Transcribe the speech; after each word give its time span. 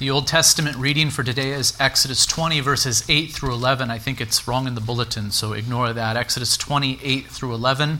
The 0.00 0.08
Old 0.08 0.26
Testament 0.26 0.78
reading 0.78 1.10
for 1.10 1.22
today 1.22 1.50
is 1.50 1.76
Exodus 1.78 2.24
20, 2.24 2.60
verses 2.60 3.04
8 3.06 3.32
through 3.32 3.52
11. 3.52 3.90
I 3.90 3.98
think 3.98 4.18
it's 4.18 4.48
wrong 4.48 4.66
in 4.66 4.74
the 4.74 4.80
bulletin, 4.80 5.30
so 5.30 5.52
ignore 5.52 5.92
that. 5.92 6.16
Exodus 6.16 6.56
20, 6.56 6.98
8 7.02 7.26
through 7.26 7.52
11. 7.52 7.98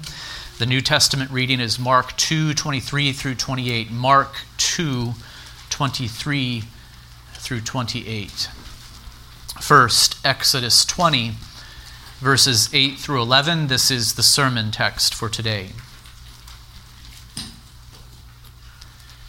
The 0.56 0.64
New 0.64 0.80
Testament 0.80 1.30
reading 1.30 1.60
is 1.60 1.78
Mark 1.78 2.16
2, 2.16 2.54
23 2.54 3.12
through 3.12 3.34
28. 3.34 3.90
Mark 3.90 4.34
2, 4.56 5.12
23 5.68 6.64
through 7.34 7.60
28. 7.60 8.48
First, 9.60 10.16
Exodus 10.24 10.86
20, 10.86 11.32
verses 12.20 12.70
8 12.72 12.96
through 12.96 13.20
11. 13.20 13.66
This 13.66 13.90
is 13.90 14.14
the 14.14 14.22
sermon 14.22 14.70
text 14.70 15.14
for 15.14 15.28
today. 15.28 15.72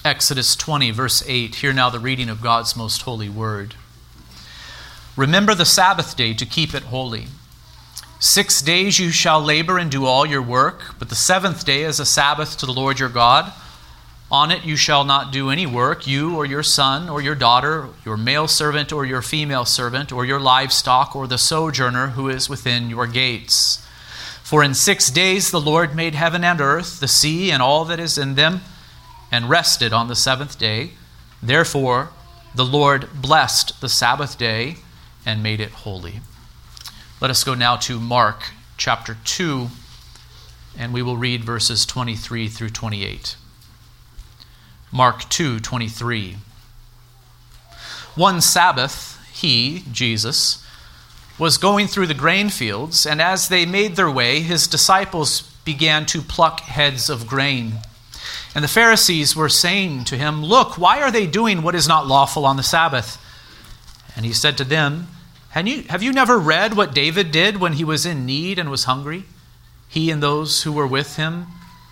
Exodus 0.03 0.55
20, 0.55 0.89
verse 0.89 1.23
8. 1.27 1.53
Hear 1.55 1.73
now 1.73 1.91
the 1.91 1.99
reading 1.99 2.27
of 2.27 2.41
God's 2.41 2.75
most 2.75 3.03
holy 3.03 3.29
word. 3.29 3.75
Remember 5.15 5.53
the 5.53 5.63
Sabbath 5.63 6.17
day 6.17 6.33
to 6.33 6.45
keep 6.45 6.73
it 6.73 6.83
holy. 6.83 7.27
Six 8.19 8.63
days 8.63 8.97
you 8.97 9.11
shall 9.11 9.39
labor 9.39 9.77
and 9.77 9.91
do 9.91 10.07
all 10.07 10.25
your 10.25 10.41
work, 10.41 10.95
but 10.97 11.09
the 11.09 11.15
seventh 11.15 11.63
day 11.65 11.83
is 11.83 11.99
a 11.99 12.05
Sabbath 12.05 12.57
to 12.57 12.65
the 12.65 12.73
Lord 12.73 12.97
your 12.97 13.09
God. 13.09 13.53
On 14.31 14.49
it 14.49 14.65
you 14.65 14.75
shall 14.75 15.03
not 15.03 15.31
do 15.31 15.51
any 15.51 15.67
work, 15.67 16.07
you 16.07 16.35
or 16.35 16.47
your 16.47 16.63
son 16.63 17.07
or 17.07 17.21
your 17.21 17.35
daughter, 17.35 17.89
your 18.03 18.17
male 18.17 18.47
servant 18.47 18.91
or 18.91 19.05
your 19.05 19.21
female 19.21 19.65
servant, 19.65 20.11
or 20.11 20.25
your 20.25 20.39
livestock, 20.39 21.15
or 21.15 21.27
the 21.27 21.37
sojourner 21.37 22.07
who 22.07 22.27
is 22.27 22.49
within 22.49 22.89
your 22.89 23.05
gates. 23.05 23.85
For 24.41 24.63
in 24.63 24.73
six 24.73 25.11
days 25.11 25.51
the 25.51 25.61
Lord 25.61 25.95
made 25.95 26.15
heaven 26.15 26.43
and 26.43 26.59
earth, 26.59 26.99
the 26.99 27.07
sea, 27.07 27.51
and 27.51 27.61
all 27.61 27.85
that 27.85 27.99
is 27.99 28.17
in 28.17 28.33
them 28.33 28.61
and 29.31 29.49
rested 29.49 29.93
on 29.93 30.07
the 30.07 30.15
seventh 30.15 30.59
day. 30.59 30.91
Therefore, 31.41 32.09
the 32.53 32.65
Lord 32.65 33.09
blessed 33.21 33.79
the 33.79 33.89
Sabbath 33.89 34.37
day 34.37 34.75
and 35.25 35.41
made 35.41 35.61
it 35.61 35.71
holy. 35.71 36.19
Let 37.21 37.31
us 37.31 37.43
go 37.43 37.53
now 37.53 37.77
to 37.77 37.99
Mark 37.99 38.51
chapter 38.77 39.17
2, 39.23 39.69
and 40.77 40.93
we 40.93 41.01
will 41.01 41.17
read 41.17 41.43
verses 41.43 41.85
23 41.85 42.47
through 42.49 42.69
28. 42.69 43.37
Mark 44.91 45.29
2 45.29 45.59
23. 45.59 46.37
One 48.15 48.41
Sabbath, 48.41 49.17
he, 49.31 49.85
Jesus, 49.91 50.65
was 51.39 51.57
going 51.57 51.87
through 51.87 52.07
the 52.07 52.13
grain 52.13 52.49
fields, 52.49 53.05
and 53.05 53.21
as 53.21 53.47
they 53.47 53.65
made 53.65 53.95
their 53.95 54.11
way, 54.11 54.41
his 54.41 54.67
disciples 54.67 55.41
began 55.63 56.05
to 56.07 56.21
pluck 56.21 56.59
heads 56.61 57.09
of 57.09 57.25
grain 57.25 57.79
and 58.53 58.63
the 58.63 58.69
Pharisees 58.69 59.35
were 59.35 59.49
saying 59.49 60.05
to 60.05 60.17
him, 60.17 60.43
Look, 60.43 60.77
why 60.77 61.01
are 61.01 61.11
they 61.11 61.27
doing 61.27 61.61
what 61.61 61.75
is 61.75 61.87
not 61.87 62.07
lawful 62.07 62.45
on 62.45 62.57
the 62.57 62.63
Sabbath? 62.63 63.17
And 64.15 64.25
he 64.25 64.33
said 64.33 64.57
to 64.57 64.63
them, 64.63 65.07
Have 65.49 65.67
you, 65.67 65.83
have 65.83 66.03
you 66.03 66.11
never 66.11 66.37
read 66.37 66.75
what 66.75 66.93
David 66.93 67.31
did 67.31 67.57
when 67.57 67.73
he 67.73 67.85
was 67.85 68.05
in 68.05 68.25
need 68.25 68.59
and 68.59 68.69
was 68.69 68.83
hungry? 68.83 69.23
He 69.87 70.11
and 70.11 70.21
those 70.21 70.63
who 70.63 70.71
were 70.71 70.87
with 70.87 71.15
him? 71.15 71.47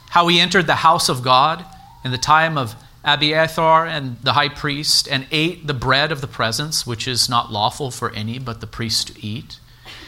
How 0.10 0.28
he 0.28 0.40
entered 0.40 0.68
the 0.68 0.76
house 0.76 1.08
of 1.08 1.24
God 1.24 1.64
in 2.04 2.12
the 2.12 2.18
time 2.18 2.58
of 2.58 2.76
Abiathar 3.04 3.86
and 3.86 4.18
the 4.24 4.34
high 4.34 4.50
priest, 4.50 5.08
and 5.10 5.26
ate 5.32 5.68
the 5.68 5.74
bread 5.74 6.12
of 6.12 6.20
the 6.20 6.28
presence, 6.28 6.86
which 6.86 7.08
is 7.08 7.30
not 7.30 7.52
lawful 7.52 7.92
for 7.92 8.12
any 8.12 8.40
but 8.40 8.60
the 8.60 8.68
priest 8.68 9.08
to 9.08 9.26
eat, 9.26 9.60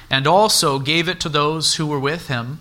and 0.09 0.27
also 0.27 0.77
gave 0.77 1.07
it 1.07 1.19
to 1.21 1.29
those 1.29 1.75
who 1.75 1.87
were 1.87 1.99
with 1.99 2.27
him. 2.27 2.59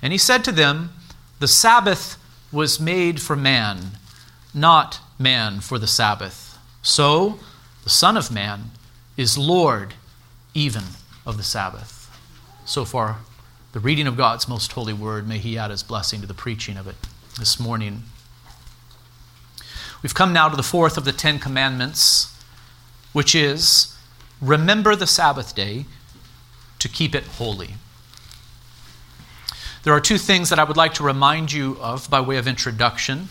And 0.00 0.12
he 0.12 0.18
said 0.18 0.42
to 0.44 0.52
them, 0.52 0.90
The 1.38 1.48
Sabbath 1.48 2.16
was 2.50 2.80
made 2.80 3.20
for 3.20 3.36
man, 3.36 3.92
not 4.54 5.00
man 5.18 5.60
for 5.60 5.78
the 5.78 5.86
Sabbath. 5.86 6.58
So, 6.82 7.38
the 7.84 7.90
Son 7.90 8.16
of 8.16 8.30
Man 8.30 8.70
is 9.16 9.36
Lord 9.36 9.94
even 10.54 10.84
of 11.26 11.36
the 11.36 11.42
Sabbath. 11.42 12.10
So 12.64 12.84
far, 12.84 13.18
the 13.72 13.80
reading 13.80 14.06
of 14.06 14.16
God's 14.16 14.48
most 14.48 14.72
holy 14.72 14.92
word, 14.92 15.28
may 15.28 15.38
He 15.38 15.58
add 15.58 15.70
His 15.70 15.82
blessing 15.82 16.20
to 16.20 16.26
the 16.26 16.34
preaching 16.34 16.76
of 16.76 16.86
it 16.86 16.96
this 17.38 17.60
morning. 17.60 18.04
We've 20.02 20.14
come 20.14 20.32
now 20.32 20.48
to 20.48 20.56
the 20.56 20.62
fourth 20.62 20.96
of 20.96 21.04
the 21.04 21.12
Ten 21.12 21.38
Commandments, 21.38 22.34
which 23.12 23.34
is 23.34 23.96
remember 24.40 24.94
the 24.94 25.06
Sabbath 25.06 25.54
day 25.54 25.86
to 26.78 26.88
keep 26.88 27.14
it 27.14 27.24
holy. 27.24 27.74
There 29.88 29.96
are 29.96 30.02
two 30.02 30.18
things 30.18 30.50
that 30.50 30.58
I 30.58 30.64
would 30.64 30.76
like 30.76 30.92
to 30.94 31.02
remind 31.02 31.50
you 31.50 31.78
of 31.80 32.10
by 32.10 32.20
way 32.20 32.36
of 32.36 32.46
introduction. 32.46 33.30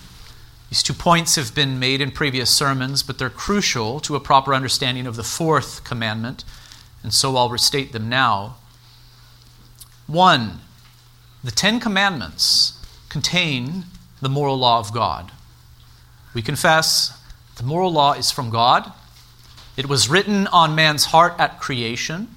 These 0.72 0.82
two 0.82 0.96
points 0.96 1.36
have 1.36 1.54
been 1.54 1.78
made 1.78 2.02
in 2.02 2.10
previous 2.10 2.50
sermons, 2.50 3.04
but 3.04 3.20
they're 3.20 3.30
crucial 3.30 4.00
to 4.00 4.16
a 4.16 4.20
proper 4.20 4.56
understanding 4.56 5.06
of 5.06 5.18
the 5.18 5.24
fourth 5.24 5.84
commandment, 5.84 6.44
and 7.04 7.14
so 7.14 7.38
I'll 7.38 7.52
restate 7.52 7.92
them 7.92 8.10
now. 8.10 8.56
One, 10.08 10.62
the 11.44 11.52
Ten 11.52 11.80
Commandments 11.80 12.84
contain 13.08 13.84
the 14.20 14.28
moral 14.28 14.58
law 14.58 14.80
of 14.80 14.92
God. 14.92 15.32
We 16.34 16.42
confess 16.42 17.22
the 17.58 17.64
moral 17.66 17.92
law 17.92 18.14
is 18.14 18.32
from 18.32 18.50
God. 18.50 18.92
It 19.78 19.86
was 19.86 20.10
written 20.10 20.48
on 20.48 20.74
man's 20.74 21.06
heart 21.06 21.36
at 21.38 21.60
creation. 21.60 22.30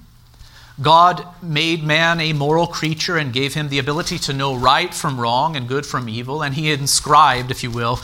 God 0.81 1.27
made 1.43 1.83
man 1.83 2.19
a 2.19 2.33
moral 2.33 2.65
creature 2.65 3.17
and 3.17 3.31
gave 3.31 3.53
him 3.53 3.69
the 3.69 3.77
ability 3.77 4.17
to 4.19 4.33
know 4.33 4.55
right 4.55 4.93
from 4.93 5.19
wrong 5.19 5.55
and 5.55 5.67
good 5.67 5.85
from 5.85 6.09
evil, 6.09 6.41
and 6.41 6.55
he 6.55 6.71
inscribed, 6.71 7.51
if 7.51 7.61
you 7.61 7.69
will, 7.69 7.99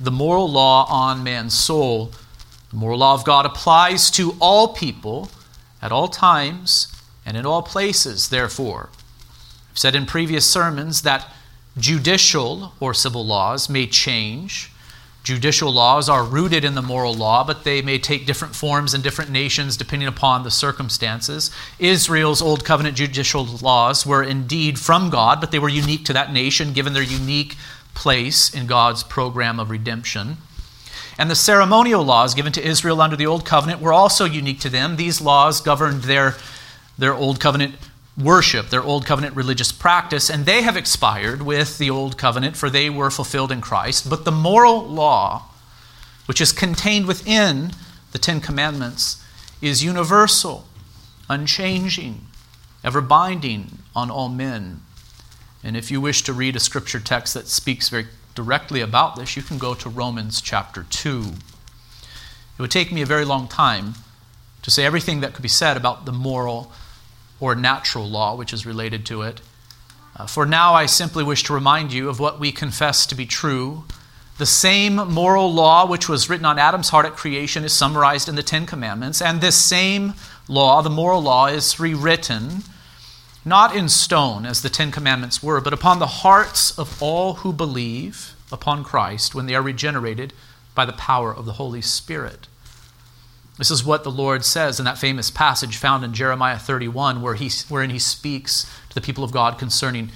the 0.00 0.10
moral 0.10 0.50
law 0.50 0.86
on 0.90 1.22
man's 1.22 1.54
soul. 1.54 2.12
The 2.70 2.76
moral 2.76 2.98
law 2.98 3.14
of 3.14 3.24
God 3.24 3.46
applies 3.46 4.10
to 4.12 4.36
all 4.40 4.74
people 4.74 5.30
at 5.80 5.92
all 5.92 6.08
times 6.08 6.88
and 7.24 7.36
in 7.36 7.46
all 7.46 7.62
places, 7.62 8.28
therefore. 8.28 8.90
I've 9.70 9.78
said 9.78 9.94
in 9.94 10.06
previous 10.06 10.50
sermons 10.50 11.02
that 11.02 11.32
judicial 11.78 12.72
or 12.80 12.92
civil 12.92 13.24
laws 13.24 13.68
may 13.68 13.86
change 13.86 14.72
Judicial 15.26 15.72
laws 15.72 16.08
are 16.08 16.22
rooted 16.22 16.64
in 16.64 16.76
the 16.76 16.82
moral 16.82 17.12
law, 17.12 17.42
but 17.42 17.64
they 17.64 17.82
may 17.82 17.98
take 17.98 18.26
different 18.26 18.54
forms 18.54 18.94
in 18.94 19.02
different 19.02 19.28
nations 19.28 19.76
depending 19.76 20.06
upon 20.06 20.44
the 20.44 20.52
circumstances. 20.52 21.50
Israel's 21.80 22.40
Old 22.40 22.64
Covenant 22.64 22.96
judicial 22.96 23.44
laws 23.44 24.06
were 24.06 24.22
indeed 24.22 24.78
from 24.78 25.10
God, 25.10 25.40
but 25.40 25.50
they 25.50 25.58
were 25.58 25.68
unique 25.68 26.04
to 26.04 26.12
that 26.12 26.32
nation 26.32 26.72
given 26.72 26.92
their 26.92 27.02
unique 27.02 27.56
place 27.92 28.54
in 28.54 28.68
God's 28.68 29.02
program 29.02 29.58
of 29.58 29.68
redemption. 29.68 30.36
And 31.18 31.28
the 31.28 31.34
ceremonial 31.34 32.04
laws 32.04 32.32
given 32.32 32.52
to 32.52 32.64
Israel 32.64 33.00
under 33.00 33.16
the 33.16 33.26
Old 33.26 33.44
Covenant 33.44 33.80
were 33.80 33.92
also 33.92 34.26
unique 34.26 34.60
to 34.60 34.70
them. 34.70 34.94
These 34.94 35.20
laws 35.20 35.60
governed 35.60 36.04
their, 36.04 36.36
their 36.96 37.14
Old 37.14 37.40
Covenant 37.40 37.74
worship, 38.18 38.70
their 38.70 38.82
Old 38.82 39.04
Covenant 39.04 39.36
religious 39.36 39.72
practice, 39.72 40.30
and 40.30 40.46
they 40.46 40.62
have 40.62 40.76
expired 40.76 41.42
with 41.42 41.78
the 41.78 41.90
Old 41.90 42.16
Covenant, 42.16 42.56
for 42.56 42.70
they 42.70 42.88
were 42.88 43.10
fulfilled 43.10 43.52
in 43.52 43.60
Christ. 43.60 44.08
But 44.08 44.24
the 44.24 44.32
moral 44.32 44.86
law, 44.86 45.50
which 46.26 46.40
is 46.40 46.52
contained 46.52 47.06
within 47.06 47.72
the 48.12 48.18
Ten 48.18 48.40
Commandments, 48.40 49.22
is 49.60 49.84
universal, 49.84 50.64
unchanging, 51.28 52.26
ever 52.82 53.00
binding 53.00 53.78
on 53.94 54.10
all 54.10 54.28
men. 54.28 54.80
And 55.62 55.76
if 55.76 55.90
you 55.90 56.00
wish 56.00 56.22
to 56.22 56.32
read 56.32 56.56
a 56.56 56.60
scripture 56.60 57.00
text 57.00 57.34
that 57.34 57.48
speaks 57.48 57.88
very 57.88 58.06
directly 58.34 58.80
about 58.80 59.16
this, 59.16 59.36
you 59.36 59.42
can 59.42 59.58
go 59.58 59.74
to 59.74 59.88
Romans 59.88 60.40
chapter 60.40 60.86
2. 60.88 61.32
It 62.58 62.62
would 62.62 62.70
take 62.70 62.92
me 62.92 63.02
a 63.02 63.06
very 63.06 63.24
long 63.24 63.48
time 63.48 63.94
to 64.62 64.70
say 64.70 64.84
everything 64.84 65.20
that 65.20 65.34
could 65.34 65.42
be 65.42 65.48
said 65.48 65.76
about 65.76 66.06
the 66.06 66.12
moral 66.12 66.72
or 67.40 67.54
natural 67.54 68.08
law, 68.08 68.34
which 68.34 68.52
is 68.52 68.66
related 68.66 69.04
to 69.06 69.22
it. 69.22 69.40
Uh, 70.16 70.26
for 70.26 70.46
now, 70.46 70.72
I 70.72 70.86
simply 70.86 71.22
wish 71.22 71.42
to 71.44 71.52
remind 71.52 71.92
you 71.92 72.08
of 72.08 72.18
what 72.18 72.40
we 72.40 72.50
confess 72.50 73.04
to 73.06 73.14
be 73.14 73.26
true. 73.26 73.84
The 74.38 74.46
same 74.46 74.96
moral 74.96 75.52
law 75.52 75.86
which 75.86 76.08
was 76.08 76.28
written 76.30 76.46
on 76.46 76.58
Adam's 76.58 76.90
heart 76.90 77.06
at 77.06 77.16
creation 77.16 77.64
is 77.64 77.72
summarized 77.72 78.28
in 78.28 78.34
the 78.34 78.42
Ten 78.42 78.66
Commandments, 78.66 79.20
and 79.20 79.40
this 79.40 79.56
same 79.56 80.14
law, 80.48 80.82
the 80.82 80.90
moral 80.90 81.22
law, 81.22 81.46
is 81.46 81.80
rewritten, 81.80 82.62
not 83.44 83.76
in 83.76 83.88
stone 83.88 84.46
as 84.46 84.62
the 84.62 84.68
Ten 84.68 84.90
Commandments 84.90 85.42
were, 85.42 85.60
but 85.60 85.72
upon 85.72 85.98
the 85.98 86.06
hearts 86.06 86.78
of 86.78 87.02
all 87.02 87.34
who 87.34 87.52
believe 87.52 88.34
upon 88.50 88.84
Christ 88.84 89.34
when 89.34 89.46
they 89.46 89.54
are 89.54 89.62
regenerated 89.62 90.32
by 90.74 90.84
the 90.84 90.92
power 90.92 91.34
of 91.34 91.46
the 91.46 91.54
Holy 91.54 91.82
Spirit. 91.82 92.46
This 93.58 93.70
is 93.70 93.84
what 93.84 94.04
the 94.04 94.10
Lord 94.10 94.44
says 94.44 94.78
in 94.78 94.84
that 94.84 94.98
famous 94.98 95.30
passage 95.30 95.76
found 95.76 96.04
in 96.04 96.12
Jeremiah 96.12 96.58
31, 96.58 97.22
where 97.22 97.34
he, 97.34 97.50
wherein 97.68 97.90
he 97.90 97.98
speaks 97.98 98.64
to 98.90 98.94
the 98.94 99.00
people 99.00 99.24
of 99.24 99.32
God 99.32 99.58
concerning 99.58 100.10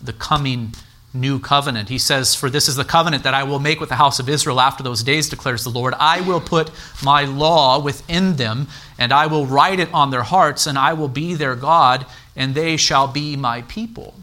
the 0.00 0.12
coming 0.12 0.74
new 1.12 1.38
covenant. 1.38 1.88
He 1.88 1.98
says, 1.98 2.34
For 2.34 2.50
this 2.50 2.68
is 2.68 2.76
the 2.76 2.84
covenant 2.84 3.22
that 3.22 3.34
I 3.34 3.44
will 3.44 3.60
make 3.60 3.80
with 3.80 3.88
the 3.88 3.96
house 3.96 4.18
of 4.18 4.28
Israel 4.28 4.60
after 4.60 4.82
those 4.82 5.02
days, 5.02 5.28
declares 5.28 5.64
the 5.64 5.70
Lord. 5.70 5.94
I 5.98 6.20
will 6.20 6.40
put 6.40 6.70
my 7.02 7.24
law 7.24 7.80
within 7.80 8.36
them, 8.36 8.68
and 8.98 9.12
I 9.12 9.26
will 9.26 9.46
write 9.46 9.80
it 9.80 9.92
on 9.94 10.10
their 10.10 10.22
hearts, 10.22 10.66
and 10.66 10.76
I 10.76 10.92
will 10.92 11.08
be 11.08 11.34
their 11.34 11.54
God, 11.54 12.06
and 12.36 12.54
they 12.54 12.76
shall 12.76 13.08
be 13.08 13.36
my 13.36 13.62
people. 13.62 14.14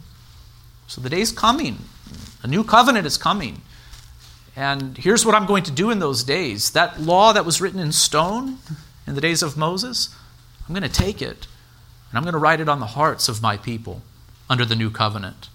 So 0.86 1.00
the 1.00 1.10
day 1.10 1.20
is 1.20 1.32
coming. 1.32 1.78
A 2.42 2.46
new 2.46 2.62
covenant 2.64 3.06
is 3.06 3.16
coming. 3.16 3.62
And 4.54 4.98
here's 4.98 5.24
what 5.24 5.34
I'm 5.34 5.46
going 5.46 5.62
to 5.64 5.70
do 5.70 5.90
in 5.90 5.98
those 5.98 6.24
days 6.24 6.72
that 6.72 7.00
law 7.00 7.32
that 7.32 7.46
was 7.46 7.60
written 7.60 7.80
in 7.80 7.92
stone 7.92 8.58
in 9.06 9.14
the 9.14 9.20
days 9.20 9.42
of 9.42 9.56
Moses, 9.56 10.14
I'm 10.68 10.74
going 10.74 10.88
to 10.88 10.88
take 10.88 11.22
it 11.22 11.46
and 12.10 12.18
I'm 12.18 12.24
going 12.24 12.34
to 12.34 12.38
write 12.38 12.60
it 12.60 12.68
on 12.68 12.80
the 12.80 12.86
hearts 12.86 13.28
of 13.28 13.40
my 13.40 13.56
people 13.56 14.02
under 14.50 14.66
the 14.66 14.76
new 14.76 14.90
covenant. 14.90 15.48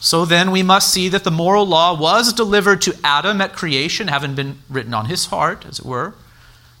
So 0.00 0.24
then 0.24 0.50
we 0.50 0.62
must 0.62 0.92
see 0.92 1.08
that 1.10 1.24
the 1.24 1.30
moral 1.30 1.66
law 1.66 1.98
was 1.98 2.32
delivered 2.32 2.80
to 2.82 2.96
Adam 3.04 3.40
at 3.40 3.54
creation, 3.54 4.08
having 4.08 4.34
been 4.34 4.58
written 4.68 4.92
on 4.92 5.06
his 5.06 5.26
heart, 5.26 5.64
as 5.66 5.78
it 5.78 5.84
were. 5.84 6.14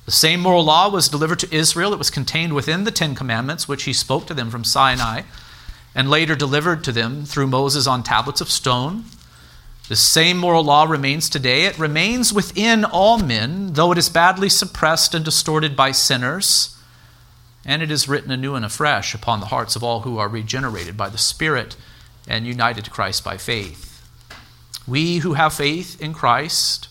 The 0.04 0.10
same 0.10 0.40
moral 0.40 0.64
law 0.64 0.90
was 0.90 1.08
delivered 1.08 1.38
to 1.40 1.54
Israel. 1.54 1.94
It 1.94 1.98
was 1.98 2.10
contained 2.10 2.54
within 2.54 2.84
the 2.84 2.90
Ten 2.90 3.14
Commandments, 3.14 3.66
which 3.66 3.84
he 3.84 3.92
spoke 3.94 4.26
to 4.26 4.34
them 4.34 4.50
from 4.50 4.64
Sinai, 4.64 5.22
and 5.94 6.10
later 6.10 6.34
delivered 6.34 6.84
to 6.84 6.92
them 6.92 7.24
through 7.24 7.46
Moses 7.46 7.86
on 7.86 8.02
tablets 8.02 8.42
of 8.42 8.50
stone. 8.50 9.04
The 9.88 9.96
same 9.96 10.38
moral 10.38 10.64
law 10.64 10.84
remains 10.84 11.28
today. 11.28 11.66
It 11.66 11.78
remains 11.78 12.32
within 12.32 12.84
all 12.84 13.18
men, 13.18 13.74
though 13.74 13.92
it 13.92 13.98
is 13.98 14.08
badly 14.08 14.48
suppressed 14.48 15.14
and 15.14 15.24
distorted 15.24 15.76
by 15.76 15.92
sinners. 15.92 16.76
And 17.66 17.82
it 17.82 17.90
is 17.90 18.08
written 18.08 18.30
anew 18.30 18.54
and 18.54 18.64
afresh 18.64 19.14
upon 19.14 19.40
the 19.40 19.46
hearts 19.46 19.76
of 19.76 19.84
all 19.84 20.00
who 20.00 20.18
are 20.18 20.28
regenerated 20.28 20.96
by 20.96 21.10
the 21.10 21.18
Spirit 21.18 21.76
and 22.26 22.46
united 22.46 22.84
to 22.86 22.90
Christ 22.90 23.24
by 23.24 23.36
faith. 23.36 24.06
We 24.86 25.18
who 25.18 25.34
have 25.34 25.52
faith 25.52 26.00
in 26.00 26.14
Christ, 26.14 26.88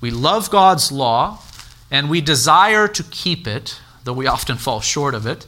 we 0.00 0.10
love 0.10 0.50
God's 0.50 0.90
law 0.90 1.40
and 1.90 2.10
we 2.10 2.20
desire 2.20 2.88
to 2.88 3.02
keep 3.02 3.46
it, 3.46 3.80
though 4.04 4.12
we 4.12 4.26
often 4.26 4.56
fall 4.56 4.80
short 4.80 5.14
of 5.14 5.26
it, 5.26 5.46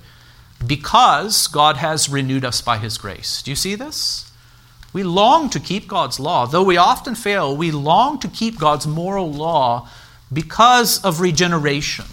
because 0.64 1.46
God 1.46 1.76
has 1.78 2.08
renewed 2.08 2.44
us 2.44 2.60
by 2.60 2.78
His 2.78 2.98
grace. 2.98 3.42
Do 3.42 3.50
you 3.50 3.56
see 3.56 3.74
this? 3.74 4.30
We 4.96 5.02
long 5.02 5.50
to 5.50 5.60
keep 5.60 5.88
God's 5.88 6.18
law. 6.18 6.46
Though 6.46 6.62
we 6.62 6.78
often 6.78 7.14
fail, 7.14 7.54
we 7.54 7.70
long 7.70 8.18
to 8.20 8.28
keep 8.28 8.58
God's 8.58 8.86
moral 8.86 9.30
law 9.30 9.90
because 10.32 11.04
of 11.04 11.20
regeneration, 11.20 12.06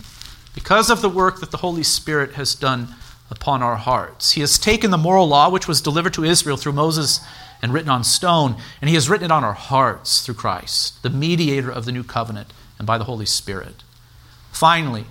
because 0.53 0.89
of 0.89 1.01
the 1.01 1.07
work 1.07 1.39
that 1.39 1.51
the 1.51 1.63
Holy 1.63 1.83
Spirit 1.83 2.33
has 2.33 2.53
done 2.53 2.93
upon 3.31 3.63
our 3.63 3.77
hearts. 3.77 4.33
He 4.33 4.41
has 4.41 4.59
taken 4.59 4.91
the 4.91 4.97
moral 4.97 5.29
law, 5.29 5.49
which 5.49 5.65
was 5.65 5.79
delivered 5.79 6.13
to 6.15 6.25
Israel 6.25 6.57
through 6.57 6.73
Moses 6.73 7.21
and 7.61 7.71
written 7.71 7.89
on 7.89 8.03
stone, 8.03 8.57
and 8.81 8.89
He 8.89 8.95
has 8.95 9.09
written 9.09 9.31
it 9.31 9.31
on 9.31 9.45
our 9.45 9.53
hearts 9.53 10.19
through 10.19 10.35
Christ, 10.35 11.01
the 11.03 11.09
mediator 11.09 11.71
of 11.71 11.85
the 11.85 11.93
new 11.93 12.03
covenant, 12.03 12.51
and 12.77 12.85
by 12.85 12.97
the 12.97 13.05
Holy 13.05 13.25
Spirit. 13.25 13.81
Finally, 14.51 15.05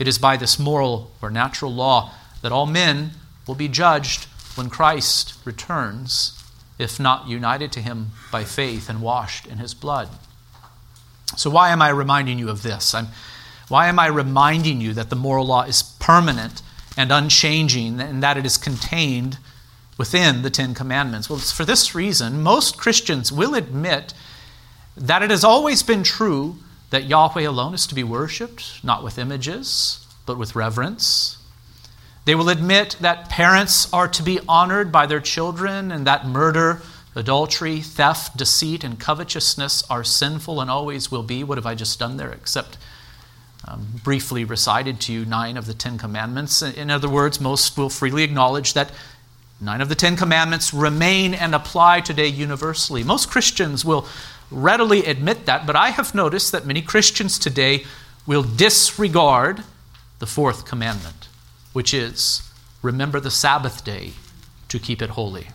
it 0.00 0.08
is 0.08 0.18
by 0.18 0.36
this 0.36 0.58
moral 0.58 1.12
or 1.22 1.30
natural 1.30 1.72
law 1.72 2.10
that 2.42 2.50
all 2.50 2.66
men 2.66 3.12
will 3.46 3.54
be 3.54 3.68
judged 3.68 4.24
when 4.56 4.68
Christ 4.68 5.34
returns, 5.44 6.33
if 6.78 6.98
not 6.98 7.28
united 7.28 7.72
to 7.72 7.80
him 7.80 8.10
by 8.32 8.44
faith 8.44 8.88
and 8.88 9.00
washed 9.00 9.46
in 9.46 9.58
his 9.58 9.74
blood. 9.74 10.08
So, 11.36 11.50
why 11.50 11.70
am 11.70 11.82
I 11.82 11.88
reminding 11.88 12.38
you 12.38 12.50
of 12.50 12.62
this? 12.62 12.94
I'm, 12.94 13.08
why 13.68 13.86
am 13.88 13.98
I 13.98 14.06
reminding 14.06 14.80
you 14.80 14.92
that 14.94 15.10
the 15.10 15.16
moral 15.16 15.46
law 15.46 15.62
is 15.62 15.82
permanent 15.82 16.62
and 16.96 17.10
unchanging 17.10 18.00
and 18.00 18.22
that 18.22 18.36
it 18.36 18.46
is 18.46 18.56
contained 18.56 19.38
within 19.96 20.42
the 20.42 20.50
Ten 20.50 20.74
Commandments? 20.74 21.28
Well, 21.28 21.38
it's 21.38 21.52
for 21.52 21.64
this 21.64 21.94
reason. 21.94 22.42
Most 22.42 22.76
Christians 22.76 23.32
will 23.32 23.54
admit 23.54 24.14
that 24.96 25.22
it 25.22 25.30
has 25.30 25.44
always 25.44 25.82
been 25.82 26.02
true 26.02 26.56
that 26.90 27.04
Yahweh 27.04 27.42
alone 27.42 27.74
is 27.74 27.86
to 27.88 27.94
be 27.94 28.04
worshiped, 28.04 28.84
not 28.84 29.02
with 29.02 29.18
images, 29.18 30.06
but 30.26 30.38
with 30.38 30.54
reverence. 30.54 31.38
They 32.24 32.34
will 32.34 32.48
admit 32.48 32.96
that 33.00 33.28
parents 33.28 33.92
are 33.92 34.08
to 34.08 34.22
be 34.22 34.40
honored 34.48 34.90
by 34.90 35.06
their 35.06 35.20
children 35.20 35.92
and 35.92 36.06
that 36.06 36.26
murder, 36.26 36.80
adultery, 37.14 37.80
theft, 37.80 38.36
deceit, 38.36 38.82
and 38.82 38.98
covetousness 38.98 39.84
are 39.90 40.04
sinful 40.04 40.60
and 40.60 40.70
always 40.70 41.10
will 41.10 41.22
be. 41.22 41.44
What 41.44 41.58
have 41.58 41.66
I 41.66 41.74
just 41.74 41.98
done 41.98 42.16
there 42.16 42.32
except 42.32 42.78
um, 43.68 43.86
briefly 44.02 44.44
recited 44.44 45.00
to 45.02 45.12
you 45.12 45.24
nine 45.24 45.56
of 45.56 45.66
the 45.66 45.74
Ten 45.74 45.98
Commandments? 45.98 46.62
In 46.62 46.90
other 46.90 47.08
words, 47.08 47.40
most 47.40 47.76
will 47.76 47.90
freely 47.90 48.22
acknowledge 48.22 48.72
that 48.72 48.90
nine 49.60 49.82
of 49.82 49.88
the 49.90 49.94
Ten 49.94 50.16
Commandments 50.16 50.72
remain 50.72 51.34
and 51.34 51.54
apply 51.54 52.00
today 52.00 52.26
universally. 52.26 53.04
Most 53.04 53.30
Christians 53.30 53.84
will 53.84 54.06
readily 54.50 55.04
admit 55.04 55.46
that, 55.46 55.66
but 55.66 55.76
I 55.76 55.90
have 55.90 56.14
noticed 56.14 56.52
that 56.52 56.66
many 56.66 56.80
Christians 56.80 57.38
today 57.38 57.84
will 58.26 58.42
disregard 58.42 59.62
the 60.18 60.26
fourth 60.26 60.64
commandment, 60.64 61.28
which 61.74 61.92
is 61.92 62.50
remember 62.80 63.20
the 63.20 63.30
Sabbath 63.30 63.84
day 63.84 64.12
to 64.68 64.78
keep 64.78 65.02
it 65.02 65.10
holy. 65.10 65.48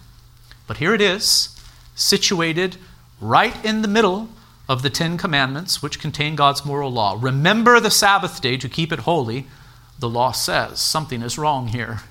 But 0.68 0.78
here 0.78 0.94
it 0.94 1.02
is, 1.02 1.60
situated 1.96 2.78
right 3.20 3.66
in 3.66 3.82
the 3.82 3.88
middle 3.88 4.30
of 4.68 4.84
the 4.84 4.90
Ten 4.92 5.18
Commandments, 5.18 5.82
which 5.82 6.00
contain 6.00 6.36
God's 6.36 6.64
moral 6.64 6.92
law. 6.92 7.18
Remember 7.20 7.80
the 7.80 7.90
Sabbath 7.90 8.40
day 8.40 8.56
to 8.58 8.70
keep 8.70 8.94
it 8.94 9.00
holy. 9.00 9.48
The 9.98 10.08
law 10.10 10.32
says 10.32 10.80
something 10.80 11.24
is 11.24 11.40
wrong 11.40 11.70
here. 11.70 12.02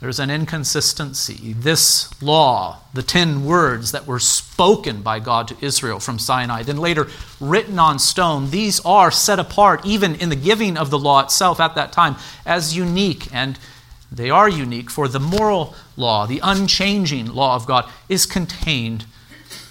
There's 0.00 0.20
an 0.20 0.30
inconsistency. 0.30 1.54
This 1.54 2.08
law, 2.22 2.82
the 2.94 3.02
ten 3.02 3.44
words 3.44 3.90
that 3.90 4.06
were 4.06 4.20
spoken 4.20 5.02
by 5.02 5.18
God 5.18 5.48
to 5.48 5.56
Israel 5.60 5.98
from 5.98 6.20
Sinai, 6.20 6.62
then 6.62 6.76
later 6.76 7.08
written 7.40 7.80
on 7.80 7.98
stone, 7.98 8.50
these 8.50 8.78
are 8.84 9.10
set 9.10 9.40
apart, 9.40 9.84
even 9.84 10.14
in 10.14 10.28
the 10.28 10.36
giving 10.36 10.76
of 10.76 10.90
the 10.90 10.98
law 11.00 11.20
itself 11.20 11.58
at 11.58 11.74
that 11.74 11.90
time, 11.90 12.14
as 12.46 12.76
unique. 12.76 13.26
And 13.34 13.58
they 14.10 14.30
are 14.30 14.48
unique, 14.48 14.88
for 14.88 15.08
the 15.08 15.18
moral 15.18 15.74
law, 15.96 16.26
the 16.26 16.40
unchanging 16.44 17.26
law 17.26 17.56
of 17.56 17.66
God, 17.66 17.90
is 18.08 18.24
contained 18.24 19.04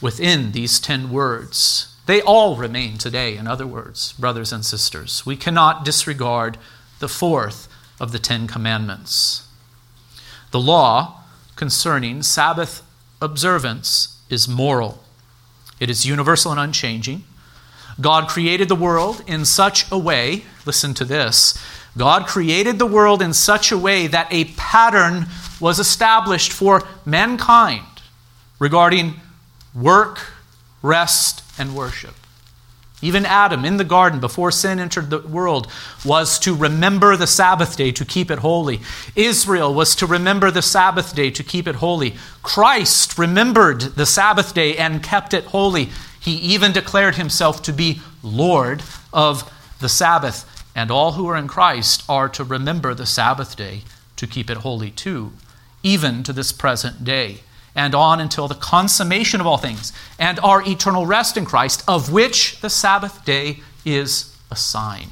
within 0.02 0.52
these 0.52 0.78
ten 0.78 1.10
words. 1.10 1.96
They 2.06 2.22
all 2.22 2.58
remain 2.58 2.98
today, 2.98 3.38
in 3.38 3.48
other 3.48 3.66
words, 3.66 4.12
brothers 4.14 4.52
and 4.52 4.66
sisters. 4.66 5.26
We 5.26 5.38
cannot 5.38 5.86
disregard 5.86 6.58
the 7.00 7.08
fourth 7.08 7.70
of 8.00 8.12
the 8.12 8.20
Ten 8.20 8.46
Commandments. 8.46 9.47
The 10.52 10.60
law 10.60 11.22
concerning 11.56 12.24
Sabbath 12.24 12.84
observance 13.22 14.22
is 14.30 14.48
moral, 14.48 15.04
it 15.80 15.90
is 15.90 16.06
universal 16.06 16.52
and 16.52 16.60
unchanging. 16.60 17.24
God 18.00 18.30
created 18.30 18.70
the 18.70 18.76
world 18.76 19.24
in 19.26 19.44
such 19.44 19.92
a 19.92 19.98
way, 19.98 20.44
listen 20.66 20.94
to 20.96 21.06
this. 21.06 21.58
God 21.98 22.28
created 22.28 22.78
the 22.78 22.86
world 22.86 23.24
in 23.24 23.34
such 23.34 23.72
a 23.72 23.78
way 23.78 24.06
that 24.06 24.28
a 24.32 24.46
pattern 24.56 25.26
was 25.60 25.80
established 25.80 26.54
for 26.54 26.88
mankind 27.06 27.86
regarding 28.60 29.16
work, 29.74 30.20
rest, 30.84 31.44
and 31.58 31.76
worship. 31.76 32.14
Even 33.02 33.28
Adam 33.28 33.64
in 33.64 33.78
the 33.78 33.84
garden, 33.84 34.20
before 34.20 34.52
sin 34.52 34.80
entered 34.80 35.12
the 35.12 35.20
world, 35.20 35.68
was 36.04 36.40
to 36.40 36.56
remember 36.56 37.16
the 37.16 37.28
Sabbath 37.28 37.78
day 37.78 37.92
to 37.92 38.04
keep 38.04 38.32
it 38.32 38.40
holy. 38.40 38.82
Israel 39.16 39.72
was 39.72 39.96
to 39.98 40.08
remember 40.08 40.50
the 40.50 40.64
Sabbath 40.64 41.14
day 41.14 41.30
to 41.30 41.44
keep 41.44 41.68
it 41.68 41.76
holy. 41.76 42.16
Christ 42.42 43.20
remembered 43.20 43.82
the 43.82 44.08
Sabbath 44.08 44.56
day 44.56 44.76
and 44.78 45.04
kept 45.04 45.36
it 45.36 45.46
holy. 45.46 45.90
He 46.20 46.34
even 46.38 46.72
declared 46.72 47.16
himself 47.16 47.62
to 47.64 47.74
be 47.74 48.02
Lord 48.24 48.82
of 49.14 49.52
the 49.80 49.90
Sabbath. 49.90 50.46
And 50.76 50.90
all 50.90 51.12
who 51.12 51.28
are 51.28 51.38
in 51.38 51.48
Christ 51.48 52.04
are 52.10 52.30
to 52.30 52.44
remember 52.44 52.96
the 52.96 53.06
Sabbath 53.06 53.56
day 53.56 53.84
to 54.16 54.26
keep 54.26 54.50
it 54.50 54.58
holy 54.58 54.90
too, 54.90 55.34
even 55.84 56.24
to 56.24 56.34
this 56.34 56.52
present 56.52 57.04
day 57.04 57.42
and 57.78 57.96
on 57.96 58.20
until 58.20 58.48
the 58.50 58.56
consummation 58.56 59.40
of 59.40 59.48
all 59.48 59.58
things, 59.58 59.94
and 60.20 60.40
our 60.40 60.68
eternal 60.68 61.06
rest 61.06 61.38
in 61.38 61.46
Christ, 61.46 61.84
of 61.88 62.12
which 62.12 62.60
the 62.60 62.70
Sabbath 62.70 63.24
day 63.24 63.60
is 63.86 64.36
a 64.52 64.56
sign. 64.56 65.08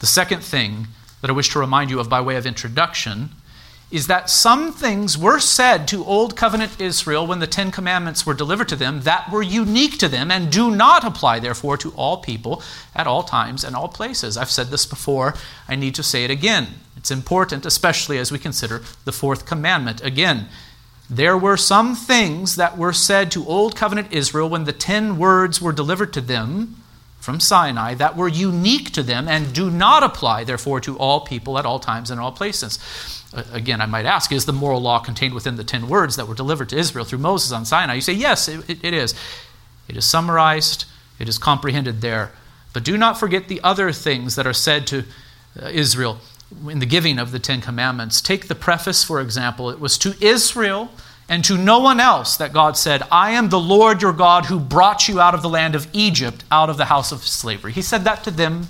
The 0.00 0.06
second 0.06 0.42
thing 0.42 0.88
that 1.20 1.30
I 1.30 1.34
wish 1.34 1.50
to 1.50 1.60
remind 1.60 1.90
you 1.90 2.00
of 2.00 2.08
by 2.08 2.20
way 2.20 2.36
of 2.36 2.44
introduction 2.44 3.30
is 3.90 4.06
that 4.06 4.30
some 4.30 4.72
things 4.72 5.18
were 5.18 5.40
said 5.40 5.88
to 5.88 6.04
Old 6.04 6.36
Covenant 6.36 6.80
Israel 6.80 7.26
when 7.26 7.40
the 7.40 7.46
Ten 7.46 7.70
Commandments 7.70 8.24
were 8.24 8.34
delivered 8.34 8.68
to 8.68 8.76
them 8.76 9.00
that 9.00 9.30
were 9.32 9.42
unique 9.42 9.98
to 9.98 10.08
them 10.08 10.30
and 10.30 10.50
do 10.50 10.70
not 10.70 11.04
apply, 11.04 11.40
therefore, 11.40 11.76
to 11.76 11.90
all 11.92 12.18
people 12.18 12.62
at 12.94 13.08
all 13.08 13.24
times 13.24 13.64
and 13.64 13.74
all 13.74 13.88
places. 13.88 14.36
I've 14.36 14.50
said 14.50 14.68
this 14.68 14.86
before, 14.86 15.34
I 15.68 15.74
need 15.74 15.96
to 15.96 16.04
say 16.04 16.24
it 16.24 16.30
again. 16.30 16.68
It's 16.96 17.10
important, 17.10 17.66
especially 17.66 18.18
as 18.18 18.30
we 18.30 18.38
consider 18.38 18.82
the 19.04 19.12
fourth 19.12 19.44
commandment. 19.44 20.04
Again, 20.04 20.48
there 21.10 21.36
were 21.36 21.56
some 21.56 21.96
things 21.96 22.54
that 22.54 22.78
were 22.78 22.92
said 22.92 23.32
to 23.32 23.44
Old 23.44 23.74
Covenant 23.74 24.12
Israel 24.12 24.48
when 24.48 24.64
the 24.64 24.72
ten 24.72 25.18
words 25.18 25.60
were 25.60 25.72
delivered 25.72 26.12
to 26.12 26.20
them 26.20 26.76
from 27.18 27.40
Sinai 27.40 27.94
that 27.94 28.16
were 28.16 28.28
unique 28.28 28.92
to 28.92 29.02
them 29.02 29.28
and 29.28 29.52
do 29.52 29.70
not 29.70 30.02
apply, 30.02 30.44
therefore, 30.44 30.80
to 30.80 30.96
all 30.96 31.20
people 31.20 31.58
at 31.58 31.66
all 31.66 31.80
times 31.80 32.10
and 32.10 32.20
all 32.20 32.32
places. 32.32 32.78
Again, 33.52 33.80
I 33.80 33.86
might 33.86 34.06
ask, 34.06 34.32
is 34.32 34.46
the 34.46 34.52
moral 34.52 34.80
law 34.80 35.00
contained 35.00 35.34
within 35.34 35.56
the 35.56 35.64
ten 35.64 35.88
words 35.88 36.16
that 36.16 36.28
were 36.28 36.34
delivered 36.34 36.68
to 36.70 36.78
Israel 36.78 37.04
through 37.04 37.18
Moses 37.18 37.52
on 37.52 37.64
Sinai? 37.64 37.94
You 37.94 38.00
say, 38.00 38.12
yes, 38.12 38.48
it, 38.48 38.82
it 38.82 38.94
is. 38.94 39.14
It 39.88 39.96
is 39.96 40.04
summarized, 40.04 40.84
it 41.18 41.28
is 41.28 41.38
comprehended 41.38 42.00
there. 42.00 42.30
But 42.72 42.84
do 42.84 42.96
not 42.96 43.18
forget 43.18 43.48
the 43.48 43.60
other 43.62 43.92
things 43.92 44.36
that 44.36 44.46
are 44.46 44.52
said 44.52 44.86
to 44.88 45.04
uh, 45.60 45.66
Israel 45.68 46.20
in 46.68 46.78
the 46.78 46.86
giving 46.86 47.18
of 47.18 47.32
the 47.32 47.38
Ten 47.38 47.60
Commandments. 47.60 48.20
Take 48.20 48.48
the 48.48 48.54
preface, 48.54 49.04
for 49.04 49.20
example. 49.20 49.70
It 49.70 49.80
was 49.80 49.96
to 49.98 50.14
Israel 50.20 50.90
and 51.28 51.44
to 51.44 51.56
no 51.56 51.78
one 51.78 52.00
else 52.00 52.36
that 52.36 52.52
God 52.52 52.76
said, 52.76 53.02
I 53.10 53.30
am 53.30 53.48
the 53.48 53.60
Lord 53.60 54.02
your 54.02 54.12
God 54.12 54.46
who 54.46 54.58
brought 54.58 55.08
you 55.08 55.20
out 55.20 55.34
of 55.34 55.42
the 55.42 55.48
land 55.48 55.76
of 55.76 55.86
Egypt, 55.92 56.44
out 56.50 56.68
of 56.68 56.76
the 56.76 56.86
house 56.86 57.12
of 57.12 57.22
slavery. 57.22 57.72
He 57.72 57.82
said 57.82 58.02
that 58.04 58.24
to 58.24 58.32
them 58.32 58.66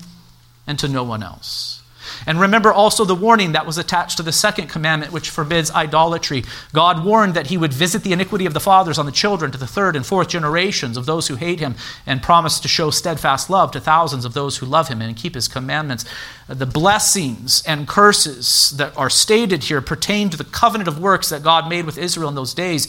and 0.66 0.78
to 0.78 0.86
no 0.86 1.02
one 1.02 1.22
else. 1.22 1.79
And 2.26 2.40
remember 2.40 2.72
also 2.72 3.04
the 3.04 3.14
warning 3.14 3.52
that 3.52 3.66
was 3.66 3.78
attached 3.78 4.16
to 4.16 4.22
the 4.22 4.32
second 4.32 4.68
commandment, 4.68 5.12
which 5.12 5.30
forbids 5.30 5.70
idolatry. 5.70 6.44
God 6.72 7.04
warned 7.04 7.34
that 7.34 7.48
he 7.48 7.56
would 7.56 7.72
visit 7.72 8.02
the 8.02 8.12
iniquity 8.12 8.46
of 8.46 8.54
the 8.54 8.60
fathers 8.60 8.98
on 8.98 9.06
the 9.06 9.12
children 9.12 9.50
to 9.52 9.58
the 9.58 9.66
third 9.66 9.96
and 9.96 10.04
fourth 10.04 10.28
generations 10.28 10.96
of 10.96 11.06
those 11.06 11.28
who 11.28 11.36
hate 11.36 11.60
him, 11.60 11.74
and 12.06 12.22
promised 12.22 12.62
to 12.62 12.68
show 12.68 12.90
steadfast 12.90 13.50
love 13.50 13.70
to 13.72 13.80
thousands 13.80 14.24
of 14.24 14.34
those 14.34 14.58
who 14.58 14.66
love 14.66 14.88
him 14.88 15.00
and 15.00 15.16
keep 15.16 15.34
his 15.34 15.48
commandments. 15.48 16.04
The 16.48 16.66
blessings 16.66 17.62
and 17.66 17.88
curses 17.88 18.70
that 18.76 18.96
are 18.96 19.10
stated 19.10 19.64
here 19.64 19.80
pertain 19.80 20.30
to 20.30 20.36
the 20.36 20.44
covenant 20.44 20.88
of 20.88 20.98
works 20.98 21.28
that 21.30 21.42
God 21.42 21.68
made 21.68 21.86
with 21.86 21.98
Israel 21.98 22.28
in 22.28 22.34
those 22.34 22.54
days. 22.54 22.88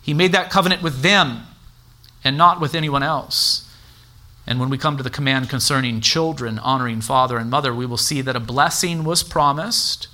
He 0.00 0.14
made 0.14 0.32
that 0.32 0.50
covenant 0.50 0.82
with 0.82 1.02
them 1.02 1.42
and 2.24 2.36
not 2.36 2.60
with 2.60 2.74
anyone 2.74 3.02
else. 3.02 3.67
And 4.48 4.58
when 4.58 4.70
we 4.70 4.78
come 4.78 4.96
to 4.96 5.02
the 5.02 5.10
command 5.10 5.50
concerning 5.50 6.00
children 6.00 6.58
honoring 6.58 7.02
father 7.02 7.36
and 7.36 7.50
mother, 7.50 7.74
we 7.74 7.84
will 7.84 7.98
see 7.98 8.22
that 8.22 8.34
a 8.34 8.40
blessing 8.40 9.04
was 9.04 9.22
promised 9.22 10.08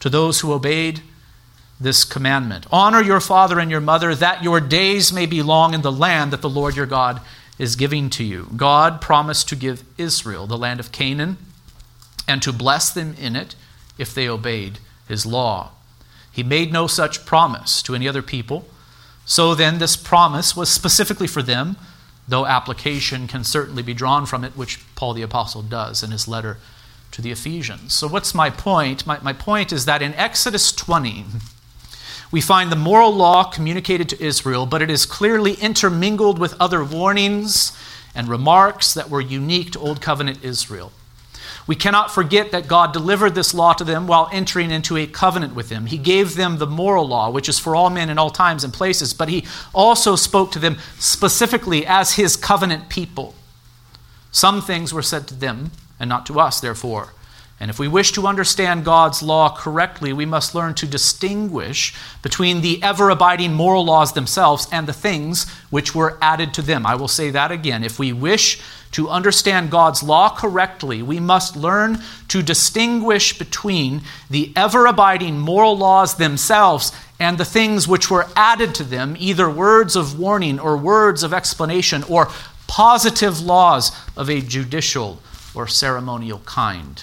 to 0.00 0.10
those 0.10 0.40
who 0.40 0.52
obeyed 0.52 1.00
this 1.78 2.04
commandment. 2.04 2.66
Honor 2.72 3.00
your 3.00 3.20
father 3.20 3.60
and 3.60 3.70
your 3.70 3.80
mother, 3.80 4.16
that 4.16 4.42
your 4.42 4.58
days 4.58 5.12
may 5.12 5.26
be 5.26 5.44
long 5.44 5.74
in 5.74 5.82
the 5.82 5.92
land 5.92 6.32
that 6.32 6.42
the 6.42 6.50
Lord 6.50 6.74
your 6.74 6.86
God 6.86 7.20
is 7.56 7.76
giving 7.76 8.10
to 8.10 8.24
you. 8.24 8.48
God 8.56 9.00
promised 9.00 9.48
to 9.50 9.56
give 9.56 9.84
Israel 9.96 10.48
the 10.48 10.58
land 10.58 10.80
of 10.80 10.90
Canaan 10.90 11.36
and 12.26 12.42
to 12.42 12.52
bless 12.52 12.90
them 12.90 13.14
in 13.14 13.36
it 13.36 13.54
if 13.96 14.12
they 14.12 14.28
obeyed 14.28 14.80
his 15.06 15.24
law. 15.24 15.70
He 16.32 16.42
made 16.42 16.72
no 16.72 16.88
such 16.88 17.24
promise 17.24 17.80
to 17.82 17.94
any 17.94 18.08
other 18.08 18.22
people. 18.22 18.66
So 19.24 19.54
then, 19.54 19.78
this 19.78 19.96
promise 19.96 20.56
was 20.56 20.68
specifically 20.68 21.28
for 21.28 21.42
them 21.42 21.76
though 22.28 22.46
application 22.46 23.26
can 23.26 23.42
certainly 23.42 23.82
be 23.82 23.94
drawn 23.94 24.26
from 24.26 24.44
it, 24.44 24.56
which 24.56 24.80
Paul 24.94 25.14
the 25.14 25.22
Apostle 25.22 25.62
does 25.62 26.02
in 26.02 26.10
his 26.10 26.28
letter 26.28 26.58
to 27.10 27.22
the 27.22 27.30
Ephesians. 27.30 27.94
So, 27.94 28.06
what's 28.06 28.34
my 28.34 28.50
point? 28.50 29.06
My, 29.06 29.18
my 29.22 29.32
point 29.32 29.72
is 29.72 29.86
that 29.86 30.02
in 30.02 30.14
Exodus 30.14 30.70
20, 30.72 31.24
we 32.30 32.40
find 32.42 32.70
the 32.70 32.76
moral 32.76 33.10
law 33.10 33.44
communicated 33.44 34.08
to 34.10 34.22
Israel, 34.22 34.66
but 34.66 34.82
it 34.82 34.90
is 34.90 35.06
clearly 35.06 35.54
intermingled 35.54 36.38
with 36.38 36.54
other 36.60 36.84
warnings 36.84 37.76
and 38.14 38.28
remarks 38.28 38.92
that 38.92 39.08
were 39.08 39.20
unique 39.20 39.72
to 39.72 39.78
Old 39.78 40.02
Covenant 40.02 40.44
Israel. 40.44 40.92
We 41.68 41.76
cannot 41.76 42.10
forget 42.10 42.50
that 42.52 42.66
God 42.66 42.94
delivered 42.94 43.34
this 43.34 43.52
law 43.52 43.74
to 43.74 43.84
them 43.84 44.06
while 44.06 44.30
entering 44.32 44.70
into 44.70 44.96
a 44.96 45.06
covenant 45.06 45.54
with 45.54 45.68
them. 45.68 45.84
He 45.84 45.98
gave 45.98 46.34
them 46.34 46.56
the 46.56 46.66
moral 46.66 47.06
law, 47.06 47.30
which 47.30 47.46
is 47.46 47.58
for 47.58 47.76
all 47.76 47.90
men 47.90 48.08
in 48.08 48.16
all 48.16 48.30
times 48.30 48.64
and 48.64 48.72
places, 48.72 49.12
but 49.12 49.28
He 49.28 49.46
also 49.74 50.16
spoke 50.16 50.50
to 50.52 50.58
them 50.58 50.78
specifically 50.98 51.86
as 51.86 52.14
His 52.14 52.36
covenant 52.36 52.88
people. 52.88 53.34
Some 54.32 54.62
things 54.62 54.94
were 54.94 55.02
said 55.02 55.28
to 55.28 55.34
them, 55.34 55.70
and 56.00 56.08
not 56.08 56.24
to 56.26 56.40
us, 56.40 56.58
therefore. 56.58 57.12
And 57.60 57.70
if 57.70 57.78
we 57.78 57.88
wish 57.88 58.12
to 58.12 58.26
understand 58.28 58.84
God's 58.84 59.20
law 59.20 59.54
correctly, 59.56 60.12
we 60.12 60.24
must 60.24 60.54
learn 60.54 60.74
to 60.74 60.86
distinguish 60.86 61.92
between 62.22 62.60
the 62.60 62.80
ever 62.82 63.10
abiding 63.10 63.52
moral 63.52 63.84
laws 63.84 64.12
themselves 64.12 64.68
and 64.70 64.86
the 64.86 64.92
things 64.92 65.50
which 65.70 65.92
were 65.92 66.16
added 66.22 66.54
to 66.54 66.62
them. 66.62 66.86
I 66.86 66.94
will 66.94 67.08
say 67.08 67.30
that 67.30 67.50
again. 67.50 67.82
If 67.82 67.98
we 67.98 68.12
wish 68.12 68.60
to 68.92 69.08
understand 69.08 69.72
God's 69.72 70.04
law 70.04 70.34
correctly, 70.34 71.02
we 71.02 71.18
must 71.18 71.56
learn 71.56 71.98
to 72.28 72.42
distinguish 72.42 73.36
between 73.36 74.02
the 74.30 74.52
ever 74.54 74.86
abiding 74.86 75.40
moral 75.40 75.76
laws 75.76 76.14
themselves 76.14 76.92
and 77.18 77.38
the 77.38 77.44
things 77.44 77.88
which 77.88 78.08
were 78.08 78.28
added 78.36 78.74
to 78.76 78.84
them, 78.84 79.16
either 79.18 79.50
words 79.50 79.96
of 79.96 80.18
warning 80.18 80.60
or 80.60 80.76
words 80.76 81.24
of 81.24 81.34
explanation 81.34 82.04
or 82.04 82.30
positive 82.68 83.40
laws 83.40 83.90
of 84.16 84.30
a 84.30 84.40
judicial 84.40 85.20
or 85.54 85.66
ceremonial 85.66 86.38
kind. 86.44 87.02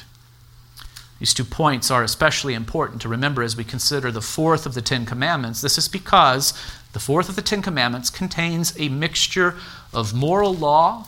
These 1.20 1.34
two 1.34 1.46
points 1.46 1.90
are 1.90 2.04
especially 2.04 2.54
important 2.54 3.02
to 3.02 3.10
remember 3.10 3.42
as 3.42 3.56
we 3.56 3.64
consider 3.64 4.12
the 4.12 4.22
fourth 4.22 4.66
of 4.66 4.74
the 4.74 4.82
Ten 4.82 5.06
Commandments. 5.06 5.62
This 5.62 5.78
is 5.78 5.88
because 5.88 6.54
the 6.92 7.00
fourth 7.00 7.30
of 7.30 7.36
the 7.36 7.42
Ten 7.42 7.62
Commandments 7.62 8.10
contains 8.10 8.78
a 8.78 8.90
mixture 8.90 9.56
of 9.94 10.14
moral 10.14 10.54
law 10.54 11.08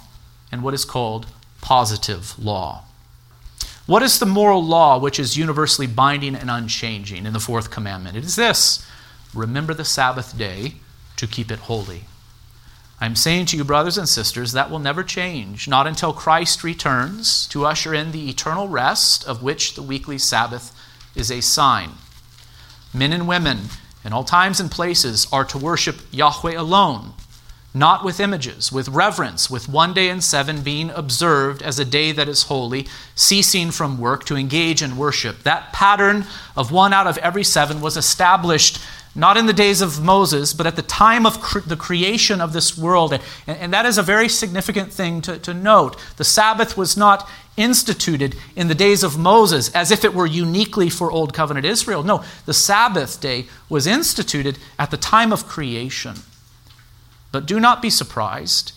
and 0.51 0.63
what 0.63 0.73
is 0.73 0.85
called 0.85 1.27
positive 1.61 2.37
law. 2.39 2.83
What 3.85 4.03
is 4.03 4.19
the 4.19 4.25
moral 4.25 4.63
law 4.63 4.97
which 4.97 5.19
is 5.19 5.37
universally 5.37 5.87
binding 5.87 6.35
and 6.35 6.49
unchanging 6.49 7.25
in 7.25 7.33
the 7.33 7.39
fourth 7.39 7.69
commandment? 7.69 8.17
It 8.17 8.23
is 8.23 8.35
this 8.35 8.85
remember 9.33 9.73
the 9.73 9.85
Sabbath 9.85 10.37
day 10.37 10.75
to 11.17 11.27
keep 11.27 11.51
it 11.51 11.59
holy. 11.59 12.05
I'm 12.99 13.15
saying 13.15 13.45
to 13.47 13.57
you, 13.57 13.63
brothers 13.63 13.97
and 13.97 14.09
sisters, 14.09 14.53
that 14.53 14.71
will 14.71 14.79
never 14.79 15.03
change, 15.03 15.67
not 15.67 15.85
until 15.85 16.13
Christ 16.13 16.63
returns 16.63 17.47
to 17.49 17.65
usher 17.65 17.93
in 17.93 18.11
the 18.11 18.29
eternal 18.29 18.67
rest 18.67 19.23
of 19.25 19.43
which 19.43 19.75
the 19.75 19.83
weekly 19.83 20.17
Sabbath 20.17 20.75
is 21.15 21.31
a 21.31 21.41
sign. 21.41 21.91
Men 22.93 23.13
and 23.13 23.27
women, 23.27 23.69
in 24.03 24.13
all 24.13 24.23
times 24.23 24.59
and 24.59 24.71
places, 24.71 25.27
are 25.31 25.45
to 25.45 25.57
worship 25.57 25.97
Yahweh 26.11 26.55
alone 26.55 27.13
not 27.77 28.03
with 28.03 28.19
images, 28.19 28.71
with 28.71 28.89
reverence, 28.89 29.49
with 29.49 29.69
one 29.69 29.93
day 29.93 30.09
in 30.09 30.19
seven 30.19 30.61
being 30.61 30.89
observed 30.91 31.61
as 31.61 31.77
a 31.77 31.85
day 31.85 32.11
that 32.11 32.27
is 32.27 32.43
holy, 32.43 32.87
ceasing 33.13 33.71
from 33.71 33.99
work 33.99 34.25
to 34.25 34.35
engage 34.35 34.81
in 34.81 34.97
worship. 34.97 35.43
That 35.43 35.71
pattern 35.73 36.25
of 36.55 36.71
one 36.71 36.91
out 36.91 37.07
of 37.07 37.17
every 37.19 37.43
seven 37.43 37.79
was 37.79 37.95
established 37.95 38.79
not 39.17 39.35
in 39.35 39.47
the 39.47 39.53
days 39.53 39.81
of 39.81 40.01
Moses, 40.01 40.53
but 40.53 40.67
at 40.67 40.75
the 40.75 40.83
time 40.83 41.25
of 41.25 41.41
cre- 41.41 41.59
the 41.59 41.75
creation 41.75 42.39
of 42.39 42.53
this 42.53 42.77
world. 42.77 43.13
And, 43.13 43.23
and, 43.47 43.73
that 43.73 43.87
is 43.87 43.97
a 43.97 44.03
very 44.03 44.29
significant 44.29 44.93
thing 44.93 45.21
to, 45.21 45.39
to 45.39 45.55
note. 45.55 45.97
The 46.17 46.23
Sabbath 46.23 46.77
was 46.77 46.95
not 46.95 47.27
instituted 47.57 48.35
in 48.55 48.67
the 48.67 48.75
days 48.75 49.01
of 49.01 49.17
Moses 49.17 49.73
as 49.73 49.89
if 49.89 50.05
it 50.05 50.13
were 50.13 50.27
uniquely 50.27 50.87
for 50.87 51.11
Old 51.11 51.33
Covenant 51.33 51.65
Israel. 51.65 52.03
No, 52.03 52.23
the 52.45 52.53
Sabbath 52.53 53.19
day 53.19 53.47
was 53.69 53.87
instituted 53.87 54.59
at 54.77 54.91
the 54.91 54.97
time 54.97 55.33
of 55.33 55.47
creation. 55.47 56.17
But 57.31 57.47
do 57.47 57.59
not 57.59 57.81
be 57.81 57.89
surprised 57.89 58.71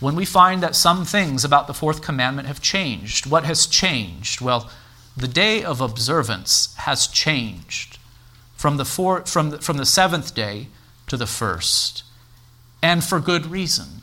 when 0.00 0.16
we 0.16 0.24
find 0.24 0.60
that 0.60 0.74
some 0.74 1.04
things 1.04 1.44
about 1.44 1.68
the 1.68 1.72
fourth 1.72 2.02
commandment 2.02 2.48
have 2.48 2.60
changed. 2.60 3.26
What 3.26 3.44
has 3.44 3.64
changed? 3.64 4.40
Well, 4.40 4.68
the 5.16 5.28
day 5.28 5.62
of 5.62 5.80
observance 5.80 6.74
has 6.78 7.06
changed 7.06 7.98
from 8.64 8.78
the, 8.78 8.84
four, 8.86 9.20
from 9.26 9.50
the, 9.50 9.58
from 9.58 9.76
the 9.76 9.84
seventh 9.84 10.34
day 10.34 10.68
to 11.06 11.18
the 11.18 11.26
first, 11.26 12.02
and 12.80 13.04
for 13.04 13.20
good 13.20 13.44
reason. 13.44 14.00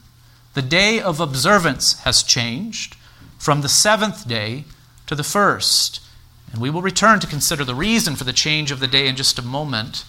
The 0.53 0.61
day 0.61 1.01
of 1.01 1.19
observance 1.19 1.99
has 2.01 2.21
changed 2.21 2.95
from 3.39 3.61
the 3.61 3.67
seventh 3.67 4.27
day 4.27 4.65
to 5.07 5.15
the 5.15 5.23
first. 5.23 5.99
And 6.51 6.61
we 6.61 6.69
will 6.69 6.83
return 6.83 7.19
to 7.21 7.25
consider 7.25 7.65
the 7.65 7.73
reason 7.73 8.15
for 8.15 8.23
the 8.23 8.33
change 8.33 8.69
of 8.69 8.79
the 8.79 8.87
day 8.87 9.07
in 9.07 9.15
just 9.15 9.39
a 9.39 9.41
moment. 9.41 10.05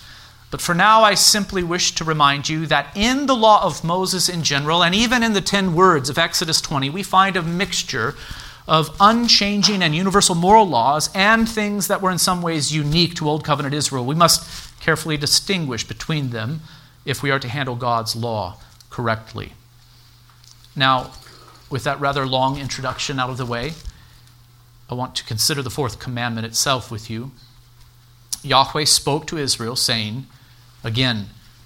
But 0.50 0.60
for 0.60 0.74
now, 0.74 1.02
I 1.02 1.14
simply 1.14 1.62
wish 1.62 1.94
to 1.94 2.04
remind 2.04 2.50
you 2.50 2.66
that 2.66 2.94
in 2.94 3.24
the 3.24 3.34
law 3.34 3.64
of 3.64 3.82
Moses 3.82 4.28
in 4.28 4.42
general, 4.42 4.84
and 4.84 4.94
even 4.94 5.22
in 5.22 5.32
the 5.32 5.40
ten 5.40 5.74
words 5.74 6.10
of 6.10 6.18
Exodus 6.18 6.60
20, 6.60 6.90
we 6.90 7.02
find 7.02 7.36
a 7.36 7.42
mixture 7.42 8.16
of 8.68 8.94
unchanging 9.00 9.82
and 9.82 9.94
universal 9.94 10.34
moral 10.34 10.66
laws 10.66 11.10
and 11.14 11.48
things 11.48 11.88
that 11.88 12.00
were 12.00 12.10
in 12.10 12.18
some 12.18 12.42
ways 12.42 12.74
unique 12.74 13.14
to 13.14 13.28
Old 13.28 13.44
Covenant 13.44 13.74
Israel. 13.74 14.04
We 14.04 14.14
must 14.14 14.80
carefully 14.80 15.16
distinguish 15.16 15.86
between 15.86 16.30
them 16.30 16.60
if 17.04 17.22
we 17.22 17.30
are 17.30 17.38
to 17.38 17.48
handle 17.48 17.74
God's 17.74 18.14
law 18.14 18.58
correctly. 18.90 19.52
Now, 20.76 21.12
with 21.70 21.84
that 21.84 22.00
rather 22.00 22.26
long 22.26 22.58
introduction 22.58 23.18
out 23.18 23.30
of 23.30 23.36
the 23.36 23.46
way, 23.46 23.72
I 24.88 24.94
want 24.94 25.14
to 25.16 25.24
consider 25.24 25.62
the 25.62 25.70
fourth 25.70 25.98
commandment 25.98 26.46
itself 26.46 26.90
with 26.90 27.08
you. 27.10 27.32
Yahweh 28.42 28.84
spoke 28.84 29.26
to 29.28 29.38
Israel, 29.38 29.76
saying, 29.76 30.26
Again, 30.84 31.28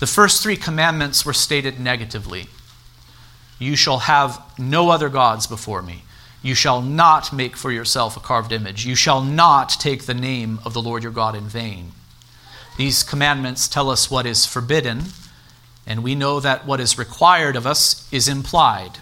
The 0.00 0.06
first 0.06 0.42
three 0.42 0.56
commandments 0.56 1.26
were 1.26 1.34
stated 1.34 1.78
negatively 1.78 2.46
You 3.58 3.76
shall 3.76 3.98
have 3.98 4.42
no 4.58 4.88
other 4.88 5.10
gods 5.10 5.46
before 5.46 5.82
me. 5.82 6.04
You 6.42 6.54
shall 6.54 6.80
not 6.80 7.34
make 7.34 7.54
for 7.54 7.70
yourself 7.70 8.16
a 8.16 8.20
carved 8.20 8.50
image. 8.50 8.86
You 8.86 8.94
shall 8.94 9.22
not 9.22 9.68
take 9.68 10.06
the 10.06 10.14
name 10.14 10.58
of 10.64 10.72
the 10.72 10.80
Lord 10.80 11.02
your 11.02 11.12
God 11.12 11.36
in 11.36 11.44
vain. 11.44 11.92
These 12.78 13.02
commandments 13.02 13.68
tell 13.68 13.90
us 13.90 14.10
what 14.10 14.24
is 14.24 14.46
forbidden 14.46 15.02
And 15.86 16.02
we 16.02 16.14
know 16.14 16.40
that 16.40 16.66
what 16.66 16.80
is 16.80 16.96
required 16.96 17.54
of 17.54 17.66
us 17.66 18.10
is 18.10 18.26
implied. 18.26 19.00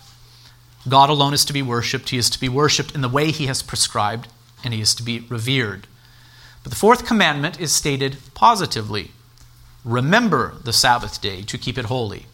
God 0.89 1.11
alone 1.11 1.33
is 1.33 1.45
to 1.45 1.53
be 1.53 1.63
worshiped. 1.63 2.09
He 2.09 2.19
is 2.19 2.29
to 2.31 2.41
be 2.41 2.49
worshiped 2.49 2.93
in 2.97 3.03
the 3.03 3.09
way 3.09 3.31
He 3.31 3.47
has 3.47 3.63
prescribed, 3.63 4.27
and 4.65 4.75
He 4.75 4.81
is 4.81 4.97
to 4.97 5.05
be 5.05 5.21
revered. 5.29 5.87
But 6.65 6.71
the 6.71 6.79
fourth 6.79 7.07
commandment 7.07 7.61
is 7.61 7.73
stated 7.73 8.17
positively 8.35 9.13
Remember 9.85 10.55
the 10.65 10.73
Sabbath 10.73 11.21
day 11.21 11.43
to 11.43 11.59
keep 11.59 11.79
it 11.79 11.87
holy. 11.87 12.27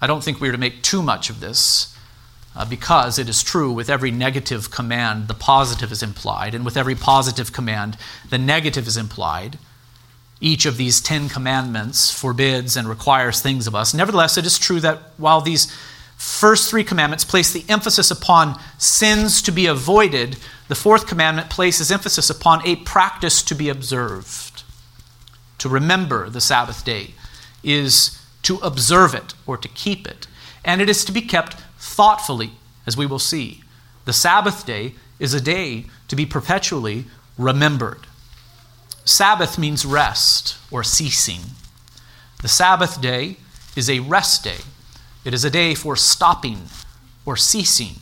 I 0.00 0.06
don't 0.06 0.24
think 0.24 0.40
we 0.40 0.48
are 0.48 0.52
to 0.52 0.58
make 0.58 0.82
too 0.82 1.02
much 1.02 1.30
of 1.30 1.40
this 1.40 1.96
uh, 2.54 2.64
because 2.64 3.18
it 3.18 3.28
is 3.28 3.42
true 3.42 3.72
with 3.72 3.88
every 3.88 4.10
negative 4.10 4.70
command, 4.70 5.28
the 5.28 5.34
positive 5.34 5.92
is 5.92 6.02
implied, 6.02 6.54
and 6.54 6.64
with 6.64 6.76
every 6.76 6.94
positive 6.94 7.52
command, 7.52 7.96
the 8.28 8.38
negative 8.38 8.86
is 8.86 8.96
implied. 8.96 9.58
Each 10.40 10.66
of 10.66 10.76
these 10.76 11.00
Ten 11.00 11.28
Commandments 11.28 12.10
forbids 12.10 12.76
and 12.76 12.88
requires 12.88 13.40
things 13.40 13.66
of 13.66 13.74
us. 13.74 13.94
Nevertheless, 13.94 14.36
it 14.36 14.44
is 14.44 14.58
true 14.58 14.80
that 14.80 14.98
while 15.16 15.40
these 15.40 15.72
first 16.16 16.68
three 16.68 16.84
commandments 16.84 17.24
place 17.24 17.52
the 17.52 17.64
emphasis 17.68 18.10
upon 18.10 18.60
sins 18.76 19.40
to 19.42 19.52
be 19.52 19.66
avoided, 19.66 20.36
the 20.68 20.74
fourth 20.74 21.06
commandment 21.06 21.48
places 21.48 21.90
emphasis 21.90 22.28
upon 22.28 22.66
a 22.66 22.76
practice 22.76 23.42
to 23.42 23.54
be 23.54 23.68
observed. 23.68 24.51
To 25.62 25.68
remember 25.68 26.28
the 26.28 26.40
Sabbath 26.40 26.84
day 26.84 27.14
is 27.62 28.20
to 28.42 28.56
observe 28.64 29.14
it 29.14 29.34
or 29.46 29.56
to 29.56 29.68
keep 29.68 30.08
it, 30.08 30.26
and 30.64 30.80
it 30.80 30.88
is 30.88 31.04
to 31.04 31.12
be 31.12 31.20
kept 31.20 31.54
thoughtfully, 31.78 32.54
as 32.84 32.96
we 32.96 33.06
will 33.06 33.20
see. 33.20 33.62
The 34.04 34.12
Sabbath 34.12 34.66
day 34.66 34.94
is 35.20 35.34
a 35.34 35.40
day 35.40 35.84
to 36.08 36.16
be 36.16 36.26
perpetually 36.26 37.04
remembered. 37.38 38.08
Sabbath 39.04 39.56
means 39.56 39.86
rest 39.86 40.56
or 40.72 40.82
ceasing. 40.82 41.42
The 42.40 42.48
Sabbath 42.48 43.00
day 43.00 43.36
is 43.76 43.88
a 43.88 44.00
rest 44.00 44.42
day, 44.42 44.62
it 45.24 45.32
is 45.32 45.44
a 45.44 45.50
day 45.50 45.76
for 45.76 45.94
stopping 45.94 46.62
or 47.24 47.36
ceasing. 47.36 48.00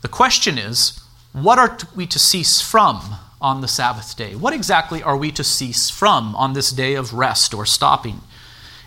The 0.00 0.08
question 0.08 0.56
is, 0.56 0.98
what 1.34 1.58
are 1.58 1.76
we 1.94 2.06
to 2.06 2.18
cease 2.18 2.62
from 2.62 3.18
on 3.40 3.60
the 3.60 3.68
Sabbath 3.68 4.16
day? 4.16 4.34
What 4.34 4.52
exactly 4.52 5.02
are 5.02 5.16
we 5.16 5.30
to 5.32 5.44
cease 5.44 5.90
from 5.90 6.34
on 6.36 6.52
this 6.52 6.70
day 6.70 6.94
of 6.94 7.14
rest 7.14 7.54
or 7.54 7.64
stopping? 7.66 8.20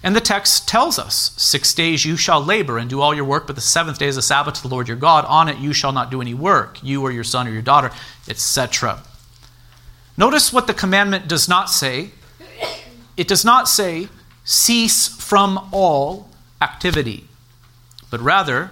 And 0.04 0.16
the 0.16 0.22
text 0.22 0.68
tells 0.68 0.98
us 0.98 1.34
six 1.38 1.74
days 1.74 2.06
you 2.06 2.18
shall 2.18 2.44
labor 2.44 2.78
and 2.78 2.90
do 2.90 3.02
all 3.02 3.14
your 3.14 3.26
work, 3.26 3.46
but 3.46 3.56
the 3.56 3.62
seventh 3.62 4.00
day 4.00 4.08
is 4.08 4.18
a 4.18 4.22
Sabbath 4.22 4.56
to 4.56 4.62
the 4.64 4.68
Lord 4.68 4.88
your 4.88 4.98
God. 4.98 5.26
On 5.26 5.48
it 5.48 5.60
you 5.60 5.74
shall 5.74 5.92
not 5.92 6.10
do 6.10 6.22
any 6.22 6.34
work, 6.34 6.84
you 6.84 7.04
or 7.04 7.12
your 7.12 7.24
son 7.24 7.48
or 7.48 7.52
your 7.52 7.62
daughter, 7.62 7.92
etc. 8.28 9.04
Notice 10.18 10.52
what 10.52 10.68
the 10.68 10.74
commandment 10.74 11.28
does 11.28 11.48
not 11.48 11.70
say. 11.70 12.10
It 13.16 13.28
does 13.28 13.46
not 13.46 13.70
say, 13.70 14.08
cease 14.44 15.08
from 15.08 15.70
all 15.72 16.30
activity, 16.62 17.28
but 18.10 18.20
rather, 18.20 18.72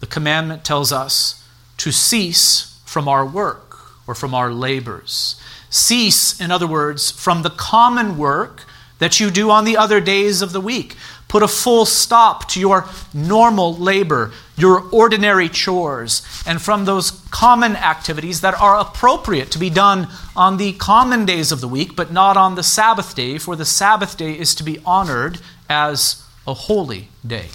the 0.00 0.06
commandment 0.06 0.64
tells 0.64 0.90
us 0.90 1.46
to 1.76 1.92
cease 1.92 2.80
from 2.86 3.08
our 3.08 3.24
work 3.24 3.61
or 4.06 4.14
from 4.14 4.34
our 4.34 4.52
labors. 4.52 5.36
Cease, 5.70 6.40
in 6.40 6.50
other 6.50 6.66
words, 6.66 7.10
from 7.10 7.42
the 7.42 7.50
common 7.50 8.18
work 8.18 8.64
that 8.98 9.18
you 9.18 9.30
do 9.30 9.50
on 9.50 9.64
the 9.64 9.76
other 9.76 10.00
days 10.00 10.42
of 10.42 10.52
the 10.52 10.60
week. 10.60 10.96
Put 11.26 11.42
a 11.42 11.48
full 11.48 11.86
stop 11.86 12.46
to 12.50 12.60
your 12.60 12.86
normal 13.14 13.74
labor, 13.74 14.32
your 14.56 14.86
ordinary 14.92 15.48
chores, 15.48 16.22
and 16.46 16.60
from 16.60 16.84
those 16.84 17.10
common 17.30 17.74
activities 17.74 18.42
that 18.42 18.54
are 18.60 18.78
appropriate 18.78 19.50
to 19.52 19.58
be 19.58 19.70
done 19.70 20.08
on 20.36 20.58
the 20.58 20.74
common 20.74 21.24
days 21.24 21.50
of 21.50 21.60
the 21.60 21.68
week, 21.68 21.96
but 21.96 22.12
not 22.12 22.36
on 22.36 22.54
the 22.54 22.62
Sabbath 22.62 23.16
day, 23.16 23.38
for 23.38 23.56
the 23.56 23.64
Sabbath 23.64 24.16
day 24.16 24.38
is 24.38 24.54
to 24.54 24.62
be 24.62 24.78
honored 24.84 25.40
as 25.68 26.22
a 26.46 26.54
holy 26.54 27.08
day. 27.26 27.48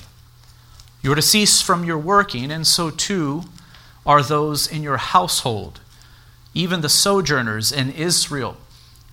You 1.02 1.12
are 1.12 1.16
to 1.16 1.22
cease 1.22 1.62
from 1.62 1.84
your 1.84 2.00
working, 2.00 2.52
and 2.52 2.66
so 2.66 2.90
too 2.90 3.44
are 4.06 4.24
those 4.24 4.68
in 4.68 4.82
your 4.82 4.98
household. 4.98 5.80
Even 6.54 6.82
the 6.82 6.90
sojourners 6.90 7.72
in 7.72 7.92
Israel 7.92 8.58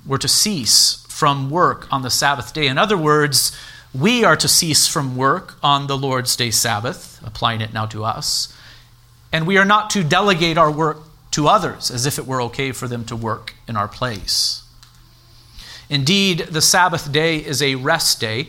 were 0.06 0.18
to 0.18 0.28
cease 0.28 1.04
from 1.08 1.50
work 1.50 1.92
on 1.92 2.02
the 2.02 2.10
Sabbath 2.10 2.52
day. 2.52 2.66
In 2.66 2.78
other 2.78 2.96
words, 2.96 3.56
we 3.94 4.24
are 4.24 4.36
to 4.36 4.48
cease 4.48 4.88
from 4.88 5.16
work 5.16 5.54
on 5.62 5.86
the 5.86 5.96
Lord's 5.96 6.34
day 6.34 6.50
Sabbath, 6.50 7.20
applying 7.24 7.60
it 7.60 7.72
now 7.72 7.86
to 7.86 8.04
us, 8.04 8.52
and 9.32 9.46
we 9.46 9.56
are 9.56 9.64
not 9.64 9.90
to 9.90 10.02
delegate 10.02 10.58
our 10.58 10.70
work 10.70 10.98
to 11.30 11.48
others 11.48 11.90
as 11.90 12.06
if 12.06 12.18
it 12.18 12.26
were 12.26 12.40
okay 12.42 12.72
for 12.72 12.88
them 12.88 13.04
to 13.04 13.16
work 13.16 13.54
in 13.68 13.76
our 13.76 13.88
place. 13.88 14.62
Indeed, 15.88 16.38
the 16.50 16.60
Sabbath 16.60 17.12
day 17.12 17.38
is 17.38 17.62
a 17.62 17.74
rest 17.76 18.20
day, 18.20 18.48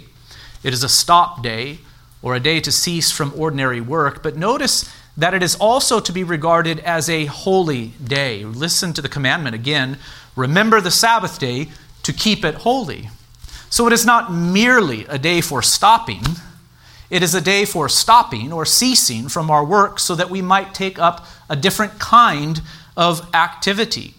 it 0.63 0.73
is 0.73 0.83
a 0.83 0.89
stop 0.89 1.43
day, 1.43 1.79
or 2.21 2.35
a 2.35 2.39
day 2.39 2.59
to 2.59 2.71
cease 2.71 3.11
from 3.11 3.33
ordinary 3.35 3.81
work, 3.81 4.23
but 4.23 4.35
notice 4.35 4.91
that 5.17 5.33
it 5.33 5.41
is 5.41 5.55
also 5.55 5.99
to 5.99 6.11
be 6.11 6.23
regarded 6.23 6.79
as 6.79 7.09
a 7.09 7.25
holy 7.25 7.87
day. 8.03 8.43
Listen 8.43 8.93
to 8.93 9.01
the 9.01 9.09
commandment 9.09 9.55
again 9.55 9.97
remember 10.35 10.81
the 10.81 10.91
Sabbath 10.91 11.39
day 11.39 11.69
to 12.03 12.13
keep 12.13 12.43
it 12.43 12.55
holy. 12.55 13.09
So 13.69 13.87
it 13.87 13.93
is 13.93 14.05
not 14.05 14.31
merely 14.31 15.05
a 15.05 15.17
day 15.17 15.41
for 15.41 15.61
stopping, 15.61 16.23
it 17.09 17.23
is 17.23 17.35
a 17.35 17.41
day 17.41 17.65
for 17.65 17.87
stopping 17.87 18.51
or 18.51 18.65
ceasing 18.65 19.29
from 19.29 19.49
our 19.49 19.63
work 19.63 19.99
so 19.99 20.15
that 20.15 20.29
we 20.29 20.41
might 20.41 20.73
take 20.73 20.97
up 20.97 21.25
a 21.49 21.55
different 21.55 21.99
kind 21.99 22.61
of 22.97 23.33
activity. 23.33 24.15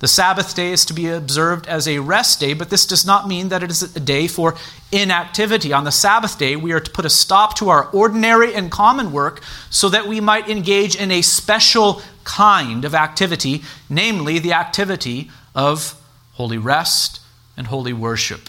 The 0.00 0.08
Sabbath 0.08 0.54
day 0.54 0.70
is 0.70 0.84
to 0.86 0.94
be 0.94 1.08
observed 1.08 1.66
as 1.66 1.88
a 1.88 1.98
rest 1.98 2.38
day, 2.38 2.54
but 2.54 2.70
this 2.70 2.86
does 2.86 3.04
not 3.04 3.26
mean 3.26 3.48
that 3.48 3.64
it 3.64 3.70
is 3.70 3.96
a 3.96 4.00
day 4.00 4.28
for 4.28 4.54
inactivity. 4.92 5.72
On 5.72 5.82
the 5.82 5.90
Sabbath 5.90 6.38
day, 6.38 6.54
we 6.54 6.72
are 6.72 6.80
to 6.80 6.90
put 6.90 7.04
a 7.04 7.10
stop 7.10 7.56
to 7.56 7.68
our 7.68 7.88
ordinary 7.90 8.54
and 8.54 8.70
common 8.70 9.10
work 9.10 9.42
so 9.70 9.88
that 9.88 10.06
we 10.06 10.20
might 10.20 10.48
engage 10.48 10.94
in 10.94 11.10
a 11.10 11.22
special 11.22 12.00
kind 12.22 12.84
of 12.84 12.94
activity, 12.94 13.62
namely 13.90 14.38
the 14.38 14.52
activity 14.52 15.30
of 15.54 16.00
holy 16.34 16.58
rest, 16.58 17.20
and 17.56 17.66
holy 17.66 17.92
worship. 17.92 18.48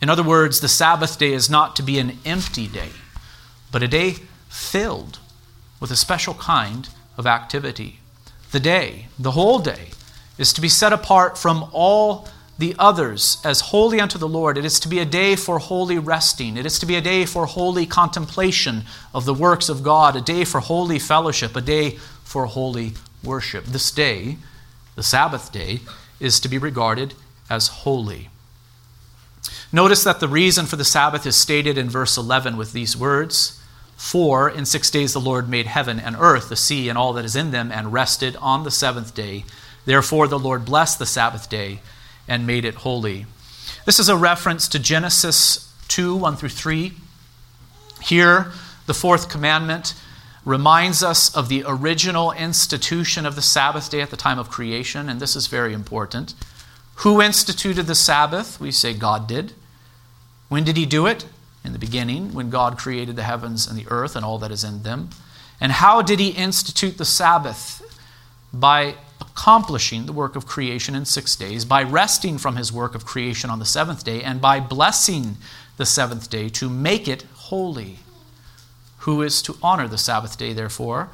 In 0.00 0.10
other 0.10 0.24
words, 0.24 0.58
the 0.58 0.68
Sabbath 0.68 1.16
day 1.16 1.32
is 1.32 1.48
not 1.48 1.76
to 1.76 1.82
be 1.84 2.00
an 2.00 2.18
empty 2.24 2.66
day, 2.66 2.88
but 3.70 3.84
a 3.84 3.88
day 3.88 4.16
filled 4.48 5.20
with 5.78 5.92
a 5.92 5.96
special 5.96 6.34
kind 6.34 6.88
of 7.16 7.24
activity. 7.24 8.00
The 8.50 8.58
day, 8.58 9.06
the 9.16 9.30
whole 9.30 9.60
day, 9.60 9.90
is 10.42 10.52
to 10.52 10.60
be 10.60 10.68
set 10.68 10.92
apart 10.92 11.38
from 11.38 11.70
all 11.72 12.28
the 12.58 12.74
others 12.78 13.38
as 13.44 13.60
holy 13.60 14.00
unto 14.00 14.18
the 14.18 14.28
Lord. 14.28 14.58
It 14.58 14.64
is 14.64 14.78
to 14.80 14.88
be 14.88 14.98
a 14.98 15.04
day 15.04 15.36
for 15.36 15.58
holy 15.58 15.98
resting. 15.98 16.56
It 16.56 16.66
is 16.66 16.78
to 16.80 16.86
be 16.86 16.96
a 16.96 17.00
day 17.00 17.24
for 17.24 17.46
holy 17.46 17.86
contemplation 17.86 18.84
of 19.14 19.24
the 19.24 19.34
works 19.34 19.68
of 19.68 19.82
God, 19.82 20.16
a 20.16 20.20
day 20.20 20.44
for 20.44 20.60
holy 20.60 20.98
fellowship, 20.98 21.56
a 21.56 21.60
day 21.60 21.92
for 22.22 22.46
holy 22.46 22.92
worship. 23.24 23.64
This 23.64 23.90
day, 23.90 24.36
the 24.94 25.02
Sabbath 25.02 25.50
day, 25.50 25.80
is 26.20 26.38
to 26.40 26.48
be 26.48 26.58
regarded 26.58 27.14
as 27.48 27.68
holy. 27.68 28.28
Notice 29.72 30.04
that 30.04 30.20
the 30.20 30.28
reason 30.28 30.66
for 30.66 30.76
the 30.76 30.84
Sabbath 30.84 31.26
is 31.26 31.36
stated 31.36 31.78
in 31.78 31.88
verse 31.88 32.16
11 32.16 32.56
with 32.56 32.72
these 32.72 32.96
words 32.96 33.60
For 33.96 34.48
in 34.48 34.66
six 34.66 34.90
days 34.90 35.14
the 35.14 35.20
Lord 35.20 35.48
made 35.48 35.66
heaven 35.66 35.98
and 35.98 36.14
earth, 36.18 36.48
the 36.48 36.56
sea, 36.56 36.88
and 36.88 36.98
all 36.98 37.12
that 37.14 37.24
is 37.24 37.34
in 37.34 37.50
them, 37.50 37.72
and 37.72 37.92
rested 37.92 38.36
on 38.36 38.64
the 38.64 38.70
seventh 38.70 39.14
day. 39.14 39.44
Therefore 39.84 40.28
the 40.28 40.38
Lord 40.38 40.64
blessed 40.64 40.98
the 40.98 41.06
Sabbath 41.06 41.48
day 41.48 41.80
and 42.28 42.46
made 42.46 42.64
it 42.64 42.76
holy. 42.76 43.26
This 43.84 43.98
is 43.98 44.08
a 44.08 44.16
reference 44.16 44.68
to 44.68 44.78
Genesis 44.78 45.72
2 45.88 46.16
1 46.16 46.36
through 46.36 46.48
3. 46.50 46.92
Here, 48.02 48.52
the 48.86 48.94
fourth 48.94 49.28
commandment 49.28 49.94
reminds 50.44 51.02
us 51.02 51.34
of 51.34 51.48
the 51.48 51.64
original 51.66 52.32
institution 52.32 53.26
of 53.26 53.36
the 53.36 53.42
Sabbath 53.42 53.90
day 53.90 54.00
at 54.00 54.10
the 54.10 54.16
time 54.16 54.38
of 54.38 54.50
creation, 54.50 55.08
and 55.08 55.20
this 55.20 55.36
is 55.36 55.46
very 55.46 55.72
important. 55.72 56.34
Who 56.96 57.22
instituted 57.22 57.84
the 57.84 57.94
Sabbath? 57.94 58.60
We 58.60 58.70
say 58.70 58.94
God 58.94 59.26
did. 59.26 59.52
When 60.48 60.64
did 60.64 60.76
he 60.76 60.86
do 60.86 61.06
it? 61.06 61.26
In 61.64 61.72
the 61.72 61.78
beginning, 61.78 62.34
when 62.34 62.50
God 62.50 62.76
created 62.76 63.14
the 63.14 63.22
heavens 63.22 63.66
and 63.66 63.78
the 63.78 63.86
earth 63.88 64.16
and 64.16 64.24
all 64.24 64.38
that 64.38 64.50
is 64.50 64.64
in 64.64 64.82
them. 64.82 65.10
And 65.60 65.72
how 65.72 66.02
did 66.02 66.18
he 66.18 66.30
institute 66.30 66.98
the 66.98 67.04
Sabbath? 67.04 67.80
By 68.52 68.96
accomplishing 69.22 70.04
the 70.04 70.12
work 70.12 70.36
of 70.36 70.46
creation 70.46 70.94
in 70.94 71.06
six 71.06 71.34
days, 71.34 71.64
by 71.64 71.82
resting 71.82 72.36
from 72.36 72.56
his 72.56 72.72
work 72.72 72.94
of 72.94 73.06
creation 73.06 73.48
on 73.48 73.58
the 73.58 73.64
seventh 73.64 74.04
day, 74.04 74.22
and 74.22 74.40
by 74.40 74.60
blessing 74.60 75.36
the 75.76 75.86
seventh 75.86 76.28
day 76.28 76.48
to 76.50 76.68
make 76.68 77.08
it 77.08 77.22
holy 77.34 77.98
who 79.02 79.22
is 79.22 79.42
to 79.42 79.56
honor 79.62 79.88
the 79.88 79.98
Sabbath 79.98 80.38
day, 80.38 80.52
therefore. 80.52 81.08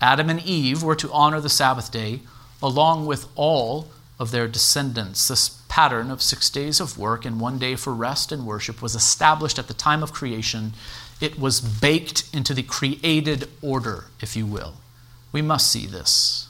Adam 0.00 0.30
and 0.30 0.40
Eve 0.44 0.82
were 0.84 0.94
to 0.94 1.12
honor 1.12 1.40
the 1.40 1.48
Sabbath 1.48 1.90
day 1.90 2.20
along 2.62 3.06
with 3.06 3.26
all 3.34 3.88
of 4.18 4.30
their 4.30 4.46
descendants. 4.46 5.26
This 5.26 5.60
pattern 5.68 6.10
of 6.10 6.22
six 6.22 6.48
days 6.50 6.80
of 6.80 6.98
work 6.98 7.24
and 7.24 7.40
one 7.40 7.58
day 7.58 7.74
for 7.74 7.92
rest 7.92 8.30
and 8.30 8.46
worship 8.46 8.80
was 8.80 8.94
established 8.94 9.58
at 9.58 9.68
the 9.68 9.74
time 9.74 10.02
of 10.02 10.12
creation. 10.12 10.72
It 11.20 11.38
was 11.38 11.60
baked 11.60 12.28
into 12.32 12.54
the 12.54 12.62
created 12.62 13.48
order, 13.62 14.04
if 14.20 14.36
you 14.36 14.46
will. 14.46 14.74
We 15.32 15.42
must 15.42 15.70
see 15.70 15.86
this. 15.86 16.47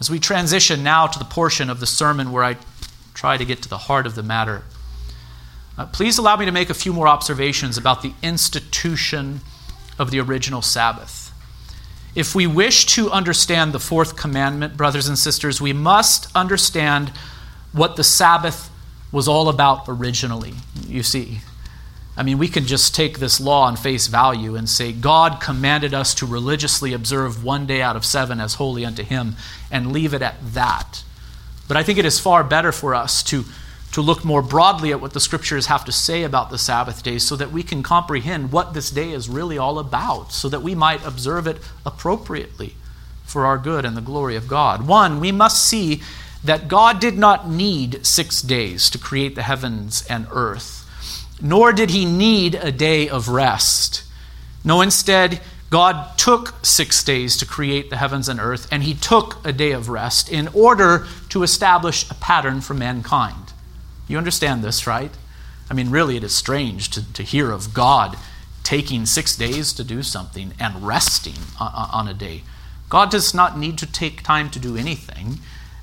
As 0.00 0.10
we 0.10 0.18
transition 0.18 0.82
now 0.82 1.06
to 1.06 1.18
the 1.18 1.24
portion 1.24 1.70
of 1.70 1.80
the 1.80 1.86
sermon 1.86 2.30
where 2.32 2.44
I 2.44 2.56
try 3.14 3.36
to 3.36 3.44
get 3.44 3.62
to 3.62 3.68
the 3.68 3.78
heart 3.78 4.06
of 4.06 4.14
the 4.14 4.22
matter, 4.22 4.62
Uh, 5.78 5.86
please 5.86 6.18
allow 6.18 6.36
me 6.36 6.44
to 6.44 6.50
make 6.50 6.70
a 6.70 6.74
few 6.74 6.92
more 6.92 7.06
observations 7.06 7.78
about 7.78 8.02
the 8.02 8.12
institution 8.20 9.40
of 9.96 10.10
the 10.10 10.18
original 10.18 10.60
Sabbath. 10.60 11.30
If 12.16 12.34
we 12.34 12.48
wish 12.48 12.84
to 12.96 13.12
understand 13.12 13.72
the 13.72 13.78
fourth 13.78 14.16
commandment, 14.16 14.76
brothers 14.76 15.06
and 15.06 15.16
sisters, 15.16 15.60
we 15.60 15.72
must 15.72 16.26
understand 16.34 17.12
what 17.72 17.94
the 17.94 18.02
Sabbath 18.02 18.70
was 19.12 19.28
all 19.28 19.48
about 19.48 19.84
originally. 19.86 20.54
You 20.88 21.04
see, 21.04 21.42
I 22.18 22.24
mean, 22.24 22.36
we 22.36 22.48
can 22.48 22.66
just 22.66 22.94
take 22.94 23.18
this 23.18 23.40
law 23.40 23.62
on 23.62 23.76
face 23.76 24.08
value 24.08 24.56
and 24.56 24.68
say, 24.68 24.92
God 24.92 25.40
commanded 25.40 25.94
us 25.94 26.14
to 26.16 26.26
religiously 26.26 26.92
observe 26.92 27.44
one 27.44 27.64
day 27.64 27.80
out 27.80 27.96
of 27.96 28.04
seven 28.04 28.40
as 28.40 28.54
holy 28.54 28.84
unto 28.84 29.04
Him, 29.04 29.36
and 29.70 29.92
leave 29.92 30.12
it 30.12 30.20
at 30.20 30.34
that. 30.52 31.04
But 31.68 31.76
I 31.76 31.82
think 31.82 31.98
it 31.98 32.04
is 32.04 32.18
far 32.18 32.42
better 32.42 32.72
for 32.72 32.94
us 32.94 33.22
to 33.24 33.44
to 33.92 34.02
look 34.02 34.24
more 34.24 34.42
broadly 34.42 34.92
at 34.92 35.00
what 35.00 35.14
the 35.14 35.20
scriptures 35.20 35.66
have 35.66 35.84
to 35.84 35.92
say 35.92 36.22
about 36.22 36.50
the 36.50 36.58
Sabbath 36.58 37.02
day 37.02 37.18
so 37.18 37.34
that 37.36 37.50
we 37.50 37.62
can 37.62 37.82
comprehend 37.82 38.52
what 38.52 38.74
this 38.74 38.90
day 38.90 39.12
is 39.12 39.28
really 39.28 39.56
all 39.56 39.78
about, 39.78 40.30
so 40.30 40.48
that 40.48 40.60
we 40.60 40.74
might 40.74 41.04
observe 41.06 41.46
it 41.46 41.56
appropriately 41.86 42.74
for 43.24 43.46
our 43.46 43.56
good 43.56 43.84
and 43.84 43.96
the 43.96 44.02
glory 44.02 44.36
of 44.36 44.46
God. 44.46 44.86
One, 44.86 45.20
we 45.20 45.32
must 45.32 45.66
see 45.66 46.02
that 46.44 46.68
God 46.68 47.00
did 47.00 47.16
not 47.16 47.48
need 47.48 48.04
six 48.06 48.42
days 48.42 48.90
to 48.90 48.98
create 48.98 49.34
the 49.34 49.42
heavens 49.42 50.04
and 50.08 50.26
earth, 50.30 50.77
nor 51.40 51.72
did 51.72 51.90
he 51.90 52.04
need 52.04 52.54
a 52.54 52.72
day 52.72 53.08
of 53.08 53.28
rest. 53.28 54.04
No, 54.64 54.80
instead, 54.80 55.40
God 55.70 56.16
took 56.16 56.54
six 56.64 57.04
days 57.04 57.36
to 57.36 57.46
create 57.46 57.90
the 57.90 57.96
heavens 57.96 58.28
and 58.28 58.40
earth, 58.40 58.66
and 58.72 58.82
he 58.82 58.94
took 58.94 59.44
a 59.46 59.52
day 59.52 59.72
of 59.72 59.88
rest 59.88 60.30
in 60.30 60.48
order 60.48 61.06
to 61.28 61.42
establish 61.42 62.10
a 62.10 62.14
pattern 62.14 62.60
for 62.60 62.74
mankind. 62.74 63.52
You 64.06 64.16
understand 64.16 64.64
this, 64.64 64.86
right? 64.86 65.10
I 65.70 65.74
mean, 65.74 65.90
really, 65.90 66.16
it 66.16 66.24
is 66.24 66.34
strange 66.34 66.88
to, 66.90 67.12
to 67.12 67.22
hear 67.22 67.50
of 67.50 67.74
God 67.74 68.16
taking 68.64 69.06
six 69.06 69.36
days 69.36 69.72
to 69.74 69.84
do 69.84 70.02
something 70.02 70.54
and 70.58 70.86
resting 70.86 71.34
on, 71.60 71.88
on 71.92 72.08
a 72.08 72.14
day. 72.14 72.42
God 72.88 73.10
does 73.10 73.34
not 73.34 73.58
need 73.58 73.76
to 73.78 73.86
take 73.90 74.22
time 74.22 74.50
to 74.50 74.58
do 74.58 74.76
anything, 74.76 75.40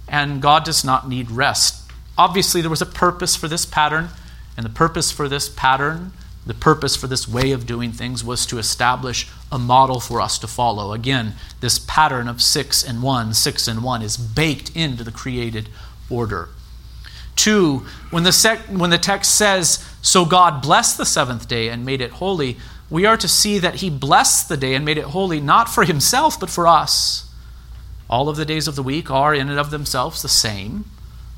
and 0.08 0.41
God 0.41 0.63
does 0.63 0.84
not 0.84 1.08
need 1.08 1.30
rest. 1.30 1.91
Obviously, 2.18 2.62
there 2.62 2.70
was 2.70 2.82
a 2.82 2.88
purpose 2.88 3.36
for 3.36 3.48
this 3.48 3.65
pattern, 3.65 4.10
and 4.58 4.65
the 4.65 4.70
purpose 4.70 5.12
for 5.12 5.28
this 5.28 5.50
pattern, 5.50 6.13
the 6.46 6.54
purpose 6.54 6.96
for 6.96 7.08
this 7.08 7.28
way 7.28 7.52
of 7.52 7.65
doing 7.65 7.91
things 7.91 8.24
was 8.24 8.46
to 8.46 8.60
establish 8.60 9.28
a 9.52 9.58
model 9.58 10.00
for 10.00 10.22
us 10.22 10.38
to 10.39 10.48
follow. 10.48 10.94
Again, 10.94 11.34
this 11.60 11.80
pattern 11.80 12.28
of 12.28 12.41
six 12.41 12.84
and 12.84 13.02
one, 13.02 13.34
six 13.34 13.68
and 13.68 13.84
one, 13.84 14.02
is 14.02 14.15
baked 14.15 14.76
into 14.76 15.04
the 15.04 15.12
created 15.12 15.70
order. 16.10 16.50
Two, 17.36 17.86
when 18.12 18.24
the, 18.24 18.32
sec- 18.32 18.68
when 18.68 18.91
the 18.91 18.98
text 18.98 19.36
says, 19.36 19.84
So 20.02 20.24
God 20.24 20.62
blessed 20.62 20.98
the 20.98 21.06
seventh 21.06 21.48
day 21.48 21.70
and 21.70 21.84
made 21.84 22.00
it 22.00 22.12
holy, 22.12 22.58
we 22.89 23.06
are 23.06 23.18
to 23.18 23.28
see 23.28 23.58
that 23.60 23.76
He 23.76 23.89
blessed 23.89 24.48
the 24.48 24.56
day 24.56 24.76
and 24.76 24.86
made 24.86 25.00
it 25.00 25.06
holy 25.06 25.41
not 25.41 25.68
for 25.68 25.84
Himself, 25.84 26.39
but 26.39 26.52
for 26.52 26.68
us. 26.68 27.30
All 28.08 28.30
of 28.30 28.38
the 28.38 28.46
days 28.46 28.68
of 28.68 28.76
the 28.76 28.84
week 28.84 29.10
are 29.10 29.34
in 29.34 29.50
and 29.50 29.60
of 29.60 29.72
themselves 29.72 30.22
the 30.22 30.30
same. 30.30 30.86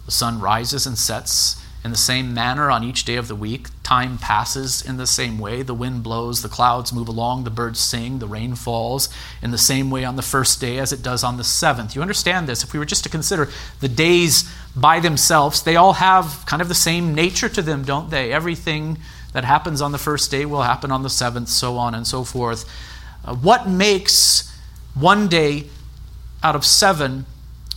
The 0.06 0.12
sun 0.12 0.42
rises 0.42 0.86
and 0.86 0.98
sets 0.98 1.64
in 1.88 1.92
the 1.92 1.98
same 1.98 2.34
manner 2.34 2.70
on 2.70 2.84
each 2.84 3.06
day 3.06 3.16
of 3.16 3.30
the 3.30 3.36
week. 3.36 3.70
Time 3.82 4.18
passes 4.18 4.82
in 4.82 4.98
the 4.98 5.08
same 5.08 5.40
way. 5.40 5.62
The 5.62 5.74
wind 5.74 6.04
blows, 6.04 6.42
the 6.42 6.50
clouds 6.50 6.92
move 6.92 7.08
along, 7.08 7.46
the 7.46 7.50
birds 7.50 7.80
sing, 7.80 8.20
the 8.20 8.28
rain 8.28 8.56
falls 8.56 9.08
in 9.42 9.52
the 9.52 9.58
same 9.58 9.90
way 9.90 10.04
on 10.04 10.18
the 10.18 10.22
first 10.22 10.60
day 10.60 10.80
as 10.80 10.92
it 10.92 11.02
does 11.02 11.24
on 11.24 11.38
the 11.38 11.46
seventh. 11.46 11.96
You 11.96 12.02
understand 12.02 12.46
this? 12.46 12.62
If 12.62 12.74
we 12.74 12.80
were 12.80 12.86
just 12.86 13.06
to 13.06 13.10
consider 13.10 13.48
the 13.80 13.88
days 13.88 14.54
by 14.76 15.00
themselves, 15.00 15.64
they 15.64 15.78
all 15.78 15.94
have 15.94 16.44
kind 16.46 16.62
of 16.62 16.68
the 16.68 16.76
same 16.76 17.16
nature 17.16 17.48
to 17.48 17.62
them, 17.62 17.86
don't 17.86 18.10
they? 18.10 18.34
Everything 18.34 18.98
that 19.32 19.46
happens 19.46 19.82
on 19.82 19.94
the 19.94 19.98
first 19.98 20.30
day 20.30 20.46
will 20.46 20.64
happen 20.64 20.92
on 20.92 21.04
the 21.04 21.10
seventh, 21.10 21.48
so 21.48 21.78
on 21.78 21.96
and 21.96 22.06
so 22.06 22.26
forth. 22.26 22.66
Uh, 23.24 23.34
what 23.34 23.70
makes 23.70 24.54
one 24.94 25.30
day 25.30 25.68
out 26.44 26.56
of 26.56 26.66
seven 26.66 27.26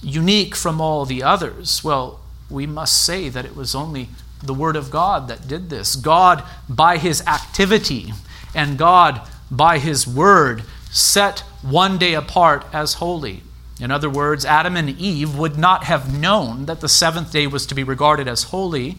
unique 0.02 0.56
from 0.56 0.80
all 0.80 1.04
the 1.04 1.22
others? 1.22 1.84
Well, 1.84 2.19
we 2.50 2.66
must 2.66 3.04
say 3.04 3.28
that 3.28 3.44
it 3.44 3.56
was 3.56 3.74
only 3.74 4.08
the 4.42 4.54
Word 4.54 4.76
of 4.76 4.90
God 4.90 5.28
that 5.28 5.46
did 5.46 5.70
this. 5.70 5.96
God, 5.96 6.42
by 6.68 6.98
His 6.98 7.24
activity, 7.26 8.12
and 8.54 8.78
God, 8.78 9.20
by 9.50 9.78
His 9.78 10.06
Word, 10.06 10.64
set 10.90 11.40
one 11.62 11.98
day 11.98 12.14
apart 12.14 12.64
as 12.72 12.94
holy. 12.94 13.42
In 13.80 13.90
other 13.90 14.10
words, 14.10 14.44
Adam 14.44 14.76
and 14.76 14.90
Eve 14.90 15.36
would 15.36 15.58
not 15.58 15.84
have 15.84 16.18
known 16.18 16.66
that 16.66 16.80
the 16.80 16.88
seventh 16.88 17.32
day 17.32 17.46
was 17.46 17.64
to 17.66 17.74
be 17.74 17.84
regarded 17.84 18.28
as 18.28 18.44
holy 18.44 18.98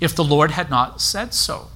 if 0.00 0.14
the 0.14 0.24
Lord 0.24 0.50
had 0.52 0.68
not 0.68 1.00
said 1.00 1.32
so. 1.32 1.68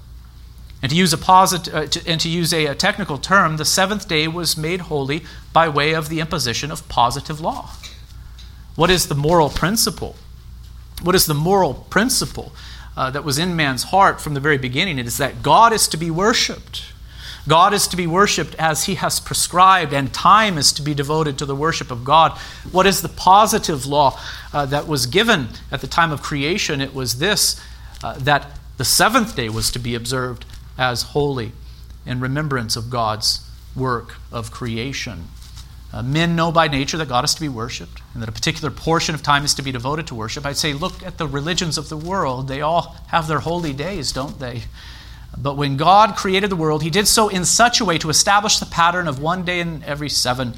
And 0.83 0.91
to 0.91 0.97
use 0.97 1.13
a, 1.13 1.19
posit- 1.19 1.73
uh, 1.73 1.87
to, 1.87 2.09
and 2.09 2.21
to 2.21 2.29
use 2.29 2.53
a, 2.53 2.67
a 2.67 2.75
technical 2.75 3.19
term, 3.19 3.57
the 3.57 3.65
seventh 3.65 4.07
day 4.07 4.29
was 4.29 4.57
made 4.57 4.83
holy 4.83 5.25
by 5.53 5.69
way 5.69 5.93
of 5.93 6.09
the 6.09 6.21
imposition 6.21 6.71
of 6.71 6.89
positive 6.89 7.41
law. 7.41 7.71
What 8.77 8.91
is 8.91 9.09
the 9.09 9.15
moral 9.15 9.49
principle 9.49 10.17
what 11.03 11.15
is 11.15 11.27
the 11.27 11.35
moral 11.35 11.75
principle 11.75 12.53
uh, 12.97 13.11
that 13.11 13.25
was 13.25 13.39
in 13.39 13.57
man's 13.57 13.85
heart 13.85 14.21
from 14.21 14.35
the 14.35 14.41
very 14.41 14.59
beginning? 14.59 14.99
It 14.99 15.07
is 15.07 15.19
that 15.19 15.43
God 15.43 15.73
is 15.73 15.89
to 15.89 15.97
be 15.97 16.11
worshiped. 16.11 16.93
God 17.47 17.73
is 17.73 17.89
to 17.89 17.97
be 17.97 18.07
worshiped 18.07 18.55
as 18.57 18.85
he 18.85 18.97
has 18.97 19.21
prescribed, 19.21 19.95
and 19.95 20.13
time 20.13 20.59
is 20.59 20.73
to 20.75 20.83
be 20.83 20.93
devoted 20.93 21.39
to 21.39 21.47
the 21.47 21.55
worship 21.57 21.91
of 21.91 22.05
God. 22.05 22.33
What 22.73 22.87
is 22.87 23.01
the 23.01 23.09
positive 23.09 23.87
law 23.87 24.21
uh, 24.53 24.67
that 24.67 24.87
was 24.87 25.07
given 25.07 25.49
at 25.73 25.81
the 25.81 25.87
time 25.87 26.13
of 26.13 26.21
creation? 26.21 26.81
It 26.81 26.95
was 26.95 27.19
this 27.19 27.59
uh, 28.03 28.19
that 28.19 28.59
the 28.77 28.85
seventh 28.85 29.35
day 29.35 29.49
was 29.49 29.71
to 29.71 29.79
be 29.79 29.95
observed 29.95 30.45
as 30.77 31.03
holy 31.03 31.53
in 32.05 32.21
remembrance 32.21 32.77
of 32.77 32.91
God's 32.91 33.49
work 33.75 34.17
of 34.31 34.51
creation. 34.51 35.29
Uh, 35.91 36.03
men 36.03 36.37
know 36.37 36.53
by 36.53 36.69
nature 36.69 36.99
that 36.99 37.09
God 37.09 37.25
is 37.25 37.35
to 37.35 37.41
be 37.41 37.49
worshiped 37.49 38.03
and 38.13 38.23
that 38.23 38.29
a 38.29 38.33
particular 38.33 38.71
portion 38.71 39.15
of 39.15 39.23
time 39.23 39.45
is 39.45 39.55
to 39.55 39.63
be 39.63 39.73
devoted 39.73 40.07
to 40.09 40.15
worship. 40.15 40.45
I'd 40.45 40.59
say, 40.59 40.75
look 40.75 41.03
at 41.03 41.17
the 41.17 41.27
religions 41.27 41.79
of 41.79 41.89
the 41.89 41.97
world. 41.97 42.47
They 42.47 42.61
all 42.61 42.97
have 43.09 43.27
their 43.27 43.39
holy 43.39 43.73
days, 43.73 44.13
don't 44.13 44.39
they? 44.39 44.65
But 45.37 45.57
when 45.57 45.77
God 45.77 46.15
created 46.17 46.51
the 46.51 46.57
world, 46.57 46.83
He 46.83 46.91
did 46.91 47.09
so 47.09 47.29
in 47.29 47.45
such 47.45 47.81
a 47.81 47.85
way 47.85 47.97
to 47.99 48.11
establish 48.11 48.59
the 48.59 48.67
pattern 48.67 49.09
of 49.09 49.21
one 49.21 49.45
day 49.45 49.61
in 49.61 49.83
every 49.85 50.11
seven. 50.11 50.55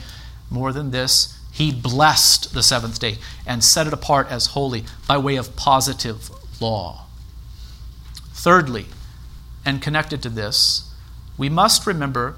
More 0.48 0.72
than 0.72 0.90
this, 0.90 1.38
He 1.52 1.70
blessed 1.70 2.52
the 2.52 2.62
seventh 2.62 2.98
day 2.98 3.18
and 3.46 3.62
set 3.62 3.86
it 3.86 3.92
apart 3.92 4.28
as 4.30 4.46
holy 4.46 4.84
by 5.06 5.18
way 5.18 5.36
of 5.36 5.54
positive 5.54 6.30
law. 6.60 7.06
Thirdly, 8.32 8.86
and 9.64 9.82
connected 9.82 10.22
to 10.22 10.28
this, 10.28 10.90
we 11.36 11.48
must 11.48 11.86
remember 11.86 12.36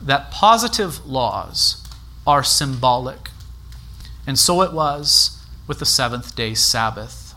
that 0.00 0.30
positive 0.30 1.04
laws 1.04 1.79
are 2.26 2.42
symbolic. 2.42 3.30
And 4.26 4.38
so 4.38 4.62
it 4.62 4.72
was 4.72 5.44
with 5.66 5.78
the 5.78 5.86
seventh 5.86 6.34
day 6.36 6.54
Sabbath. 6.54 7.34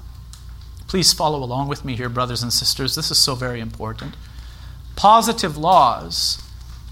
Please 0.87 1.13
follow 1.13 1.43
along 1.43 1.67
with 1.67 1.83
me 1.83 1.95
here, 1.95 2.09
brothers 2.09 2.43
and 2.43 2.53
sisters. 2.53 2.95
This 2.95 3.09
is 3.09 3.17
so 3.17 3.35
very 3.35 3.59
important. 3.59 4.15
Positive 4.95 5.57
laws 5.57 6.41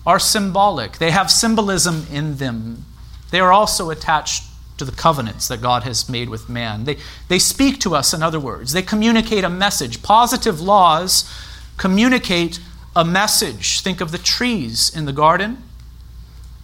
are 0.06 0.20
symbolic, 0.20 0.98
they 0.98 1.12
have 1.12 1.30
symbolism 1.30 2.08
in 2.12 2.38
them. 2.38 2.86
They 3.30 3.40
are 3.40 3.52
also 3.52 3.92
attached 3.92 4.44
to 4.78 4.86
the 4.86 4.92
covenants 4.92 5.48
that 5.48 5.62
God 5.62 5.84
has 5.84 6.10
made 6.10 6.28
with 6.28 6.50
man. 6.50 6.86
They, 6.86 6.98
they 7.28 7.38
speak 7.38 7.80
to 7.82 7.94
us, 7.96 8.14
in 8.14 8.24
other 8.24 8.40
words, 8.40 8.74
they 8.74 8.82
communicate 8.82 9.44
a 9.44 9.50
message. 9.50 10.02
Positive 10.02 10.60
laws 10.60 11.32
communicate 11.78 12.60
a 12.96 13.06
message. 13.06 13.82
Think 13.82 14.02
of 14.02 14.12
the 14.12 14.18
trees 14.18 14.96
in 14.96 15.06
the 15.06 15.14
garden. 15.14 15.64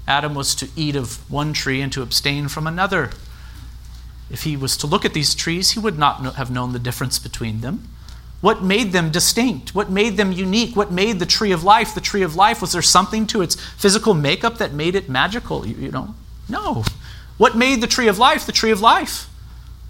Adam 0.08 0.34
was 0.34 0.56
to 0.56 0.70
eat 0.76 0.96
of 0.96 1.30
one 1.30 1.54
tree 1.54 1.82
and 1.82 1.92
to 1.92 2.02
abstain 2.02 2.48
from 2.48 2.66
another. 2.66 3.12
If 4.30 4.44
he 4.44 4.58
was 4.58 4.78
to 4.78 4.88
look 4.88 5.06
at 5.06 5.14
these 5.14 5.36
trees, 5.36 5.72
he 5.72 5.80
would 5.80 5.98
not 5.98 6.36
have 6.36 6.52
known 6.52 6.74
the 6.74 6.80
difference 6.80 7.20
between 7.20 7.62
them. 7.62 7.88
What 8.40 8.64
made 8.64 8.92
them 8.92 9.12
distinct? 9.12 9.74
What 9.74 9.90
made 9.90 10.16
them 10.16 10.32
unique? 10.32 10.76
What 10.76 10.92
made 10.92 11.20
the 11.20 11.26
tree 11.26 11.52
of 11.52 11.64
life 11.64 11.96
the 11.96 12.02
tree 12.02 12.22
of 12.22 12.36
life? 12.36 12.62
Was 12.62 12.72
there 12.72 12.82
something 12.82 13.26
to 13.28 13.42
its 13.42 13.56
physical 13.56 14.14
makeup 14.14 14.60
that 14.60 14.74
made 14.74 14.96
it 14.96 15.10
magical? 15.10 15.66
You, 15.66 15.76
you 15.76 15.92
know? 15.92 16.14
No. 16.48 16.84
What 17.38 17.58
made 17.58 17.82
the 17.82 17.88
tree 17.88 18.08
of 18.08 18.20
life 18.20 18.46
the 18.46 18.52
tree 18.52 18.72
of 18.72 18.80
life? 18.80 19.28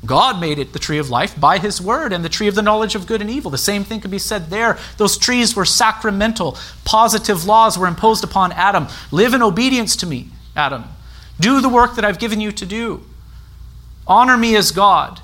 God 0.07 0.39
made 0.39 0.57
it 0.57 0.73
the 0.73 0.79
tree 0.79 0.97
of 0.97 1.09
life 1.09 1.39
by 1.39 1.59
his 1.59 1.81
word 1.81 2.11
and 2.13 2.25
the 2.25 2.29
tree 2.29 2.47
of 2.47 2.55
the 2.55 2.61
knowledge 2.61 2.95
of 2.95 3.05
good 3.05 3.21
and 3.21 3.29
evil. 3.29 3.51
The 3.51 3.57
same 3.57 3.83
thing 3.83 3.99
could 3.99 4.09
be 4.09 4.17
said 4.17 4.49
there. 4.49 4.79
Those 4.97 5.17
trees 5.17 5.55
were 5.55 5.65
sacramental. 5.65 6.57
Positive 6.85 7.45
laws 7.45 7.77
were 7.77 7.87
imposed 7.87 8.23
upon 8.23 8.51
Adam. 8.53 8.87
Live 9.11 9.33
in 9.33 9.43
obedience 9.43 9.95
to 9.97 10.07
me, 10.07 10.29
Adam. 10.55 10.85
Do 11.39 11.61
the 11.61 11.69
work 11.69 11.95
that 11.95 12.05
I've 12.05 12.19
given 12.19 12.41
you 12.41 12.51
to 12.53 12.65
do. 12.65 13.03
Honor 14.07 14.37
me 14.37 14.55
as 14.55 14.71
God. 14.71 15.21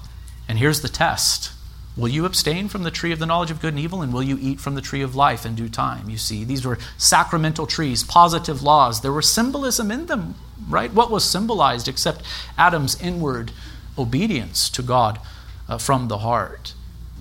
And 0.47 0.59
here's 0.59 0.81
the 0.81 0.89
test 0.89 1.53
Will 1.95 2.09
you 2.09 2.25
abstain 2.25 2.69
from 2.69 2.81
the 2.81 2.91
tree 2.91 3.11
of 3.11 3.19
the 3.19 3.27
knowledge 3.27 3.51
of 3.51 3.61
good 3.61 3.73
and 3.73 3.79
evil, 3.79 4.01
and 4.01 4.11
will 4.11 4.23
you 4.23 4.37
eat 4.41 4.59
from 4.59 4.73
the 4.73 4.81
tree 4.81 5.03
of 5.03 5.15
life 5.15 5.45
in 5.45 5.53
due 5.53 5.69
time? 5.69 6.09
You 6.09 6.17
see, 6.17 6.43
these 6.43 6.65
were 6.65 6.79
sacramental 6.97 7.67
trees, 7.67 8.03
positive 8.03 8.63
laws. 8.63 9.01
There 9.01 9.13
was 9.13 9.31
symbolism 9.31 9.91
in 9.91 10.07
them, 10.07 10.33
right? 10.67 10.91
What 10.91 11.11
was 11.11 11.23
symbolized 11.23 11.87
except 11.87 12.23
Adam's 12.57 12.99
inward 12.99 13.51
obedience 13.97 14.69
to 14.69 14.81
God 14.81 15.19
uh, 15.67 15.77
from 15.77 16.07
the 16.07 16.19
heart. 16.19 16.73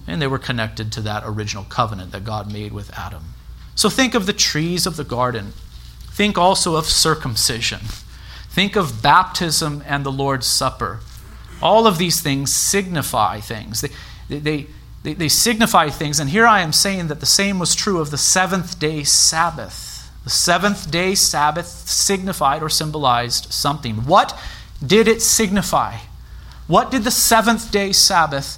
And 0.06 0.20
they 0.20 0.26
were 0.26 0.38
connected 0.38 0.90
to 0.92 1.00
that 1.02 1.22
original 1.24 1.64
covenant 1.64 2.12
that 2.12 2.24
God 2.24 2.52
made 2.52 2.72
with 2.72 2.96
Adam. 2.98 3.34
So 3.74 3.88
think 3.88 4.14
of 4.14 4.26
the 4.26 4.32
trees 4.32 4.86
of 4.86 4.96
the 4.96 5.04
garden. 5.04 5.52
Think 6.10 6.36
also 6.36 6.76
of 6.76 6.86
circumcision. 6.86 7.80
Think 8.48 8.76
of 8.76 9.02
baptism 9.02 9.82
and 9.86 10.04
the 10.04 10.12
Lord's 10.12 10.46
Supper. 10.46 11.00
All 11.62 11.86
of 11.86 11.98
these 11.98 12.20
things 12.20 12.52
signify 12.52 13.40
things. 13.40 13.80
They, 13.80 13.90
they, 14.28 14.66
they, 15.02 15.14
they, 15.14 15.28
signify 15.28 15.88
things. 15.88 16.20
And 16.20 16.28
here 16.28 16.46
I 16.46 16.60
am 16.60 16.72
saying 16.72 17.08
that 17.08 17.20
the 17.20 17.26
same 17.26 17.58
was 17.58 17.74
true 17.74 18.00
of 18.00 18.10
the 18.10 18.18
seventh 18.18 18.78
day 18.78 19.04
Sabbath. 19.04 20.10
The 20.24 20.30
seventh 20.30 20.90
day 20.90 21.14
Sabbath 21.14 21.66
signified 21.66 22.62
or 22.62 22.68
symbolized 22.68 23.52
something. 23.52 24.04
What 24.04 24.38
did 24.84 25.08
it 25.08 25.22
signify? 25.22 25.98
What 26.72 26.90
did 26.90 27.04
the 27.04 27.10
seventh 27.10 27.70
day 27.70 27.92
Sabbath 27.92 28.56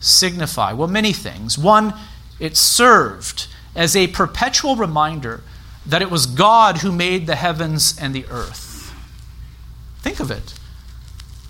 signify? 0.00 0.74
Well, 0.74 0.86
many 0.86 1.14
things. 1.14 1.56
One, 1.56 1.94
it 2.38 2.58
served 2.58 3.46
as 3.74 3.96
a 3.96 4.08
perpetual 4.08 4.76
reminder 4.76 5.40
that 5.86 6.02
it 6.02 6.10
was 6.10 6.26
God 6.26 6.82
who 6.82 6.92
made 6.92 7.26
the 7.26 7.36
heavens 7.36 7.98
and 7.98 8.14
the 8.14 8.26
earth. 8.26 8.92
Think 10.00 10.20
of 10.20 10.30
it. 10.30 10.52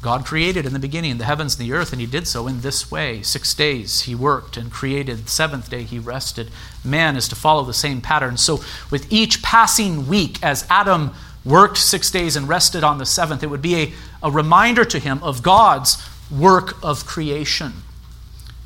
God 0.00 0.24
created 0.24 0.66
in 0.66 0.72
the 0.72 0.78
beginning 0.78 1.18
the 1.18 1.24
heavens 1.24 1.58
and 1.58 1.68
the 1.68 1.74
earth, 1.74 1.90
and 1.90 2.00
He 2.00 2.06
did 2.06 2.28
so 2.28 2.46
in 2.46 2.60
this 2.60 2.92
way. 2.92 3.20
Six 3.20 3.52
days 3.52 4.02
He 4.02 4.14
worked 4.14 4.56
and 4.56 4.70
created. 4.70 5.24
The 5.24 5.30
seventh 5.30 5.68
day 5.68 5.82
He 5.82 5.98
rested. 5.98 6.52
Man 6.84 7.16
is 7.16 7.26
to 7.26 7.34
follow 7.34 7.64
the 7.64 7.74
same 7.74 8.00
pattern. 8.00 8.36
So, 8.36 8.62
with 8.92 9.12
each 9.12 9.42
passing 9.42 10.06
week, 10.06 10.40
as 10.44 10.64
Adam 10.70 11.12
worked 11.48 11.78
six 11.78 12.10
days 12.10 12.36
and 12.36 12.48
rested 12.48 12.84
on 12.84 12.98
the 12.98 13.06
seventh, 13.06 13.42
it 13.42 13.48
would 13.48 13.62
be 13.62 13.76
a, 13.76 13.92
a 14.22 14.30
reminder 14.30 14.84
to 14.84 14.98
him 14.98 15.22
of 15.22 15.42
God's 15.42 15.96
work 16.30 16.82
of 16.82 17.06
creation. 17.06 17.72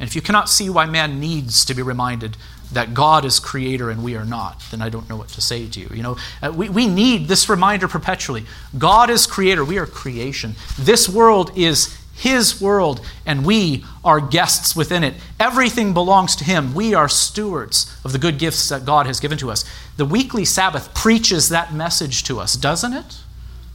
And 0.00 0.08
if 0.08 0.16
you 0.16 0.22
cannot 0.22 0.48
see 0.48 0.68
why 0.68 0.86
man 0.86 1.20
needs 1.20 1.64
to 1.66 1.74
be 1.74 1.82
reminded 1.82 2.36
that 2.72 2.94
God 2.94 3.24
is 3.24 3.38
creator 3.38 3.90
and 3.90 4.02
we 4.02 4.16
are 4.16 4.24
not, 4.24 4.62
then 4.70 4.82
I 4.82 4.88
don't 4.88 5.08
know 5.08 5.16
what 5.16 5.28
to 5.28 5.40
say 5.40 5.68
to 5.68 5.80
you. 5.80 5.88
You 5.94 6.02
know, 6.02 6.16
uh, 6.42 6.50
we, 6.50 6.68
we 6.68 6.86
need 6.86 7.28
this 7.28 7.48
reminder 7.48 7.86
perpetually. 7.86 8.46
God 8.76 9.10
is 9.10 9.26
creator, 9.26 9.64
we 9.64 9.78
are 9.78 9.86
creation. 9.86 10.54
This 10.78 11.08
world 11.08 11.56
is 11.56 11.96
his 12.22 12.60
world, 12.60 13.00
and 13.26 13.44
we 13.44 13.84
are 14.04 14.20
guests 14.20 14.76
within 14.76 15.02
it. 15.02 15.14
Everything 15.40 15.92
belongs 15.92 16.36
to 16.36 16.44
Him. 16.44 16.72
We 16.72 16.94
are 16.94 17.08
stewards 17.08 17.92
of 18.04 18.12
the 18.12 18.18
good 18.18 18.38
gifts 18.38 18.68
that 18.68 18.84
God 18.84 19.06
has 19.06 19.18
given 19.18 19.38
to 19.38 19.50
us. 19.50 19.64
The 19.96 20.04
weekly 20.04 20.44
Sabbath 20.44 20.94
preaches 20.94 21.48
that 21.48 21.74
message 21.74 22.22
to 22.24 22.38
us, 22.38 22.54
doesn't 22.54 22.92
it? 22.92 23.18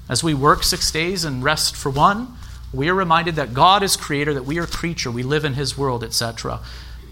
As 0.08 0.24
we 0.24 0.34
work 0.34 0.64
six 0.64 0.90
days 0.90 1.26
and 1.26 1.44
rest 1.44 1.76
for 1.76 1.90
one, 1.90 2.38
we 2.72 2.88
are 2.88 2.94
reminded 2.94 3.36
that 3.36 3.54
God 3.54 3.84
is 3.84 3.98
creator, 3.98 4.34
that 4.34 4.46
we 4.46 4.60
are 4.60 4.66
creature, 4.66 5.12
we 5.12 5.24
live 5.24 5.44
in 5.44 5.56
His 5.56 5.78
world, 5.78 6.02
etc. 6.02 6.62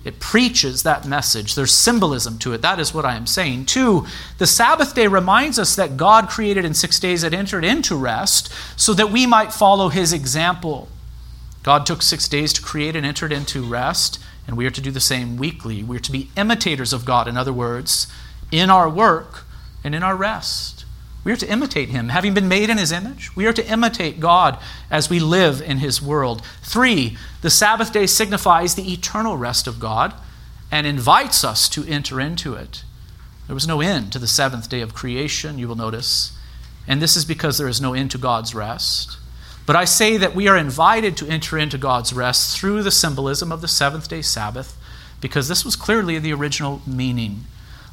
It 0.05 0.21
preaches 0.21 0.83
that 0.83 1.05
message. 1.05 1.53
There's 1.53 1.73
symbolism 1.73 2.37
to 2.39 2.53
it. 2.53 2.61
That 2.61 2.79
is 2.79 2.93
what 2.93 3.03
I 3.03 3.17
am 3.17 3.27
saying. 3.27 3.65
Two, 3.65 4.05
the 4.37 4.47
Sabbath 4.47 4.95
day 4.95 5.07
reminds 5.07 5.59
us 5.59 5.75
that 5.75 5.97
God 5.97 6.29
created 6.29 6.63
in 6.63 6.73
six 6.73 6.97
days 6.97 7.23
and 7.23 7.35
entered 7.35 7.65
into 7.65 7.97
rest 7.97 8.53
so 8.77 8.93
that 8.93 9.11
we 9.11 9.25
might 9.25 9.51
follow 9.51 9.89
his 9.89 10.13
example. 10.13 10.87
God 11.65 11.87
took 11.87 12.03
six 12.03 12.27
days 12.27 12.53
to 12.53 12.61
create 12.61 12.95
and 12.95 13.03
entered 13.03 13.33
into 13.33 13.67
rest, 13.67 14.19
and 14.45 14.55
we 14.55 14.67
are 14.67 14.71
to 14.71 14.79
do 14.79 14.91
the 14.91 14.99
same 14.99 15.35
weekly. 15.35 15.81
We 15.81 15.97
are 15.97 16.01
to 16.01 16.11
be 16.11 16.29
imitators 16.37 16.93
of 16.93 17.05
God, 17.05 17.27
in 17.27 17.37
other 17.37 17.51
words, 17.51 18.05
in 18.51 18.69
our 18.69 18.87
work 18.87 19.45
and 19.83 19.95
in 19.95 20.03
our 20.03 20.15
rest. 20.15 20.85
We 21.23 21.31
are 21.31 21.37
to 21.37 21.51
imitate 21.51 21.89
him. 21.89 22.09
Having 22.09 22.35
been 22.35 22.47
made 22.47 22.69
in 22.69 22.77
his 22.77 22.91
image, 22.91 23.35
we 23.35 23.47
are 23.47 23.53
to 23.53 23.67
imitate 23.67 24.19
God 24.19 24.59
as 24.91 25.09
we 25.09 25.19
live 25.19 25.59
in 25.59 25.79
his 25.79 26.03
world. 26.03 26.43
Three, 26.61 27.17
the 27.41 27.49
Sabbath 27.49 27.91
day 27.91 28.05
signifies 28.05 28.75
the 28.75 28.93
eternal 28.93 29.35
rest 29.35 29.65
of 29.65 29.79
God 29.79 30.13
and 30.71 30.85
invites 30.85 31.43
us 31.43 31.67
to 31.69 31.83
enter 31.85 32.21
into 32.21 32.53
it. 32.53 32.83
There 33.47 33.55
was 33.55 33.67
no 33.67 33.81
end 33.81 34.11
to 34.11 34.19
the 34.19 34.27
seventh 34.27 34.69
day 34.69 34.81
of 34.81 34.93
creation, 34.93 35.57
you 35.57 35.67
will 35.67 35.75
notice. 35.75 36.37
And 36.87 37.01
this 37.01 37.17
is 37.17 37.25
because 37.25 37.57
there 37.57 37.67
is 37.67 37.81
no 37.81 37.95
end 37.95 38.11
to 38.11 38.19
God's 38.19 38.53
rest. 38.53 39.17
But 39.65 39.75
I 39.75 39.85
say 39.85 40.17
that 40.17 40.35
we 40.35 40.47
are 40.47 40.57
invited 40.57 41.17
to 41.17 41.27
enter 41.27 41.57
into 41.57 41.77
God's 41.77 42.13
rest 42.13 42.57
through 42.57 42.83
the 42.83 42.91
symbolism 42.91 43.51
of 43.51 43.61
the 43.61 43.67
seventh 43.67 44.07
day 44.07 44.21
Sabbath, 44.21 44.77
because 45.21 45.47
this 45.47 45.65
was 45.65 45.75
clearly 45.75 46.19
the 46.19 46.33
original 46.33 46.81
meaning. 46.85 47.45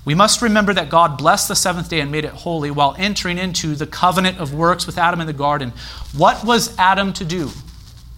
We 0.04 0.14
must 0.14 0.42
remember 0.42 0.74
that 0.74 0.90
God 0.90 1.16
blessed 1.16 1.48
the 1.48 1.54
seventh 1.54 1.88
day 1.88 2.00
and 2.00 2.10
made 2.10 2.24
it 2.24 2.32
holy 2.32 2.70
while 2.70 2.96
entering 2.98 3.38
into 3.38 3.74
the 3.74 3.86
covenant 3.86 4.38
of 4.38 4.52
works 4.52 4.86
with 4.86 4.98
Adam 4.98 5.20
in 5.20 5.26
the 5.26 5.32
garden. 5.32 5.72
What 6.14 6.44
was 6.44 6.76
Adam 6.76 7.12
to 7.14 7.24
do? 7.24 7.50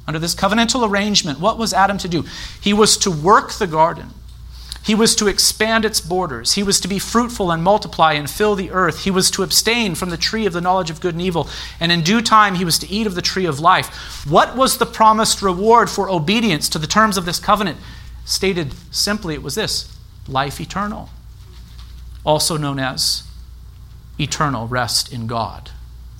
Under 0.06 0.18
this 0.18 0.34
covenantal 0.34 0.88
arrangement, 0.88 1.40
what 1.40 1.58
was 1.58 1.72
Adam 1.72 1.98
to 1.98 2.08
do? 2.08 2.24
He 2.60 2.72
was 2.72 2.96
to 2.98 3.10
work 3.10 3.52
the 3.52 3.66
garden. 3.66 4.10
He 4.84 4.94
was 4.94 5.16
to 5.16 5.28
expand 5.28 5.86
its 5.86 6.00
borders. 6.00 6.52
He 6.52 6.62
was 6.62 6.78
to 6.80 6.88
be 6.88 6.98
fruitful 6.98 7.50
and 7.50 7.62
multiply 7.62 8.12
and 8.12 8.28
fill 8.28 8.54
the 8.54 8.70
earth. 8.70 9.04
He 9.04 9.10
was 9.10 9.30
to 9.30 9.42
abstain 9.42 9.94
from 9.94 10.10
the 10.10 10.18
tree 10.18 10.44
of 10.44 10.52
the 10.52 10.60
knowledge 10.60 10.90
of 10.90 11.00
good 11.00 11.14
and 11.14 11.22
evil. 11.22 11.48
And 11.80 11.90
in 11.90 12.02
due 12.02 12.20
time, 12.20 12.56
he 12.56 12.66
was 12.66 12.78
to 12.80 12.88
eat 12.88 13.06
of 13.06 13.14
the 13.14 13.22
tree 13.22 13.46
of 13.46 13.60
life. 13.60 14.26
What 14.28 14.56
was 14.56 14.76
the 14.76 14.84
promised 14.84 15.40
reward 15.40 15.88
for 15.88 16.10
obedience 16.10 16.68
to 16.68 16.78
the 16.78 16.86
terms 16.86 17.16
of 17.16 17.24
this 17.24 17.40
covenant? 17.40 17.78
Stated 18.26 18.74
simply, 18.90 19.32
it 19.32 19.42
was 19.42 19.54
this 19.54 19.96
life 20.28 20.60
eternal, 20.60 21.08
also 22.24 22.58
known 22.58 22.78
as 22.78 23.22
eternal 24.20 24.68
rest 24.68 25.10
in 25.10 25.26
God. 25.26 25.70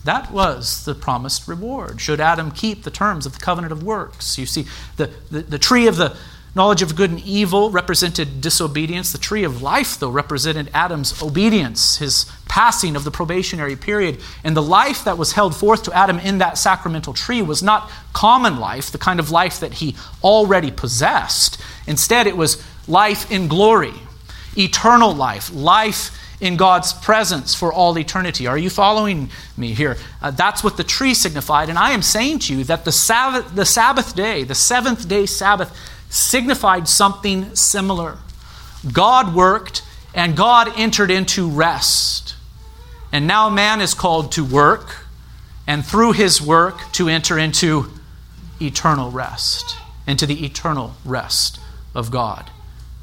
That 0.04 0.30
was 0.30 0.84
the 0.84 0.94
promised 0.94 1.48
reward. 1.48 2.00
Should 2.00 2.20
Adam 2.20 2.50
keep 2.50 2.82
the 2.82 2.90
terms 2.90 3.26
of 3.26 3.34
the 3.34 3.44
covenant 3.44 3.72
of 3.72 3.82
works? 3.82 4.38
You 4.38 4.46
see, 4.46 4.66
the, 4.96 5.10
the, 5.30 5.42
the 5.42 5.58
tree 5.58 5.86
of 5.86 5.96
the 5.96 6.16
Knowledge 6.56 6.82
of 6.82 6.94
good 6.94 7.10
and 7.10 7.20
evil 7.20 7.70
represented 7.70 8.40
disobedience. 8.40 9.10
The 9.10 9.18
tree 9.18 9.42
of 9.42 9.60
life, 9.60 9.98
though, 9.98 10.10
represented 10.10 10.70
Adam's 10.72 11.20
obedience, 11.20 11.98
his 11.98 12.26
passing 12.48 12.94
of 12.94 13.02
the 13.02 13.10
probationary 13.10 13.74
period. 13.74 14.20
And 14.44 14.56
the 14.56 14.62
life 14.62 15.04
that 15.04 15.18
was 15.18 15.32
held 15.32 15.56
forth 15.56 15.82
to 15.84 15.92
Adam 15.92 16.20
in 16.20 16.38
that 16.38 16.56
sacramental 16.56 17.12
tree 17.12 17.42
was 17.42 17.62
not 17.62 17.90
common 18.12 18.60
life, 18.60 18.92
the 18.92 18.98
kind 18.98 19.18
of 19.18 19.32
life 19.32 19.58
that 19.58 19.74
he 19.74 19.96
already 20.22 20.70
possessed. 20.70 21.60
Instead, 21.88 22.28
it 22.28 22.36
was 22.36 22.64
life 22.86 23.32
in 23.32 23.48
glory, 23.48 23.94
eternal 24.56 25.12
life, 25.12 25.52
life 25.52 26.16
in 26.40 26.56
God's 26.56 26.92
presence 26.92 27.54
for 27.54 27.72
all 27.72 27.98
eternity. 27.98 28.46
Are 28.46 28.58
you 28.58 28.70
following 28.70 29.30
me 29.56 29.74
here? 29.74 29.96
Uh, 30.22 30.30
that's 30.30 30.62
what 30.62 30.76
the 30.76 30.84
tree 30.84 31.14
signified. 31.14 31.68
And 31.68 31.78
I 31.78 31.92
am 31.92 32.02
saying 32.02 32.40
to 32.40 32.54
you 32.54 32.64
that 32.64 32.84
the 32.84 32.92
Sabbath, 32.92 33.54
the 33.54 33.64
Sabbath 33.64 34.14
day, 34.14 34.44
the 34.44 34.54
seventh 34.54 35.08
day 35.08 35.26
Sabbath, 35.26 35.76
signified 36.14 36.86
something 36.86 37.54
similar. 37.56 38.18
God 38.92 39.34
worked 39.34 39.82
and 40.14 40.36
God 40.36 40.72
entered 40.76 41.10
into 41.10 41.48
rest. 41.48 42.36
And 43.12 43.26
now 43.26 43.50
man 43.50 43.80
is 43.80 43.94
called 43.94 44.32
to 44.32 44.44
work 44.44 45.06
and 45.66 45.84
through 45.84 46.12
his 46.12 46.40
work 46.40 46.80
to 46.92 47.08
enter 47.08 47.38
into 47.38 47.90
eternal 48.60 49.10
rest, 49.10 49.76
into 50.06 50.24
the 50.24 50.44
eternal 50.44 50.94
rest 51.04 51.58
of 51.94 52.10
God. 52.10 52.48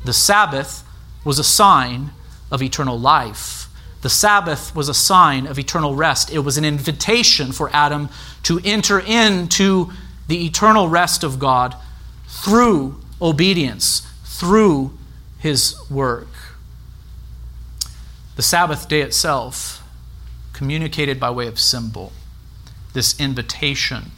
The 0.06 0.14
Sabbath 0.14 0.84
was 1.26 1.38
a 1.38 1.44
sign 1.44 2.12
of 2.50 2.62
eternal 2.62 2.98
life. 2.98 3.68
The 4.04 4.10
Sabbath 4.10 4.74
was 4.76 4.88
a 4.90 4.94
sign 4.94 5.48
of 5.48 5.60
eternal 5.60 5.96
rest. 5.96 6.32
It 6.32 6.40
was 6.40 6.58
an 6.58 6.66
invitation 6.66 7.52
for 7.52 7.70
Adam 7.74 8.10
to 8.44 8.62
enter 8.64 9.00
into 9.00 9.92
the 10.28 10.46
eternal 10.46 10.88
rest 10.88 11.24
of 11.24 11.40
God 11.40 11.76
through 12.32 13.00
obedience, 13.22 14.08
through 14.24 14.98
his 15.38 15.76
work. 15.90 16.28
The 18.36 18.42
Sabbath 18.42 18.88
day 18.88 19.02
itself 19.02 19.84
communicated 20.54 21.20
by 21.20 21.30
way 21.30 21.48
of 21.48 21.60
symbol 21.60 22.14
this 22.94 23.20
invitation 23.20 24.12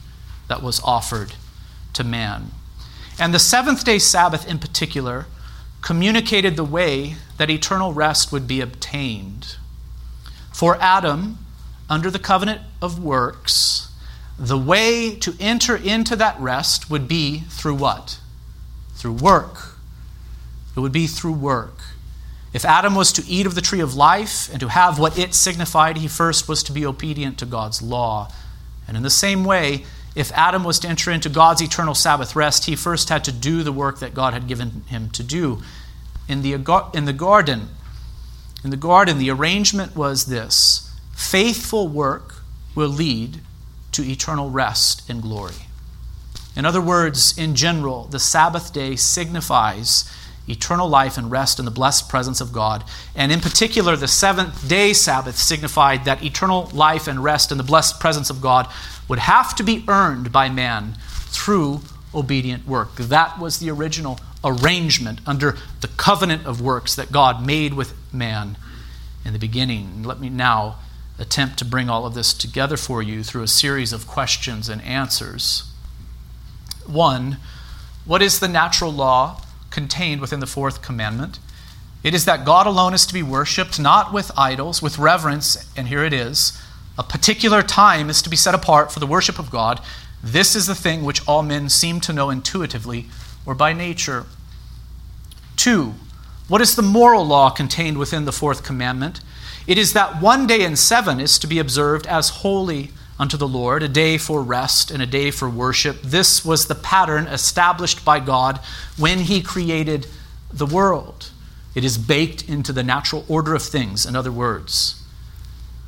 that 0.47 0.61
was 0.61 0.79
offered 0.83 1.33
to 1.93 2.03
man. 2.03 2.51
And 3.19 3.33
the 3.33 3.39
seventh 3.39 3.83
day 3.83 3.99
Sabbath 3.99 4.47
in 4.47 4.59
particular 4.59 5.25
communicated 5.81 6.55
the 6.55 6.63
way 6.63 7.15
that 7.37 7.49
eternal 7.49 7.93
rest 7.93 8.31
would 8.31 8.47
be 8.47 8.61
obtained. 8.61 9.57
For 10.51 10.77
Adam, 10.81 11.39
under 11.89 12.09
the 12.09 12.19
covenant 12.19 12.61
of 12.81 13.03
works, 13.03 13.89
the 14.37 14.57
way 14.57 15.15
to 15.15 15.35
enter 15.39 15.75
into 15.75 16.15
that 16.15 16.39
rest 16.39 16.89
would 16.89 17.07
be 17.07 17.41
through 17.49 17.75
what? 17.75 18.19
Through 18.95 19.13
work. 19.13 19.75
It 20.75 20.79
would 20.79 20.91
be 20.91 21.07
through 21.07 21.33
work. 21.33 21.79
If 22.51 22.65
Adam 22.65 22.93
was 22.95 23.11
to 23.13 23.25
eat 23.27 23.45
of 23.45 23.55
the 23.55 23.61
tree 23.61 23.79
of 23.79 23.95
life 23.95 24.49
and 24.51 24.59
to 24.59 24.69
have 24.69 24.99
what 24.99 25.17
it 25.17 25.33
signified, 25.33 25.97
he 25.97 26.07
first 26.07 26.47
was 26.47 26.63
to 26.63 26.71
be 26.71 26.85
obedient 26.85 27.37
to 27.39 27.45
God's 27.45 27.81
law. 27.81 28.31
And 28.87 28.95
in 28.95 29.03
the 29.03 29.09
same 29.09 29.43
way, 29.43 29.85
if 30.15 30.31
Adam 30.33 30.63
was 30.63 30.77
to 30.79 30.87
enter 30.87 31.09
into 31.09 31.29
God's 31.29 31.61
eternal 31.61 31.95
Sabbath 31.95 32.35
rest, 32.35 32.65
he 32.65 32.75
first 32.75 33.09
had 33.09 33.23
to 33.23 33.31
do 33.31 33.63
the 33.63 33.71
work 33.71 33.99
that 33.99 34.13
God 34.13 34.33
had 34.33 34.47
given 34.47 34.83
him 34.87 35.09
to 35.11 35.23
do. 35.23 35.63
In 36.27 36.43
the, 36.43 36.53
in 36.93 37.05
the 37.05 37.13
garden, 37.13 37.69
in 38.63 38.69
the 38.69 38.77
garden, 38.77 39.17
the 39.17 39.31
arrangement 39.31 39.95
was 39.95 40.25
this 40.25 40.91
faithful 41.13 41.87
work 41.87 42.35
will 42.75 42.89
lead 42.89 43.41
to 43.93 44.03
eternal 44.03 44.49
rest 44.49 45.09
and 45.09 45.21
glory. 45.21 45.53
In 46.55 46.65
other 46.65 46.81
words, 46.81 47.37
in 47.37 47.55
general, 47.55 48.05
the 48.05 48.19
Sabbath 48.19 48.73
day 48.73 48.95
signifies 48.95 50.09
eternal 50.47 50.89
life 50.89 51.17
and 51.17 51.31
rest 51.31 51.57
in 51.57 51.65
the 51.65 51.71
blessed 51.71 52.09
presence 52.09 52.41
of 52.41 52.51
God. 52.51 52.83
And 53.15 53.31
in 53.31 53.39
particular, 53.39 53.95
the 53.95 54.07
seventh 54.07 54.67
day 54.67 54.93
Sabbath 54.93 55.37
signified 55.37 56.05
that 56.05 56.23
eternal 56.23 56.69
life 56.73 57.07
and 57.07 57.23
rest 57.23 57.51
in 57.51 57.57
the 57.57 57.63
blessed 57.63 57.99
presence 57.99 58.29
of 58.29 58.41
God 58.41 58.67
would 59.07 59.19
have 59.19 59.55
to 59.55 59.63
be 59.63 59.83
earned 59.87 60.31
by 60.31 60.49
man 60.49 60.95
through 61.27 61.81
obedient 62.13 62.67
work. 62.67 62.95
That 62.95 63.39
was 63.39 63.59
the 63.59 63.71
original 63.71 64.19
arrangement 64.43 65.21
under 65.25 65.57
the 65.81 65.87
covenant 65.87 66.45
of 66.45 66.61
works 66.61 66.95
that 66.95 67.11
God 67.11 67.45
made 67.45 67.73
with 67.73 67.93
man 68.13 68.57
in 69.25 69.33
the 69.33 69.39
beginning. 69.39 70.03
Let 70.03 70.19
me 70.19 70.29
now 70.29 70.75
attempt 71.19 71.57
to 71.59 71.65
bring 71.65 71.89
all 71.89 72.05
of 72.05 72.13
this 72.13 72.33
together 72.33 72.77
for 72.77 73.01
you 73.01 73.23
through 73.23 73.43
a 73.43 73.47
series 73.47 73.93
of 73.93 74.07
questions 74.07 74.69
and 74.69 74.81
answers. 74.81 75.63
One, 76.85 77.37
what 78.05 78.21
is 78.21 78.39
the 78.39 78.47
natural 78.47 78.91
law 78.91 79.41
contained 79.69 80.21
within 80.21 80.39
the 80.39 80.47
fourth 80.47 80.81
commandment? 80.81 81.39
It 82.03 82.13
is 82.13 82.25
that 82.25 82.45
God 82.45 82.67
alone 82.67 82.93
is 82.93 83.05
to 83.05 83.13
be 83.13 83.23
worshiped, 83.23 83.79
not 83.79 84.11
with 84.11 84.31
idols, 84.37 84.81
with 84.81 84.99
reverence, 84.99 85.71
and 85.77 85.87
here 85.87 86.03
it 86.03 86.13
is. 86.13 86.59
A 86.97 87.03
particular 87.03 87.63
time 87.63 88.09
is 88.09 88.21
to 88.21 88.29
be 88.29 88.35
set 88.35 88.53
apart 88.53 88.91
for 88.91 88.99
the 88.99 89.07
worship 89.07 89.39
of 89.39 89.49
God. 89.49 89.79
This 90.21 90.55
is 90.55 90.67
the 90.67 90.75
thing 90.75 91.03
which 91.03 91.25
all 91.27 91.43
men 91.43 91.69
seem 91.69 92.01
to 92.01 92.13
know 92.13 92.29
intuitively 92.29 93.07
or 93.45 93.55
by 93.55 93.71
nature. 93.71 94.25
Two, 95.55 95.93
what 96.47 96.61
is 96.61 96.75
the 96.75 96.81
moral 96.81 97.25
law 97.25 97.49
contained 97.49 97.97
within 97.97 98.25
the 98.25 98.31
fourth 98.31 98.63
commandment? 98.63 99.21
It 99.67 99.77
is 99.77 99.93
that 99.93 100.21
one 100.21 100.47
day 100.47 100.63
in 100.63 100.75
seven 100.75 101.19
is 101.19 101.39
to 101.39 101.47
be 101.47 101.59
observed 101.59 102.05
as 102.07 102.29
holy 102.29 102.91
unto 103.19 103.37
the 103.37 103.47
Lord, 103.47 103.83
a 103.83 103.87
day 103.87 104.17
for 104.17 104.41
rest 104.41 104.91
and 104.91 105.01
a 105.01 105.05
day 105.05 105.31
for 105.31 105.49
worship. 105.49 106.01
This 106.01 106.43
was 106.43 106.67
the 106.67 106.75
pattern 106.75 107.27
established 107.27 108.03
by 108.03 108.19
God 108.19 108.59
when 108.97 109.19
He 109.19 109.41
created 109.41 110.07
the 110.51 110.65
world. 110.65 111.29
It 111.75 111.83
is 111.83 111.97
baked 111.97 112.47
into 112.47 112.73
the 112.73 112.83
natural 112.83 113.25
order 113.27 113.55
of 113.55 113.63
things, 113.63 114.05
in 114.05 114.15
other 114.15 114.31
words. 114.31 115.01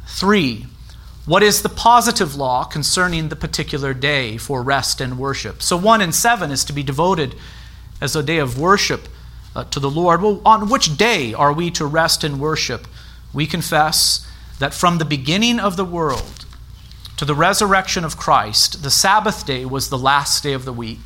Three, 0.08 0.68
what 1.26 1.44
is 1.44 1.62
the 1.62 1.70
positive 1.70 2.36
law 2.36 2.64
concerning 2.64 3.30
the 3.30 3.36
particular 3.36 3.94
day 3.94 4.38
for 4.38 4.62
rest 4.62 5.02
and 5.02 5.18
worship? 5.18 5.62
So, 5.62 5.76
one 5.76 6.02
in 6.02 6.12
seven 6.12 6.52
is 6.52 6.64
to 6.66 6.74
be 6.74 6.84
devoted 6.84 7.36
as 8.00 8.16
a 8.16 8.24
day 8.24 8.38
of 8.38 8.60
worship 8.60 9.08
uh, 9.56 9.64
to 9.66 9.80
the 9.80 9.90
Lord. 9.90 10.22
Well, 10.22 10.42
on 10.46 10.70
which 10.70 10.98
day 10.98 11.34
are 11.34 11.52
we 11.52 11.72
to 11.72 11.86
rest 11.86 12.24
and 12.24 12.40
worship? 12.40 12.88
We 13.36 13.46
confess 13.46 14.26
that 14.60 14.74
from 14.74 14.98
the 14.98 15.04
beginning 15.04 15.60
of 15.60 15.76
the 15.76 15.84
world 15.84 16.46
to 17.18 17.26
the 17.26 17.36
resurrection 17.36 18.06
of 18.06 18.16
Christ, 18.16 18.82
the 18.82 18.90
Sabbath 18.90 19.46
day 19.46 19.66
was 19.66 19.90
the 19.90 19.98
last 19.98 20.42
day 20.42 20.54
of 20.54 20.64
the 20.64 20.72
week. 20.72 21.02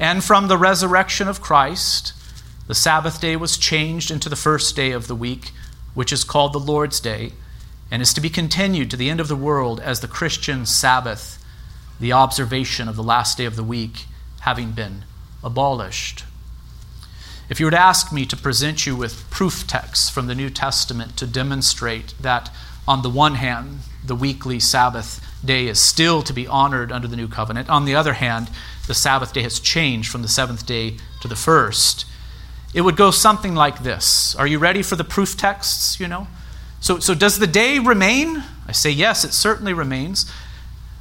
And 0.00 0.24
from 0.24 0.48
the 0.48 0.56
resurrection 0.56 1.28
of 1.28 1.42
Christ, 1.42 2.14
the 2.68 2.74
Sabbath 2.74 3.20
day 3.20 3.36
was 3.36 3.58
changed 3.58 4.10
into 4.10 4.30
the 4.30 4.36
first 4.36 4.74
day 4.74 4.92
of 4.92 5.08
the 5.08 5.14
week, 5.14 5.50
which 5.92 6.10
is 6.10 6.24
called 6.24 6.54
the 6.54 6.58
Lord's 6.58 7.00
Day, 7.00 7.32
and 7.90 8.00
is 8.00 8.14
to 8.14 8.22
be 8.22 8.30
continued 8.30 8.90
to 8.90 8.96
the 8.96 9.10
end 9.10 9.20
of 9.20 9.28
the 9.28 9.36
world 9.36 9.78
as 9.78 10.00
the 10.00 10.08
Christian 10.08 10.64
Sabbath, 10.64 11.38
the 12.00 12.14
observation 12.14 12.88
of 12.88 12.96
the 12.96 13.02
last 13.02 13.36
day 13.36 13.44
of 13.44 13.56
the 13.56 13.62
week 13.62 14.06
having 14.40 14.70
been 14.70 15.04
abolished. 15.44 16.24
If 17.52 17.60
you 17.60 17.66
were 17.66 17.72
to 17.72 17.78
ask 17.78 18.14
me 18.14 18.24
to 18.24 18.36
present 18.38 18.86
you 18.86 18.96
with 18.96 19.28
proof 19.28 19.66
texts 19.66 20.08
from 20.08 20.26
the 20.26 20.34
New 20.34 20.48
Testament 20.48 21.18
to 21.18 21.26
demonstrate 21.26 22.14
that, 22.18 22.48
on 22.88 23.02
the 23.02 23.10
one 23.10 23.34
hand, 23.34 23.80
the 24.02 24.14
weekly 24.14 24.58
Sabbath 24.58 25.20
day 25.44 25.66
is 25.66 25.78
still 25.78 26.22
to 26.22 26.32
be 26.32 26.46
honored 26.46 26.90
under 26.90 27.06
the 27.06 27.14
new 27.14 27.28
covenant, 27.28 27.68
on 27.68 27.84
the 27.84 27.94
other 27.94 28.14
hand, 28.14 28.48
the 28.86 28.94
Sabbath 28.94 29.34
day 29.34 29.42
has 29.42 29.60
changed 29.60 30.10
from 30.10 30.22
the 30.22 30.28
seventh 30.28 30.64
day 30.64 30.96
to 31.20 31.28
the 31.28 31.36
first, 31.36 32.06
it 32.72 32.80
would 32.80 32.96
go 32.96 33.10
something 33.10 33.54
like 33.54 33.82
this. 33.82 34.34
Are 34.36 34.46
you 34.46 34.58
ready 34.58 34.82
for 34.82 34.96
the 34.96 35.04
proof 35.04 35.36
texts? 35.36 36.00
You 36.00 36.08
know? 36.08 36.28
So, 36.80 37.00
so 37.00 37.14
does 37.14 37.38
the 37.38 37.46
day 37.46 37.78
remain? 37.78 38.44
I 38.66 38.72
say 38.72 38.88
yes, 38.88 39.26
it 39.26 39.34
certainly 39.34 39.74
remains. 39.74 40.24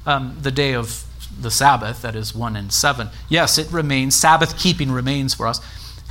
Um, 0.06 0.38
the 0.42 0.52
day 0.52 0.74
of 0.74 1.06
the 1.40 1.50
Sabbath, 1.50 2.02
that 2.02 2.14
is 2.14 2.36
1 2.36 2.58
and 2.58 2.74
7. 2.74 3.08
Yes, 3.30 3.58
it 3.58 3.72
remains. 3.72 4.18
Sabbath 4.18 4.60
keeping 4.60 4.92
remains 4.92 5.34
for 5.34 5.48
us. 5.48 5.62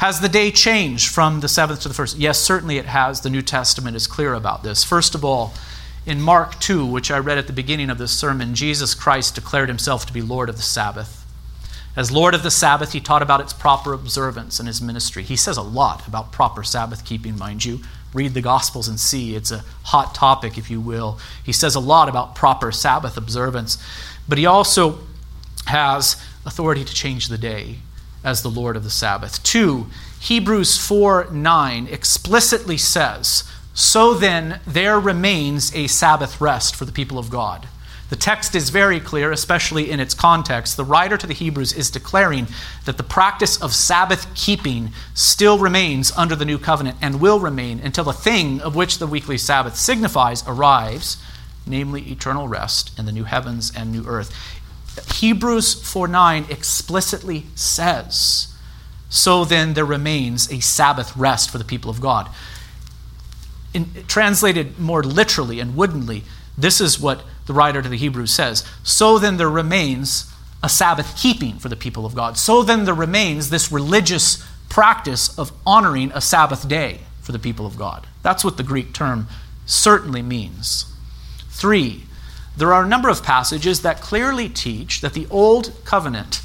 Has 0.01 0.23
the 0.23 0.31
day 0.31 0.51
changed 0.51 1.11
from 1.11 1.41
the 1.41 1.49
seventh 1.49 1.81
to 1.81 1.89
the 1.89 1.93
first? 1.93 2.17
Yes, 2.17 2.39
certainly 2.39 2.79
it 2.79 2.87
has. 2.87 3.21
The 3.21 3.29
New 3.29 3.43
Testament 3.43 3.97
is 3.97 4.07
clear 4.07 4.33
about 4.33 4.63
this. 4.63 4.83
First 4.83 5.15
of 5.15 5.27
all, 5.27 5.53
in 6.07 6.23
Mark 6.23 6.59
2, 6.59 6.87
which 6.87 7.11
I 7.11 7.19
read 7.19 7.37
at 7.37 7.47
the 7.47 7.53
beginning 7.53 7.91
of 7.91 7.99
this 7.99 8.11
sermon, 8.11 8.55
Jesus 8.55 8.95
Christ 8.95 9.35
declared 9.35 9.69
himself 9.69 10.07
to 10.07 10.13
be 10.15 10.23
Lord 10.23 10.49
of 10.49 10.57
the 10.57 10.63
Sabbath. 10.63 11.27
As 11.97 12.11
Lord 12.11 12.35
of 12.35 12.43
the 12.43 12.51
Sabbath, 12.51 12.93
he 12.93 13.01
taught 13.01 13.21
about 13.21 13.43
its 13.43 13.53
proper 13.53 13.93
observance 13.93 14.59
in 14.59 14.65
his 14.65 14.81
ministry. 14.81 15.23
He 15.23 15.37
says 15.37 15.59
a 15.59 15.63
lot 15.63 16.09
about 16.09 16.33
proper 16.33 16.63
Sabbath 16.63 17.05
keeping, 17.05 17.37
mind 17.37 17.67
you. 17.67 17.81
Read 18.15 18.33
the 18.33 18.41
Gospels 18.41 18.89
and 18.89 18.99
see. 18.99 19.35
It's 19.35 19.51
a 19.51 19.67
hot 19.83 20.15
topic, 20.15 20.57
if 20.57 20.71
you 20.71 20.81
will. 20.81 21.19
He 21.45 21.53
says 21.53 21.75
a 21.75 21.79
lot 21.79 22.09
about 22.09 22.35
proper 22.35 22.73
Sabbath 22.73 23.19
observance, 23.19 23.77
but 24.27 24.39
he 24.39 24.47
also 24.47 25.01
has 25.67 26.17
authority 26.47 26.87
to 26.87 26.95
change 26.95 27.29
the 27.29 27.37
day 27.37 27.81
as 28.25 28.43
the 28.43 28.51
Lord 28.51 28.77
of 28.77 28.85
the 28.85 28.91
Sabbath. 28.91 29.43
Two, 29.43 29.87
Hebrews 30.21 30.77
4 30.77 31.29
9 31.31 31.89
explicitly 31.91 32.77
says, 32.77 33.45
So 33.75 34.15
then 34.15 34.61
there 34.67 35.01
remains 35.01 35.75
a 35.75 35.87
Sabbath 35.87 36.41
rest 36.41 36.77
for 36.77 36.85
the 36.85 36.93
people 36.93 37.19
of 37.19 37.31
God. 37.31 37.69
The 38.11 38.17
text 38.17 38.57
is 38.57 38.71
very 38.71 38.99
clear, 38.99 39.31
especially 39.31 39.89
in 39.89 40.01
its 40.01 40.15
context. 40.15 40.77
The 40.77 40.85
writer 40.85 41.17
to 41.17 41.29
the 41.29 41.35
Hebrews 41.35 41.73
is 41.73 41.91
declaring 41.91 42.49
that 42.85 42.97
the 42.97 43.05
practice 43.05 43.63
of 43.63 43.73
Sabbath 43.73 44.27
keeping 44.35 44.91
still 45.15 45.59
remains 45.59 46.11
under 46.17 46.35
the 46.35 46.45
new 46.45 46.59
covenant 46.59 46.99
and 47.01 47.21
will 47.21 47.39
remain 47.39 47.79
until 47.79 48.03
the 48.03 48.13
thing 48.13 48.61
of 48.63 48.75
which 48.75 48.99
the 48.99 49.07
weekly 49.07 49.39
Sabbath 49.39 49.77
signifies 49.77 50.43
arrives, 50.49 51.23
namely 51.65 52.03
eternal 52.11 52.49
rest 52.49 52.91
in 52.99 53.07
the 53.07 53.13
new 53.13 53.25
heavens 53.25 53.73
and 53.77 53.93
new 53.93 54.05
earth. 54.05 54.35
Hebrews 55.15 55.75
4 55.75 56.09
9 56.09 56.47
explicitly 56.51 57.47
says, 57.55 58.55
So 59.09 59.45
then 59.45 59.75
there 59.75 59.85
remains 59.85 60.51
a 60.51 60.61
Sabbath 60.61 61.17
rest 61.17 61.51
for 61.51 61.59
the 61.59 61.65
people 61.65 61.91
of 61.91 62.01
God. 62.01 62.29
In, 63.73 63.89
translated 64.09 64.79
more 64.79 65.03
literally 65.03 65.61
and 65.61 65.77
woodenly, 65.77 66.25
this 66.59 66.81
is 66.81 66.99
what 66.99 67.23
the 67.47 67.53
writer 67.53 67.83
to 67.83 67.89
the 67.89 67.97
Hebrews 67.97 68.33
says. 68.33 68.65
So 68.83 69.19
then 69.19 69.37
there 69.37 69.51
remains 69.51 70.31
a 70.63 70.69
Sabbath 70.69 71.17
keeping 71.17 71.59
for 71.59 71.69
the 71.69 71.77
people 71.77 72.05
of 72.05 72.15
God. 72.15 72.37
So 72.37 72.63
then 72.63 72.85
there 72.85 72.95
remains 72.95 73.51
this 73.51 73.73
religious 73.73 74.45
practice 74.69 75.37
of 75.39 75.53
honoring 75.67 76.13
a 76.13 76.21
Sabbath 76.21 76.69
day 76.69 77.01
for 77.23 77.33
the 77.33 77.39
people 77.39 77.67
of 77.67 77.79
God. 77.79 78.07
That's 78.23 78.45
what 78.45 78.57
the 78.57 78.63
Greek 78.63 78.93
term 78.93 79.27
certainly 79.67 80.23
means. 80.23 80.93
Three, 81.49 82.05
there 82.61 82.75
are 82.75 82.85
a 82.85 82.89
number 82.89 83.09
of 83.09 83.23
passages 83.23 83.81
that 83.83 84.01
clearly 84.01 84.49
teach 84.49 85.01
that 85.01 85.15
the 85.15 85.27
Old 85.31 85.73
Covenant 85.85 86.43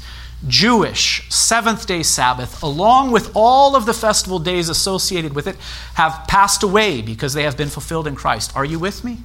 Jewish 0.48 1.28
seventh 1.28 1.86
day 1.86 2.02
Sabbath, 2.02 2.62
along 2.62 3.10
with 3.10 3.30
all 3.34 3.76
of 3.76 3.86
the 3.86 3.94
festival 3.94 4.38
days 4.38 4.68
associated 4.68 5.34
with 5.34 5.46
it, 5.46 5.56
have 5.94 6.26
passed 6.26 6.62
away 6.62 7.02
because 7.02 7.34
they 7.34 7.42
have 7.42 7.56
been 7.56 7.68
fulfilled 7.68 8.06
in 8.06 8.14
Christ. 8.14 8.54
Are 8.56 8.64
you 8.64 8.78
with 8.78 9.04
me? 9.04 9.18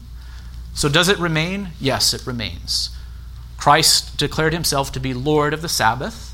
So, 0.74 0.90
does 0.90 1.10
it 1.10 1.18
remain? 1.18 1.70
Yes, 1.80 2.14
it 2.14 2.28
remains. 2.28 2.90
Christ 3.58 4.18
declared 4.18 4.54
himself 4.54 4.92
to 4.92 5.00
be 5.00 5.14
Lord 5.14 5.54
of 5.54 5.62
the 5.62 5.70
Sabbath. 5.70 6.34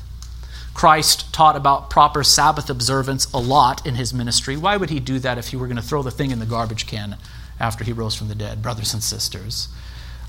Christ 0.74 1.32
taught 1.32 1.56
about 1.56 1.90
proper 1.90 2.24
Sabbath 2.24 2.70
observance 2.70 3.30
a 3.32 3.38
lot 3.38 3.86
in 3.86 3.96
his 3.96 4.14
ministry. 4.14 4.56
Why 4.56 4.76
would 4.76 4.90
he 4.90 5.00
do 5.00 5.18
that 5.18 5.38
if 5.38 5.48
he 5.48 5.56
were 5.56 5.66
going 5.66 5.76
to 5.76 5.82
throw 5.82 6.02
the 6.02 6.10
thing 6.10 6.30
in 6.30 6.38
the 6.38 6.46
garbage 6.46 6.86
can 6.86 7.16
after 7.60 7.84
he 7.84 7.92
rose 7.92 8.14
from 8.14 8.28
the 8.28 8.34
dead, 8.34 8.62
brothers 8.62 8.94
and 8.94 9.02
sisters? 9.02 9.68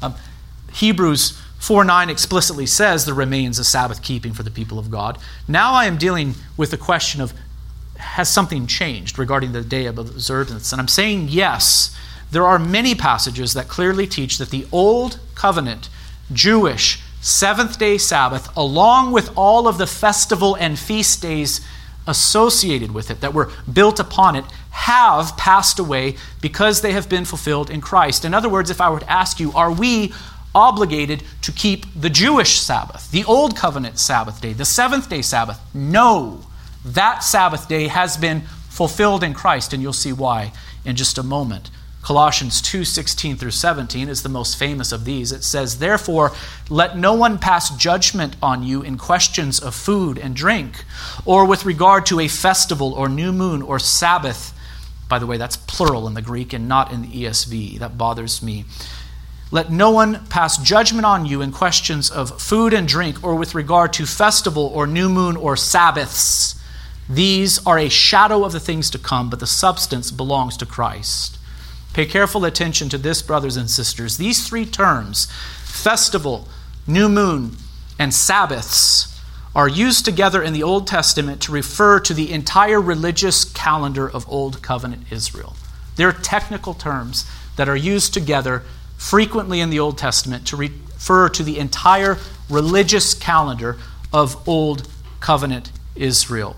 Um, 0.01 0.15
Hebrews 0.71 1.39
4 1.59 1.83
9 1.83 2.09
explicitly 2.09 2.65
says 2.65 3.05
there 3.05 3.13
remains 3.13 3.59
a 3.59 3.63
Sabbath 3.63 4.01
keeping 4.01 4.33
for 4.33 4.43
the 4.43 4.51
people 4.51 4.79
of 4.79 4.89
God. 4.89 5.17
Now 5.47 5.73
I 5.73 5.85
am 5.85 5.97
dealing 5.97 6.35
with 6.57 6.71
the 6.71 6.77
question 6.77 7.21
of 7.21 7.33
has 7.99 8.29
something 8.29 8.65
changed 8.65 9.19
regarding 9.19 9.51
the 9.51 9.61
day 9.61 9.85
of 9.85 9.97
observance? 9.97 10.71
And 10.71 10.81
I'm 10.81 10.87
saying 10.87 11.27
yes. 11.29 11.95
There 12.31 12.45
are 12.45 12.59
many 12.59 12.95
passages 12.95 13.53
that 13.53 13.67
clearly 13.67 14.07
teach 14.07 14.37
that 14.37 14.51
the 14.51 14.67
Old 14.71 15.19
Covenant 15.35 15.89
Jewish 16.31 17.01
seventh 17.21 17.77
day 17.77 17.97
Sabbath, 17.97 18.55
along 18.55 19.11
with 19.11 19.31
all 19.35 19.67
of 19.67 19.77
the 19.77 19.87
festival 19.87 20.55
and 20.55 20.79
feast 20.79 21.21
days 21.21 21.59
associated 22.07 22.91
with 22.91 23.11
it 23.11 23.21
that 23.21 23.33
were 23.33 23.51
built 23.71 23.99
upon 23.99 24.35
it 24.35 24.45
have 24.79 25.35
passed 25.35 25.77
away 25.77 26.15
because 26.41 26.79
they 26.81 26.93
have 26.93 27.09
been 27.09 27.25
fulfilled 27.25 27.69
in 27.69 27.81
Christ. 27.81 28.23
In 28.23 28.33
other 28.33 28.47
words, 28.47 28.69
if 28.69 28.79
I 28.79 28.89
were 28.89 29.01
to 29.01 29.11
ask 29.11 29.37
you, 29.39 29.51
are 29.51 29.71
we 29.71 30.13
obligated 30.55 31.21
to 31.41 31.51
keep 31.51 31.85
the 31.93 32.09
Jewish 32.09 32.59
Sabbath, 32.61 33.11
the 33.11 33.25
Old 33.25 33.57
Covenant 33.57 33.99
Sabbath 33.99 34.39
day, 34.41 34.53
the 34.53 34.63
seventh 34.63 35.09
day 35.09 35.21
Sabbath? 35.21 35.59
No. 35.73 36.45
That 36.85 37.23
Sabbath 37.23 37.67
day 37.67 37.87
has 37.87 38.15
been 38.15 38.41
fulfilled 38.69 39.21
in 39.21 39.33
Christ, 39.33 39.73
and 39.73 39.81
you'll 39.83 39.91
see 39.91 40.13
why 40.13 40.53
in 40.85 40.95
just 40.95 41.17
a 41.17 41.23
moment. 41.23 41.69
Colossians 42.01 42.61
2 42.61 42.85
16 42.85 43.35
through 43.35 43.51
17 43.51 44.07
is 44.07 44.23
the 44.23 44.29
most 44.29 44.57
famous 44.57 44.93
of 44.93 45.03
these. 45.03 45.33
It 45.33 45.43
says, 45.43 45.79
Therefore, 45.79 46.31
let 46.69 46.97
no 46.97 47.13
one 47.13 47.37
pass 47.37 47.69
judgment 47.75 48.37
on 48.41 48.63
you 48.63 48.81
in 48.81 48.97
questions 48.97 49.59
of 49.59 49.75
food 49.75 50.17
and 50.17 50.33
drink, 50.33 50.85
or 51.25 51.43
with 51.43 51.65
regard 51.65 52.05
to 52.05 52.21
a 52.21 52.29
festival 52.29 52.93
or 52.93 53.09
new 53.09 53.33
moon 53.33 53.61
or 53.61 53.77
Sabbath. 53.77 54.53
By 55.09 55.19
the 55.19 55.27
way, 55.27 55.37
that's 55.37 55.57
plural 55.57 56.07
in 56.07 56.13
the 56.13 56.21
Greek 56.21 56.53
and 56.53 56.69
not 56.69 56.93
in 56.93 57.01
the 57.01 57.07
ESV. 57.07 57.79
That 57.79 57.97
bothers 57.97 58.41
me. 58.41 58.65
Let 59.51 59.71
no 59.71 59.89
one 59.89 60.27
pass 60.27 60.57
judgment 60.57 61.05
on 61.05 61.25
you 61.25 61.41
in 61.41 61.51
questions 61.51 62.11
of 62.11 62.39
food 62.39 62.71
and 62.71 62.87
drink, 62.87 63.23
or 63.23 63.33
with 63.33 63.55
regard 63.55 63.91
to 63.93 64.05
festival 64.05 64.67
or 64.67 64.85
new 64.85 65.09
moon 65.09 65.35
or 65.35 65.57
Sabbaths. 65.57 66.55
These 67.09 67.65
are 67.65 67.79
a 67.79 67.89
shadow 67.89 68.45
of 68.45 68.51
the 68.51 68.59
things 68.59 68.91
to 68.91 68.99
come, 68.99 69.31
but 69.31 69.39
the 69.39 69.47
substance 69.47 70.11
belongs 70.11 70.55
to 70.57 70.67
Christ. 70.67 71.39
Pay 71.93 72.05
careful 72.05 72.45
attention 72.45 72.89
to 72.89 72.99
this, 72.99 73.23
brothers 73.23 73.57
and 73.57 73.67
sisters. 73.67 74.17
These 74.17 74.47
three 74.47 74.67
terms, 74.67 75.25
festival, 75.63 76.47
new 76.85 77.09
moon, 77.09 77.57
and 77.97 78.13
Sabbaths, 78.13 79.08
are 79.55 79.67
used 79.67 80.05
together 80.05 80.41
in 80.43 80.53
the 80.53 80.63
Old 80.63 80.87
Testament 80.87 81.41
to 81.41 81.51
refer 81.51 81.99
to 82.01 82.13
the 82.13 82.31
entire 82.31 82.79
religious 82.79 83.43
calendar 83.45 84.09
of 84.09 84.29
Old 84.29 84.61
Covenant 84.61 85.11
Israel. 85.11 85.55
They're 85.95 86.11
technical 86.11 86.73
terms 86.73 87.29
that 87.55 87.67
are 87.67 87.75
used 87.75 88.13
together 88.13 88.63
frequently 88.97 89.59
in 89.59 89.69
the 89.69 89.79
Old 89.79 89.97
Testament 89.97 90.45
to 90.47 90.55
refer 90.55 91.29
to 91.29 91.43
the 91.43 91.57
entire 91.57 92.17
religious 92.49 93.13
calendar 93.13 93.77
of 94.13 94.47
Old 94.47 94.87
Covenant 95.19 95.71
Israel. 95.95 96.55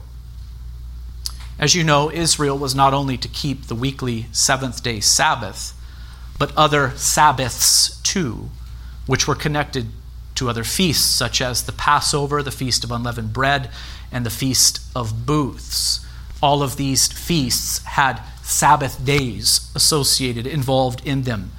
As 1.57 1.75
you 1.75 1.83
know, 1.83 2.11
Israel 2.11 2.57
was 2.57 2.73
not 2.73 2.93
only 2.93 3.17
to 3.17 3.27
keep 3.27 3.67
the 3.67 3.75
weekly 3.75 4.25
seventh 4.31 4.83
day 4.83 4.99
Sabbath, 4.99 5.73
but 6.37 6.55
other 6.57 6.91
Sabbaths 6.95 8.01
too, 8.01 8.49
which 9.05 9.27
were 9.27 9.35
connected 9.35 9.87
to 10.41 10.49
other 10.49 10.63
feasts, 10.63 11.05
such 11.05 11.39
as 11.39 11.63
the 11.63 11.71
Passover, 11.71 12.41
the 12.41 12.49
Feast 12.49 12.83
of 12.83 12.91
Unleavened 12.91 13.31
Bread, 13.31 13.69
and 14.11 14.25
the 14.25 14.31
Feast 14.31 14.81
of 14.95 15.23
Booths. 15.23 16.03
All 16.41 16.63
of 16.63 16.77
these 16.77 17.11
feasts 17.11 17.83
had 17.83 18.19
Sabbath 18.41 19.05
days 19.05 19.71
associated, 19.75 20.47
involved 20.47 21.05
in 21.05 21.23
them. 21.23 21.51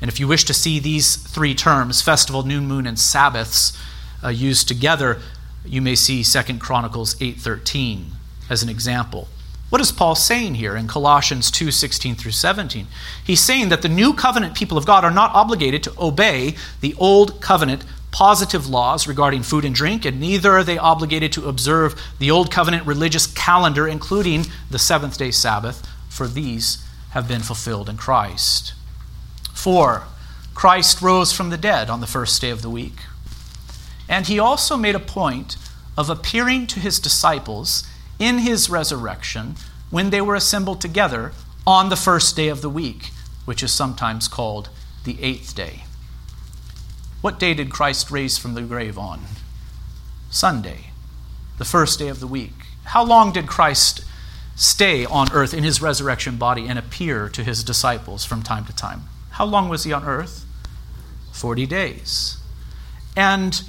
And 0.00 0.08
if 0.08 0.18
you 0.18 0.26
wish 0.26 0.44
to 0.44 0.54
see 0.54 0.78
these 0.78 1.16
three 1.16 1.54
terms, 1.54 2.00
festival, 2.00 2.42
new 2.42 2.62
moon, 2.62 2.86
and 2.86 2.98
Sabbaths, 2.98 3.76
uh, 4.24 4.28
used 4.28 4.66
together, 4.68 5.20
you 5.66 5.82
may 5.82 5.94
see 5.94 6.24
2 6.24 6.58
Chronicles 6.60 7.16
8:13 7.20 8.12
as 8.48 8.62
an 8.62 8.70
example. 8.70 9.28
What 9.68 9.82
is 9.82 9.92
Paul 9.92 10.14
saying 10.14 10.54
here 10.54 10.76
in 10.76 10.88
Colossians 10.88 11.50
2 11.50 11.70
16 11.70 12.14
through 12.14 12.32
17? 12.32 12.86
He's 13.22 13.40
saying 13.40 13.68
that 13.68 13.82
the 13.82 13.88
new 13.88 14.14
covenant 14.14 14.54
people 14.54 14.78
of 14.78 14.86
God 14.86 15.04
are 15.04 15.10
not 15.10 15.34
obligated 15.34 15.82
to 15.82 15.92
obey 15.98 16.56
the 16.80 16.94
old 16.98 17.42
covenant 17.42 17.84
positive 18.12 18.68
laws 18.68 19.06
regarding 19.06 19.42
food 19.42 19.64
and 19.64 19.74
drink, 19.74 20.04
and 20.04 20.20
neither 20.20 20.52
are 20.52 20.64
they 20.64 20.78
obligated 20.78 21.32
to 21.32 21.48
observe 21.48 22.00
the 22.18 22.30
old 22.30 22.50
covenant 22.50 22.86
religious 22.86 23.26
calendar, 23.26 23.86
including 23.86 24.46
the 24.70 24.78
seventh 24.78 25.18
day 25.18 25.30
Sabbath, 25.30 25.86
for 26.08 26.26
these 26.26 26.84
have 27.10 27.28
been 27.28 27.40
fulfilled 27.40 27.88
in 27.88 27.96
Christ. 27.96 28.74
4. 29.54 30.04
Christ 30.54 31.00
rose 31.00 31.32
from 31.32 31.50
the 31.50 31.56
dead 31.56 31.88
on 31.88 32.00
the 32.00 32.06
first 32.06 32.40
day 32.40 32.50
of 32.50 32.62
the 32.62 32.70
week. 32.70 33.00
And 34.08 34.26
he 34.26 34.38
also 34.38 34.76
made 34.76 34.94
a 34.94 35.00
point 35.00 35.56
of 35.96 36.10
appearing 36.10 36.66
to 36.68 36.80
his 36.80 36.98
disciples 36.98 37.84
in 38.18 38.38
his 38.38 38.68
resurrection 38.68 39.54
when 39.90 40.10
they 40.10 40.20
were 40.20 40.34
assembled 40.34 40.80
together 40.80 41.32
on 41.66 41.88
the 41.88 41.96
first 41.96 42.36
day 42.36 42.48
of 42.48 42.62
the 42.62 42.70
week, 42.70 43.10
which 43.44 43.62
is 43.62 43.72
sometimes 43.72 44.28
called 44.28 44.68
the 45.04 45.20
eighth 45.22 45.54
day. 45.54 45.84
What 47.20 47.38
day 47.38 47.52
did 47.52 47.70
Christ 47.70 48.10
raise 48.10 48.38
from 48.38 48.54
the 48.54 48.62
grave 48.62 48.96
on? 48.96 49.20
Sunday, 50.30 50.86
the 51.58 51.64
first 51.64 51.98
day 51.98 52.08
of 52.08 52.18
the 52.20 52.26
week. 52.26 52.52
How 52.84 53.04
long 53.04 53.32
did 53.32 53.46
Christ 53.46 54.04
stay 54.56 55.04
on 55.04 55.30
earth 55.32 55.52
in 55.52 55.62
his 55.62 55.82
resurrection 55.82 56.36
body 56.36 56.66
and 56.66 56.78
appear 56.78 57.28
to 57.28 57.44
his 57.44 57.62
disciples 57.62 58.24
from 58.24 58.42
time 58.42 58.64
to 58.64 58.74
time? 58.74 59.02
How 59.32 59.44
long 59.44 59.68
was 59.68 59.84
he 59.84 59.92
on 59.92 60.04
earth? 60.04 60.46
40 61.32 61.66
days. 61.66 62.38
And 63.14 63.62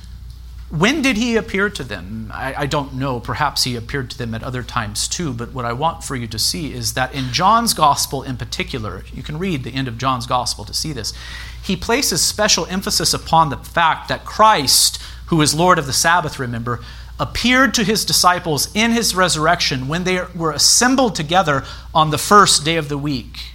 when 0.71 1.01
did 1.01 1.17
he 1.17 1.35
appear 1.35 1.69
to 1.69 1.83
them? 1.83 2.31
I, 2.33 2.53
I, 2.59 2.65
don't 2.65 2.93
know. 2.93 3.19
Perhaps 3.19 3.65
he 3.65 3.75
appeared 3.75 4.09
to 4.11 4.17
them 4.17 4.33
at 4.33 4.41
other 4.41 4.63
times 4.63 5.07
too. 5.07 5.33
But 5.33 5.51
what 5.51 5.65
I 5.65 5.73
want 5.73 6.03
for 6.03 6.15
you 6.15 6.27
to 6.27 6.39
see 6.39 6.73
is 6.73 6.93
that 6.93 7.13
in 7.13 7.33
John's 7.33 7.73
gospel 7.73 8.23
in 8.23 8.37
particular, 8.37 9.03
you 9.13 9.21
can 9.21 9.37
read 9.37 9.65
the 9.65 9.71
end 9.71 9.89
of 9.89 9.97
John's 9.97 10.25
gospel 10.25 10.63
to 10.63 10.73
see 10.73 10.93
this. 10.93 11.13
He 11.61 11.75
places 11.75 12.21
special 12.21 12.65
emphasis 12.67 13.13
upon 13.13 13.49
the 13.49 13.57
fact 13.57 14.07
that 14.07 14.23
Christ, 14.23 15.01
who 15.25 15.41
is 15.41 15.53
Lord 15.53 15.77
of 15.77 15.87
the 15.87 15.93
Sabbath, 15.93 16.39
remember, 16.39 16.79
appeared 17.19 17.73
to 17.73 17.83
his 17.83 18.05
disciples 18.05 18.73
in 18.73 18.91
his 18.91 19.13
resurrection 19.13 19.89
when 19.89 20.05
they 20.05 20.21
were 20.33 20.51
assembled 20.51 21.15
together 21.15 21.65
on 21.93 22.11
the 22.11 22.17
first 22.17 22.63
day 22.63 22.77
of 22.77 22.87
the 22.87 22.97
week. 22.97 23.51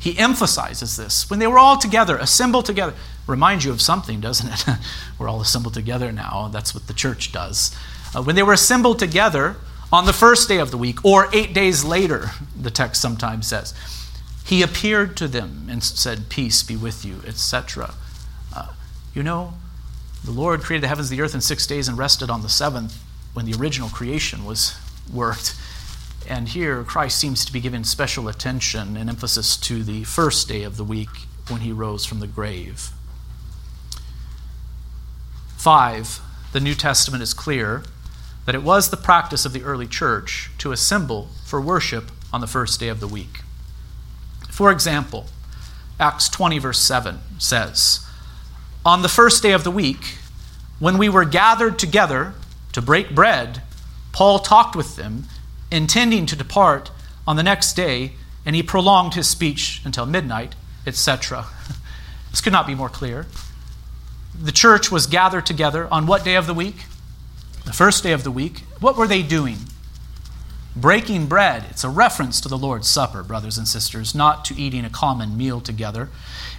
He 0.00 0.18
emphasizes 0.18 0.96
this. 0.96 1.30
When 1.30 1.38
they 1.38 1.46
were 1.46 1.58
all 1.58 1.78
together, 1.78 2.18
assembled 2.18 2.66
together, 2.66 2.92
reminds 3.26 3.64
you 3.64 3.72
of 3.72 3.80
something, 3.80 4.20
doesn't 4.20 4.68
it? 4.68 4.76
we're 5.18 5.28
all 5.28 5.40
assembled 5.40 5.74
together 5.74 6.12
now. 6.12 6.48
That's 6.52 6.74
what 6.74 6.86
the 6.86 6.94
church 6.94 7.32
does. 7.32 7.76
Uh, 8.14 8.22
when 8.22 8.36
they 8.36 8.42
were 8.42 8.52
assembled 8.52 8.98
together 8.98 9.56
on 9.92 10.06
the 10.06 10.12
first 10.12 10.48
day 10.48 10.58
of 10.58 10.70
the 10.70 10.78
week, 10.78 11.04
or 11.04 11.28
eight 11.32 11.54
days 11.54 11.84
later, 11.84 12.30
the 12.60 12.70
text 12.70 13.00
sometimes 13.00 13.46
says, 13.46 13.74
he 14.44 14.62
appeared 14.62 15.16
to 15.16 15.26
them 15.28 15.68
and 15.70 15.82
said, 15.82 16.28
Peace 16.28 16.62
be 16.62 16.76
with 16.76 17.04
you, 17.04 17.20
etc. 17.26 17.94
Uh, 18.54 18.72
you 19.14 19.22
know, 19.22 19.54
the 20.22 20.30
Lord 20.30 20.60
created 20.60 20.82
the 20.82 20.88
heavens 20.88 21.10
and 21.10 21.18
the 21.18 21.22
earth 21.22 21.34
in 21.34 21.40
six 21.40 21.66
days 21.66 21.88
and 21.88 21.96
rested 21.96 22.28
on 22.28 22.42
the 22.42 22.48
seventh 22.48 23.02
when 23.32 23.46
the 23.46 23.58
original 23.58 23.88
creation 23.88 24.44
was 24.44 24.76
worked. 25.12 25.54
And 26.28 26.48
here, 26.48 26.82
Christ 26.84 27.18
seems 27.18 27.44
to 27.44 27.52
be 27.52 27.60
giving 27.60 27.84
special 27.84 28.28
attention 28.28 28.96
and 28.96 29.08
emphasis 29.08 29.56
to 29.58 29.82
the 29.82 30.04
first 30.04 30.48
day 30.48 30.62
of 30.62 30.76
the 30.76 30.84
week 30.84 31.10
when 31.48 31.60
he 31.60 31.72
rose 31.72 32.04
from 32.04 32.20
the 32.20 32.26
grave. 32.26 32.90
Five, 35.64 36.20
the 36.52 36.60
New 36.60 36.74
Testament 36.74 37.22
is 37.22 37.32
clear 37.32 37.84
that 38.44 38.54
it 38.54 38.62
was 38.62 38.90
the 38.90 38.98
practice 38.98 39.46
of 39.46 39.54
the 39.54 39.62
early 39.62 39.86
church 39.86 40.50
to 40.58 40.72
assemble 40.72 41.30
for 41.42 41.58
worship 41.58 42.12
on 42.34 42.42
the 42.42 42.46
first 42.46 42.78
day 42.78 42.88
of 42.88 43.00
the 43.00 43.08
week. 43.08 43.40
For 44.50 44.70
example, 44.70 45.24
Acts 45.98 46.28
20, 46.28 46.58
verse 46.58 46.80
7 46.80 47.18
says, 47.38 48.06
On 48.84 49.00
the 49.00 49.08
first 49.08 49.42
day 49.42 49.52
of 49.52 49.64
the 49.64 49.70
week, 49.70 50.18
when 50.80 50.98
we 50.98 51.08
were 51.08 51.24
gathered 51.24 51.78
together 51.78 52.34
to 52.74 52.82
break 52.82 53.14
bread, 53.14 53.62
Paul 54.12 54.40
talked 54.40 54.76
with 54.76 54.96
them 54.96 55.24
intending 55.70 56.26
to 56.26 56.36
depart 56.36 56.90
on 57.26 57.36
the 57.36 57.42
next 57.42 57.72
day, 57.72 58.12
and 58.44 58.54
he 58.54 58.62
prolonged 58.62 59.14
his 59.14 59.28
speech 59.28 59.80
until 59.82 60.04
midnight, 60.04 60.56
etc. 60.86 61.46
This 62.30 62.42
could 62.42 62.52
not 62.52 62.66
be 62.66 62.74
more 62.74 62.88
clear. 62.90 63.26
The 64.40 64.52
church 64.52 64.90
was 64.90 65.06
gathered 65.06 65.46
together 65.46 65.88
on 65.90 66.06
what 66.06 66.24
day 66.24 66.34
of 66.34 66.46
the 66.46 66.54
week? 66.54 66.86
The 67.64 67.72
first 67.72 68.02
day 68.02 68.12
of 68.12 68.24
the 68.24 68.30
week. 68.30 68.60
What 68.80 68.96
were 68.96 69.06
they 69.06 69.22
doing? 69.22 69.58
Breaking 70.76 71.26
bread. 71.26 71.66
It's 71.70 71.84
a 71.84 71.88
reference 71.88 72.40
to 72.40 72.48
the 72.48 72.58
Lord's 72.58 72.88
Supper, 72.88 73.22
brothers 73.22 73.56
and 73.56 73.68
sisters, 73.68 74.14
not 74.14 74.44
to 74.46 74.54
eating 74.56 74.84
a 74.84 74.90
common 74.90 75.36
meal 75.36 75.60
together. 75.60 76.08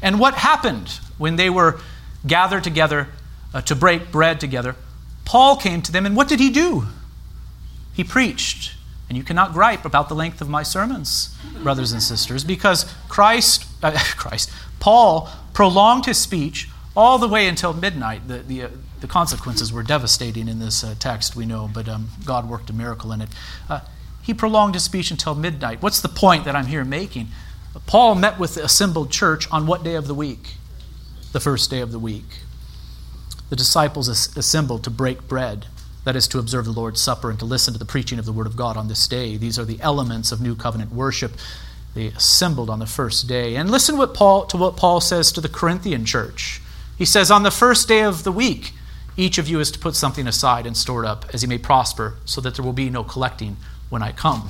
And 0.02 0.20
what 0.20 0.36
happened 0.36 1.00
when 1.18 1.36
they 1.36 1.50
were 1.50 1.80
gathered 2.26 2.64
together 2.64 3.10
uh, 3.54 3.62
to 3.62 3.76
break 3.76 4.12
bread 4.12 4.40
together? 4.40 4.76
Paul 5.26 5.58
came 5.58 5.82
to 5.82 5.92
them, 5.92 6.06
and 6.06 6.16
what 6.16 6.30
did 6.30 6.40
he 6.40 6.50
do? 6.50 6.86
He 7.94 8.04
preached. 8.04 8.74
And 9.10 9.18
you 9.18 9.24
cannot 9.24 9.54
gripe 9.54 9.86
about 9.86 10.08
the 10.08 10.16
length 10.16 10.42
of 10.42 10.50
my 10.50 10.64
sermons, 10.64 11.36
brothers 11.62 11.92
and 11.92 12.02
sisters, 12.02 12.44
because 12.44 12.92
Christ, 13.10 13.66
uh, 13.84 13.92
Christ, 14.18 14.50
Paul 14.80 15.30
prolonged 15.54 16.06
his 16.06 16.18
speech 16.18 16.70
all 16.96 17.18
the 17.18 17.28
way 17.28 17.48
until 17.48 17.74
midnight. 17.74 18.28
The, 18.28 18.40
the, 18.40 18.64
uh, 18.64 18.70
the 19.02 19.08
consequences 19.08 19.72
were 19.72 19.84
devastating 19.84 20.48
in 20.48 20.60
this 20.60 20.84
uh, 20.84 20.96
text, 20.98 21.36
we 21.36 21.46
know, 21.46 21.70
but 21.72 21.88
um, 21.88 22.10
God 22.26 22.50
worked 22.50 22.70
a 22.70 22.74
miracle 22.74 23.12
in 23.12 23.22
it. 23.22 23.30
Uh, 23.70 23.82
he 24.22 24.34
prolonged 24.34 24.74
his 24.74 24.84
speech 24.84 25.12
until 25.12 25.36
midnight. 25.36 25.82
What's 25.82 26.02
the 26.02 26.10
point 26.10 26.46
that 26.46 26.56
I'm 26.56 26.68
here 26.68 26.84
making? 26.84 27.28
Paul 27.86 28.16
met 28.16 28.40
with 28.40 28.56
the 28.56 28.64
assembled 28.64 29.12
church 29.12 29.52
on 29.52 29.68
what 29.68 29.84
day 29.84 29.96
of 29.96 30.08
the 30.08 30.16
week? 30.16 30.56
The 31.32 31.40
first 31.40 31.70
day 31.70 31.82
of 31.82 31.92
the 31.92 32.00
week. 32.00 32.40
The 33.50 33.56
disciples 33.56 34.08
assembled 34.08 34.84
to 34.86 34.90
break 34.90 35.28
bread 35.28 35.68
that 36.06 36.16
is 36.16 36.28
to 36.30 36.40
observe 36.40 36.66
the 36.66 36.72
Lord's 36.72 37.02
Supper 37.02 37.30
and 37.30 37.40
to 37.40 37.46
listen 37.46 37.74
to 37.74 37.80
the 37.80 37.86
preaching 37.86 38.20
of 38.20 38.26
the 38.26 38.32
Word 38.32 38.48
of 38.48 38.56
God 38.56 38.78
on 38.78 38.88
this 38.88 39.08
day. 39.08 39.38
These 39.38 39.60
are 39.60 39.66
the 39.66 39.82
elements 39.82 40.32
of 40.32 40.40
New 40.40 40.56
Covenant 40.56 40.92
worship. 40.92 41.34
They 41.96 42.08
assembled 42.08 42.70
on 42.70 42.80
the 42.80 42.86
first 42.86 43.28
day. 43.28 43.56
And 43.56 43.72
listen 43.72 43.98
what 43.98 44.14
Paul, 44.14 44.46
to 44.46 44.58
what 44.58 44.78
Paul 44.78 45.02
says 45.02 45.32
to 45.34 45.42
the 45.42 45.50
Corinthian 45.50 46.06
church. 46.06 46.62
He 46.98 47.06
says, 47.06 47.30
On 47.32 47.44
the 47.44 47.52
first 47.52 47.88
day 47.88 48.04
of 48.04 48.24
the 48.24 48.32
week, 48.32 48.74
each 49.18 49.38
of 49.38 49.48
you 49.48 49.60
is 49.60 49.72
to 49.72 49.80
put 49.80 49.96
something 49.96 50.28
aside 50.28 50.66
and 50.66 50.76
store 50.76 51.04
it 51.04 51.08
up 51.08 51.26
as 51.34 51.42
he 51.42 51.48
may 51.48 51.58
prosper, 51.58 52.16
so 52.26 52.42
that 52.42 52.56
there 52.56 52.66
will 52.66 52.74
be 52.74 52.90
no 52.90 53.04
collecting 53.04 53.58
when 53.90 54.02
I 54.04 54.12
come. 54.12 54.50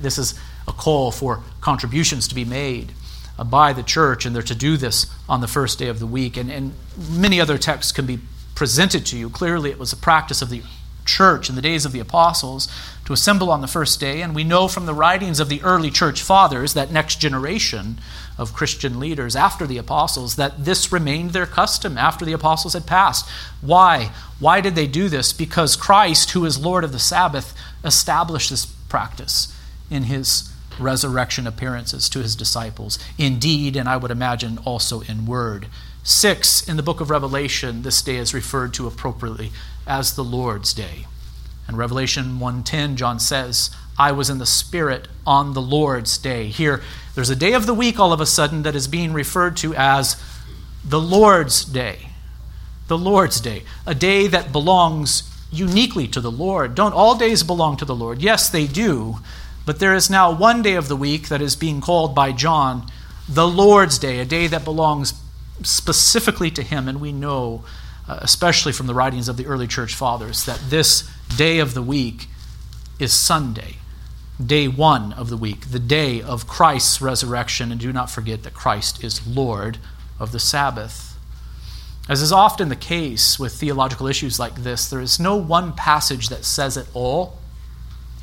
This 0.00 0.18
is 0.18 0.38
a 0.66 0.72
call 0.72 1.10
for 1.10 1.42
contributions 1.60 2.28
to 2.28 2.34
be 2.34 2.44
made. 2.44 2.92
uh, 3.38 3.44
by 3.44 3.72
the 3.72 3.82
church, 3.82 4.26
and 4.26 4.34
they're 4.34 4.42
to 4.42 4.54
do 4.54 4.76
this 4.76 5.06
on 5.28 5.40
the 5.40 5.46
first 5.48 5.78
day 5.78 5.88
of 5.88 5.98
the 5.98 6.06
week. 6.06 6.36
And, 6.36 6.50
and 6.50 6.72
many 7.10 7.40
other 7.40 7.56
texts 7.56 7.92
can 7.92 8.04
be 8.04 8.18
presented 8.54 9.06
to 9.06 9.16
you. 9.16 9.30
Clearly, 9.30 9.70
it 9.70 9.78
was 9.78 9.92
a 9.92 9.96
practice 9.96 10.42
of 10.42 10.50
the 10.50 10.62
church 11.04 11.48
in 11.48 11.54
the 11.54 11.62
days 11.62 11.86
of 11.86 11.92
the 11.92 12.00
apostles 12.00 12.68
to 13.06 13.12
assemble 13.12 13.50
on 13.50 13.60
the 13.60 13.68
first 13.68 14.00
day. 14.00 14.20
And 14.20 14.34
we 14.34 14.44
know 14.44 14.68
from 14.68 14.86
the 14.86 14.92
writings 14.92 15.40
of 15.40 15.48
the 15.48 15.62
early 15.62 15.90
church 15.90 16.20
fathers, 16.20 16.74
that 16.74 16.90
next 16.90 17.20
generation 17.20 17.98
of 18.38 18.54
Christian 18.54 18.98
leaders 18.98 19.36
after 19.36 19.66
the 19.66 19.78
apostles, 19.78 20.36
that 20.36 20.64
this 20.64 20.92
remained 20.92 21.32
their 21.32 21.46
custom 21.46 21.98
after 21.98 22.24
the 22.24 22.32
apostles 22.32 22.72
had 22.72 22.86
passed. 22.86 23.28
Why? 23.60 24.12
Why 24.38 24.60
did 24.60 24.76
they 24.76 24.86
do 24.86 25.08
this? 25.08 25.32
Because 25.32 25.76
Christ, 25.76 26.30
who 26.30 26.44
is 26.44 26.58
Lord 26.58 26.84
of 26.84 26.92
the 26.92 26.98
Sabbath, 26.98 27.54
established 27.84 28.50
this 28.50 28.64
practice 28.64 29.54
in 29.90 30.04
his 30.04 30.50
resurrection 30.78 31.46
appearances 31.46 32.08
to 32.08 32.22
his 32.22 32.36
disciples, 32.36 32.98
indeed, 33.18 33.76
and 33.76 33.88
I 33.88 33.96
would 33.96 34.12
imagine 34.12 34.58
also 34.64 35.00
in 35.02 35.26
word. 35.26 35.66
Six, 36.04 36.66
in 36.66 36.76
the 36.76 36.82
book 36.82 37.00
of 37.00 37.10
Revelation, 37.10 37.82
this 37.82 38.00
day 38.00 38.16
is 38.16 38.32
referred 38.32 38.72
to 38.74 38.86
appropriately 38.86 39.50
as 39.86 40.14
the 40.14 40.24
Lord's 40.24 40.72
day. 40.72 41.06
In 41.68 41.76
Revelation 41.76 42.38
1:10, 42.38 42.94
John 42.94 43.20
says, 43.20 43.70
I 43.98 44.12
was 44.12 44.30
in 44.30 44.38
the 44.38 44.46
Spirit 44.46 45.08
on 45.26 45.54
the 45.54 45.60
Lord's 45.60 46.16
day. 46.18 46.46
Here, 46.46 46.82
there's 47.14 47.30
a 47.30 47.36
day 47.36 47.52
of 47.52 47.66
the 47.66 47.74
week 47.74 47.98
all 47.98 48.12
of 48.12 48.20
a 48.20 48.26
sudden 48.26 48.62
that 48.62 48.76
is 48.76 48.86
being 48.86 49.12
referred 49.12 49.56
to 49.58 49.74
as 49.74 50.22
the 50.84 51.00
Lord's 51.00 51.64
day. 51.64 52.10
The 52.86 52.96
Lord's 52.96 53.40
day, 53.40 53.64
a 53.84 53.94
day 53.94 54.28
that 54.28 54.52
belongs 54.52 55.24
uniquely 55.50 56.06
to 56.08 56.20
the 56.20 56.30
Lord. 56.30 56.74
Don't 56.74 56.94
all 56.94 57.18
days 57.18 57.42
belong 57.42 57.76
to 57.78 57.84
the 57.84 57.94
Lord? 57.94 58.22
Yes, 58.22 58.48
they 58.48 58.66
do. 58.66 59.16
But 59.66 59.80
there 59.80 59.94
is 59.94 60.08
now 60.08 60.30
one 60.30 60.62
day 60.62 60.74
of 60.74 60.88
the 60.88 60.96
week 60.96 61.28
that 61.28 61.42
is 61.42 61.56
being 61.56 61.80
called 61.80 62.14
by 62.14 62.32
John 62.32 62.90
the 63.28 63.46
Lord's 63.46 63.98
day, 63.98 64.20
a 64.20 64.24
day 64.24 64.46
that 64.46 64.64
belongs 64.64 65.12
specifically 65.62 66.50
to 66.52 66.62
Him. 66.62 66.88
And 66.88 67.00
we 67.00 67.12
know, 67.12 67.64
uh, 68.08 68.20
especially 68.22 68.72
from 68.72 68.86
the 68.86 68.94
writings 68.94 69.28
of 69.28 69.36
the 69.36 69.46
early 69.46 69.66
church 69.66 69.94
fathers, 69.94 70.46
that 70.46 70.60
this 70.70 71.10
day 71.36 71.58
of 71.58 71.74
the 71.74 71.82
week 71.82 72.28
is 72.98 73.12
Sunday, 73.12 73.76
day 74.44 74.68
one 74.68 75.12
of 75.14 75.30
the 75.30 75.36
week, 75.36 75.70
the 75.70 75.78
day 75.78 76.22
of 76.22 76.46
Christ's 76.46 77.00
resurrection. 77.00 77.72
And 77.72 77.80
do 77.80 77.92
not 77.92 78.10
forget 78.10 78.42
that 78.44 78.54
Christ 78.54 79.02
is 79.02 79.26
Lord 79.26 79.78
of 80.18 80.32
the 80.32 80.38
Sabbath. 80.38 81.16
As 82.08 82.22
is 82.22 82.32
often 82.32 82.70
the 82.70 82.76
case 82.76 83.38
with 83.38 83.52
theological 83.54 84.06
issues 84.06 84.38
like 84.38 84.62
this, 84.62 84.88
there 84.88 85.00
is 85.00 85.20
no 85.20 85.36
one 85.36 85.72
passage 85.74 86.28
that 86.30 86.44
says 86.44 86.76
it 86.76 86.86
all. 86.94 87.38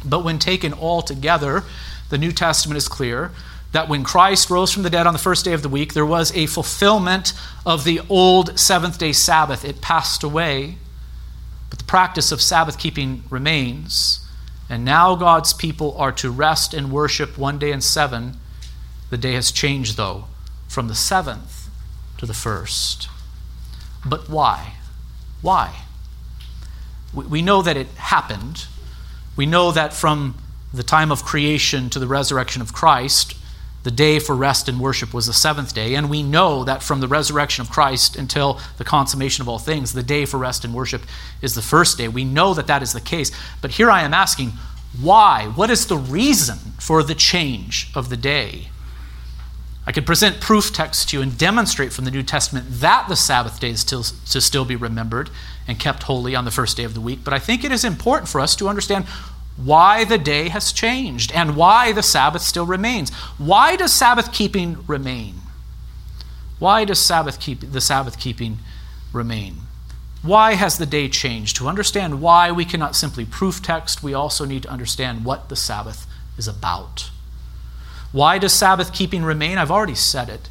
But 0.03 0.23
when 0.23 0.39
taken 0.39 0.73
all 0.73 1.01
together, 1.01 1.63
the 2.09 2.17
New 2.17 2.31
Testament 2.31 2.77
is 2.77 2.87
clear 2.87 3.31
that 3.73 3.89
when 3.89 4.03
Christ 4.03 4.49
rose 4.49 4.71
from 4.71 4.83
the 4.83 4.89
dead 4.89 5.05
on 5.05 5.13
the 5.13 5.19
first 5.19 5.43
day 5.43 5.53
of 5.53 5.61
the 5.61 5.69
week, 5.69 5.93
there 5.93 6.05
was 6.05 6.35
a 6.35 6.45
fulfillment 6.45 7.33
of 7.65 7.83
the 7.83 8.01
old 8.09 8.57
seventh 8.57 8.97
day 8.97 9.11
Sabbath. 9.11 9.65
It 9.65 9.81
passed 9.81 10.23
away, 10.23 10.77
but 11.69 11.79
the 11.79 11.85
practice 11.85 12.31
of 12.31 12.41
Sabbath 12.41 12.79
keeping 12.79 13.23
remains. 13.29 14.24
And 14.69 14.83
now 14.83 15.15
God's 15.15 15.53
people 15.53 15.95
are 15.97 16.11
to 16.13 16.31
rest 16.31 16.73
and 16.73 16.91
worship 16.91 17.37
one 17.37 17.59
day 17.59 17.71
in 17.71 17.81
seven. 17.81 18.37
The 19.09 19.17
day 19.17 19.33
has 19.33 19.51
changed, 19.51 19.97
though, 19.97 20.25
from 20.67 20.87
the 20.87 20.95
seventh 20.95 21.69
to 22.17 22.25
the 22.25 22.33
first. 22.33 23.09
But 24.05 24.29
why? 24.29 24.75
Why? 25.41 25.75
We 27.13 27.41
know 27.41 27.61
that 27.61 27.77
it 27.77 27.87
happened 27.95 28.65
we 29.35 29.45
know 29.45 29.71
that 29.71 29.93
from 29.93 30.35
the 30.73 30.83
time 30.83 31.11
of 31.11 31.23
creation 31.23 31.89
to 31.89 31.99
the 31.99 32.07
resurrection 32.07 32.61
of 32.61 32.73
Christ, 32.73 33.35
the 33.85 33.91
day 33.91 34.17
for 34.17 34.35
rest 34.35 34.67
and 34.67 34.79
worship 34.79 35.13
was 35.13 35.27
the 35.27 35.33
seventh 35.33 35.75
day. 35.75 35.93
And 35.93 36.09
we 36.09 36.23
know 36.23 36.63
that 36.63 36.81
from 36.81 37.01
the 37.01 37.07
resurrection 37.07 37.61
of 37.61 37.69
Christ 37.69 38.15
until 38.15 38.59
the 38.79 38.83
consummation 38.83 39.43
of 39.43 39.47
all 39.47 39.59
things, 39.59 39.93
the 39.93 40.01
day 40.01 40.25
for 40.25 40.39
rest 40.39 40.65
and 40.65 40.73
worship 40.73 41.03
is 41.39 41.53
the 41.53 41.61
first 41.61 41.95
day. 41.95 42.07
We 42.07 42.25
know 42.25 42.55
that 42.55 42.65
that 42.65 42.81
is 42.81 42.93
the 42.93 42.99
case. 42.99 43.31
But 43.61 43.71
here 43.71 43.91
I 43.91 44.01
am 44.01 44.11
asking, 44.11 44.53
why? 44.99 45.51
What 45.53 45.69
is 45.69 45.85
the 45.85 45.97
reason 45.97 46.57
for 46.79 47.03
the 47.03 47.13
change 47.13 47.91
of 47.93 48.09
the 48.09 48.17
day? 48.17 48.69
I 49.85 49.91
could 49.91 50.07
present 50.07 50.41
proof 50.41 50.73
texts 50.73 51.05
to 51.05 51.17
you 51.17 51.21
and 51.21 51.37
demonstrate 51.37 51.93
from 51.93 52.05
the 52.05 52.11
New 52.11 52.23
Testament 52.23 52.65
that 52.69 53.05
the 53.07 53.15
Sabbath 53.15 53.59
day 53.59 53.69
is 53.69 53.81
still, 53.81 54.01
to 54.01 54.41
still 54.41 54.65
be 54.65 54.75
remembered 54.75 55.29
and 55.67 55.77
kept 55.77 56.03
holy 56.03 56.35
on 56.35 56.43
the 56.43 56.49
first 56.49 56.75
day 56.75 56.85
of 56.85 56.95
the 56.95 57.01
week. 57.01 57.19
But 57.23 57.35
I 57.35 57.39
think 57.39 57.63
it 57.63 57.71
is 57.71 57.83
important 57.83 58.29
for 58.29 58.41
us 58.41 58.55
to 58.55 58.67
understand 58.67 59.05
why 59.57 60.03
the 60.03 60.17
day 60.17 60.49
has 60.49 60.71
changed 60.71 61.31
and 61.31 61.55
why 61.55 61.91
the 61.91 62.03
Sabbath 62.03 62.41
still 62.41 62.65
remains. 62.65 63.13
Why 63.37 63.75
does 63.75 63.93
Sabbath 63.93 64.31
keeping 64.33 64.85
remain? 64.87 65.35
Why 66.59 66.85
does 66.85 66.99
Sabbath 66.99 67.39
keep, 67.39 67.71
the 67.71 67.81
Sabbath 67.81 68.19
keeping 68.19 68.59
remain? 69.13 69.57
Why 70.21 70.53
has 70.55 70.77
the 70.77 70.85
day 70.85 71.07
changed? 71.07 71.55
To 71.57 71.67
understand 71.67 72.21
why, 72.21 72.51
we 72.51 72.65
cannot 72.65 72.95
simply 72.95 73.25
proof 73.25 73.61
text, 73.61 74.01
we 74.03 74.13
also 74.13 74.43
need 74.43 74.63
to 74.63 74.69
understand 74.69 75.23
what 75.23 75.49
the 75.49 75.55
Sabbath 75.55 76.07
is 76.37 76.47
about. 76.47 77.11
Why 78.11 78.37
does 78.37 78.53
Sabbath 78.53 78.91
keeping 78.91 79.23
remain? 79.23 79.57
I've 79.57 79.71
already 79.71 79.95
said 79.95 80.29
it, 80.29 80.49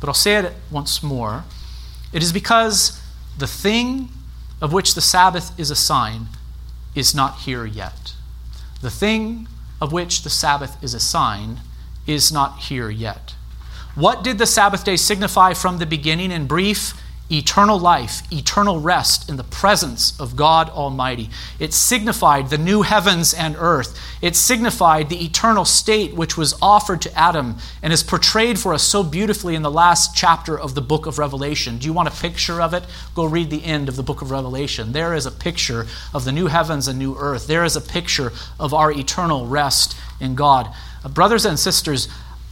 but 0.00 0.08
I'll 0.08 0.14
say 0.14 0.36
it 0.36 0.54
once 0.70 1.02
more. 1.02 1.44
It 2.12 2.22
is 2.22 2.32
because 2.32 3.00
the 3.36 3.46
thing 3.46 4.08
of 4.60 4.72
which 4.72 4.94
the 4.94 5.00
Sabbath 5.00 5.58
is 5.58 5.70
a 5.70 5.76
sign 5.76 6.28
is 6.94 7.14
not 7.14 7.40
here 7.40 7.64
yet. 7.64 8.14
The 8.80 8.90
thing 8.90 9.46
of 9.80 9.92
which 9.92 10.22
the 10.22 10.30
Sabbath 10.30 10.82
is 10.82 10.94
a 10.94 11.00
sign 11.00 11.60
is 12.06 12.32
not 12.32 12.60
here 12.60 12.90
yet. 12.90 13.34
What 13.94 14.22
did 14.22 14.38
the 14.38 14.46
Sabbath 14.46 14.84
day 14.84 14.96
signify 14.96 15.54
from 15.54 15.78
the 15.78 15.86
beginning? 15.86 16.30
In 16.30 16.46
brief, 16.46 16.94
eternal 17.30 17.78
life, 17.78 18.22
eternal 18.32 18.80
rest 18.80 19.28
in 19.28 19.36
the 19.36 19.44
presence 19.44 20.18
of 20.18 20.36
God 20.36 20.68
Almighty. 20.70 21.30
It 21.58 21.72
signified 21.72 22.50
the 22.50 22.58
new 22.58 22.82
heavens 22.82 23.32
and 23.32 23.56
earth. 23.58 23.98
It 24.20 24.34
signified 24.34 25.08
the 25.08 25.24
eternal 25.24 25.64
state 25.64 26.14
which 26.14 26.36
was 26.36 26.58
offered 26.60 27.00
to 27.02 27.18
Adam 27.18 27.56
and 27.82 27.92
is 27.92 28.02
portrayed 28.02 28.58
for 28.58 28.74
us 28.74 28.82
so 28.82 29.02
beautifully 29.02 29.54
in 29.54 29.62
the 29.62 29.70
last 29.70 30.16
chapter 30.16 30.58
of 30.58 30.74
the 30.74 30.82
book 30.82 31.06
of 31.06 31.18
Revelation. 31.18 31.78
Do 31.78 31.86
you 31.86 31.92
want 31.92 32.08
a 32.08 32.20
picture 32.20 32.60
of 32.60 32.74
it? 32.74 32.84
Go 33.14 33.24
read 33.24 33.50
the 33.50 33.64
end 33.64 33.88
of 33.88 33.96
the 33.96 34.02
book 34.02 34.22
of 34.22 34.30
Revelation. 34.30 34.92
There 34.92 35.14
is 35.14 35.26
a 35.26 35.30
picture 35.30 35.86
of 36.12 36.24
the 36.24 36.32
new 36.32 36.48
heavens 36.48 36.88
and 36.88 36.98
new 36.98 37.16
earth. 37.16 37.46
There 37.46 37.64
is 37.64 37.76
a 37.76 37.80
picture 37.80 38.32
of 38.58 38.74
our 38.74 38.90
eternal 38.90 39.46
rest 39.46 39.96
in 40.18 40.34
God. 40.34 40.74
Uh, 41.04 41.08
brothers 41.08 41.44
and 41.44 41.58
sisters, 41.58 42.08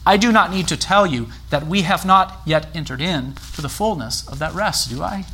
I 0.08 0.16
do 0.16 0.32
not 0.32 0.50
need 0.50 0.66
to 0.68 0.76
tell 0.78 1.06
you 1.06 1.28
that 1.50 1.66
we 1.66 1.82
have 1.82 2.06
not 2.06 2.40
yet 2.46 2.74
entered 2.74 3.02
in 3.02 3.34
to 3.54 3.60
the 3.60 3.68
fullness 3.68 4.26
of 4.26 4.38
that 4.38 4.54
rest, 4.54 4.88
do 4.88 5.02
I? 5.02 5.26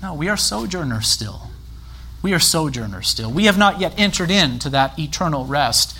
No, 0.00 0.14
we 0.14 0.26
are 0.30 0.38
sojourners 0.38 1.06
still. 1.06 1.50
We 2.22 2.32
are 2.32 2.38
sojourners 2.38 3.08
still. 3.08 3.30
We 3.30 3.44
have 3.44 3.58
not 3.58 3.78
yet 3.78 3.92
entered 3.98 4.30
into 4.30 4.70
that 4.70 4.98
eternal 4.98 5.44
rest. 5.44 5.94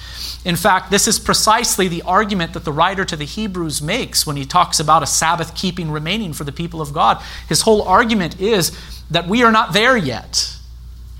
In 0.46 0.56
fact, 0.56 0.90
this 0.90 1.06
is 1.06 1.18
precisely 1.18 1.88
the 1.88 2.00
argument 2.00 2.54
that 2.54 2.64
the 2.64 2.72
writer 2.72 3.04
to 3.04 3.16
the 3.16 3.26
Hebrews 3.26 3.82
makes 3.82 4.26
when 4.26 4.36
he 4.36 4.46
talks 4.46 4.80
about 4.80 5.02
a 5.02 5.06
Sabbath 5.06 5.54
keeping 5.54 5.90
remaining 5.90 6.32
for 6.32 6.44
the 6.44 6.52
people 6.52 6.80
of 6.80 6.94
God. 6.94 7.22
His 7.50 7.60
whole 7.60 7.82
argument 7.82 8.40
is 8.40 8.74
that 9.10 9.28
we 9.28 9.42
are 9.42 9.52
not 9.52 9.74
there 9.74 9.98
yet. 9.98 10.56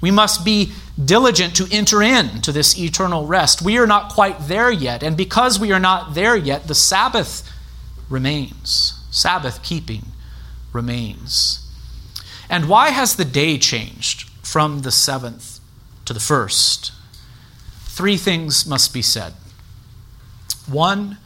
We 0.01 0.11
must 0.11 0.45
be 0.45 0.73
diligent 1.03 1.55
to 1.57 1.69
enter 1.71 2.03
into 2.03 2.53
this 2.53 2.79
eternal 2.79 3.27
rest. 3.27 3.63
We 3.63 3.79
are 3.79 3.87
not 3.87 4.13
quite 4.13 4.49
there 4.49 4.71
yet. 4.71 5.03
And 5.03 5.17
because 5.17 5.61
we 5.61 5.73
are 5.73 5.81
not 5.81 6.15
there 6.15 6.37
yet, 6.37 6.69
the 6.69 6.75
Sabbath 6.75 7.51
remains. 8.09 8.95
Sabbath 9.11 9.63
keeping 9.63 10.07
remains. 10.73 11.67
And 12.49 12.69
why 12.69 12.91
has 12.91 13.17
the 13.17 13.25
day 13.25 13.59
changed 13.59 14.29
from 14.43 14.81
the 14.81 14.91
seventh 14.91 15.61
to 16.05 16.13
the 16.13 16.21
first? 16.21 16.93
Three 17.83 18.17
things 18.17 18.67
must 18.67 18.95
be 18.95 19.03
said. 19.03 19.35
One, 20.67 21.19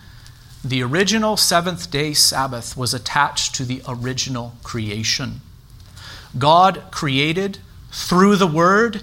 the 0.64 0.82
original 0.82 1.36
seventh 1.36 1.90
day 1.90 2.14
Sabbath 2.14 2.76
was 2.76 2.94
attached 2.94 3.54
to 3.54 3.64
the 3.64 3.82
original 3.86 4.54
creation. 4.62 5.40
God 6.38 6.84
created 6.90 7.58
through 7.94 8.34
the 8.34 8.46
Word 8.46 9.02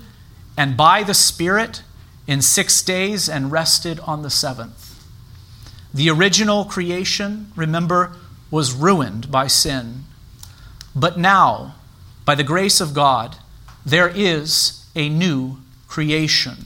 and 0.58 0.76
by 0.76 1.02
the 1.02 1.14
Spirit 1.14 1.82
in 2.28 2.42
six 2.42 2.82
days 2.82 3.30
and 3.30 3.52
rested 3.52 4.02
on 4.02 4.22
the 4.22 4.30
seventh. 4.30 5.02
The 5.94 6.10
original 6.10 6.66
creation, 6.66 7.52
remember, 7.56 8.12
was 8.52 8.74
ruined 8.74 9.32
by 9.32 9.48
sin. 9.48 10.04
But 10.94 11.18
now, 11.18 11.76
by 12.26 12.36
the 12.36 12.44
grace 12.44 12.82
of 12.82 12.94
God, 12.94 13.38
there 13.86 14.10
is 14.10 14.86
a 14.94 15.08
new 15.08 15.58
creation. 15.88 16.66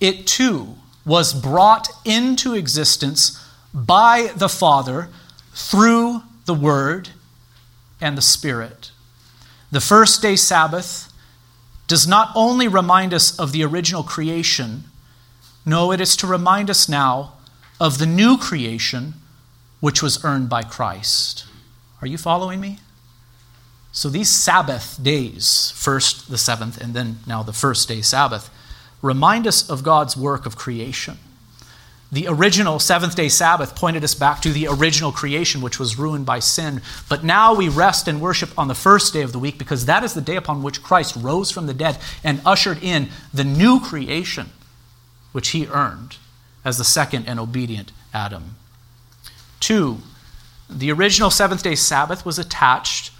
It 0.00 0.28
too 0.28 0.76
was 1.04 1.34
brought 1.34 1.88
into 2.04 2.54
existence 2.54 3.44
by 3.74 4.32
the 4.36 4.48
Father 4.48 5.08
through 5.54 6.22
the 6.44 6.54
Word 6.54 7.10
and 8.00 8.16
the 8.16 8.22
Spirit. 8.22 8.92
The 9.72 9.80
first 9.80 10.22
day 10.22 10.36
Sabbath 10.36 11.11
does 11.92 12.08
not 12.08 12.32
only 12.34 12.66
remind 12.66 13.12
us 13.12 13.38
of 13.38 13.52
the 13.52 13.62
original 13.62 14.02
creation, 14.02 14.84
no, 15.66 15.92
it 15.92 16.00
is 16.00 16.16
to 16.16 16.26
remind 16.26 16.70
us 16.70 16.88
now 16.88 17.34
of 17.78 17.98
the 17.98 18.06
new 18.06 18.38
creation 18.38 19.12
which 19.80 20.02
was 20.02 20.24
earned 20.24 20.48
by 20.48 20.62
Christ. 20.62 21.44
Are 22.00 22.06
you 22.06 22.16
following 22.16 22.60
me? 22.62 22.78
So 23.92 24.08
these 24.08 24.30
Sabbath 24.30 24.98
days, 25.02 25.70
first 25.74 26.30
the 26.30 26.38
seventh, 26.38 26.80
and 26.80 26.94
then 26.94 27.18
now 27.26 27.42
the 27.42 27.52
first 27.52 27.88
day 27.88 28.00
Sabbath, 28.00 28.48
remind 29.02 29.46
us 29.46 29.68
of 29.68 29.82
God's 29.82 30.16
work 30.16 30.46
of 30.46 30.56
creation. 30.56 31.18
The 32.12 32.28
original 32.28 32.78
seventh 32.78 33.16
day 33.16 33.30
Sabbath 33.30 33.74
pointed 33.74 34.04
us 34.04 34.14
back 34.14 34.42
to 34.42 34.52
the 34.52 34.68
original 34.68 35.12
creation, 35.12 35.62
which 35.62 35.78
was 35.78 35.98
ruined 35.98 36.26
by 36.26 36.40
sin. 36.40 36.82
But 37.08 37.24
now 37.24 37.54
we 37.54 37.70
rest 37.70 38.06
and 38.06 38.20
worship 38.20 38.50
on 38.58 38.68
the 38.68 38.74
first 38.74 39.14
day 39.14 39.22
of 39.22 39.32
the 39.32 39.38
week 39.38 39.56
because 39.56 39.86
that 39.86 40.04
is 40.04 40.12
the 40.12 40.20
day 40.20 40.36
upon 40.36 40.62
which 40.62 40.82
Christ 40.82 41.16
rose 41.16 41.50
from 41.50 41.66
the 41.66 41.72
dead 41.72 41.96
and 42.22 42.42
ushered 42.44 42.82
in 42.82 43.08
the 43.32 43.44
new 43.44 43.80
creation, 43.80 44.50
which 45.32 45.48
he 45.48 45.66
earned 45.68 46.18
as 46.66 46.76
the 46.76 46.84
second 46.84 47.26
and 47.26 47.40
obedient 47.40 47.92
Adam. 48.12 48.56
Two, 49.58 49.98
the 50.68 50.92
original 50.92 51.30
seventh 51.30 51.62
day 51.62 51.74
Sabbath 51.74 52.26
was 52.26 52.38
attached 52.38 53.10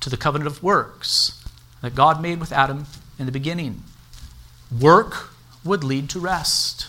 to 0.00 0.10
the 0.10 0.16
covenant 0.18 0.46
of 0.46 0.62
works 0.62 1.42
that 1.80 1.94
God 1.94 2.20
made 2.20 2.38
with 2.38 2.52
Adam 2.52 2.84
in 3.18 3.24
the 3.24 3.32
beginning. 3.32 3.82
Work 4.78 5.30
would 5.64 5.82
lead 5.82 6.10
to 6.10 6.20
rest. 6.20 6.88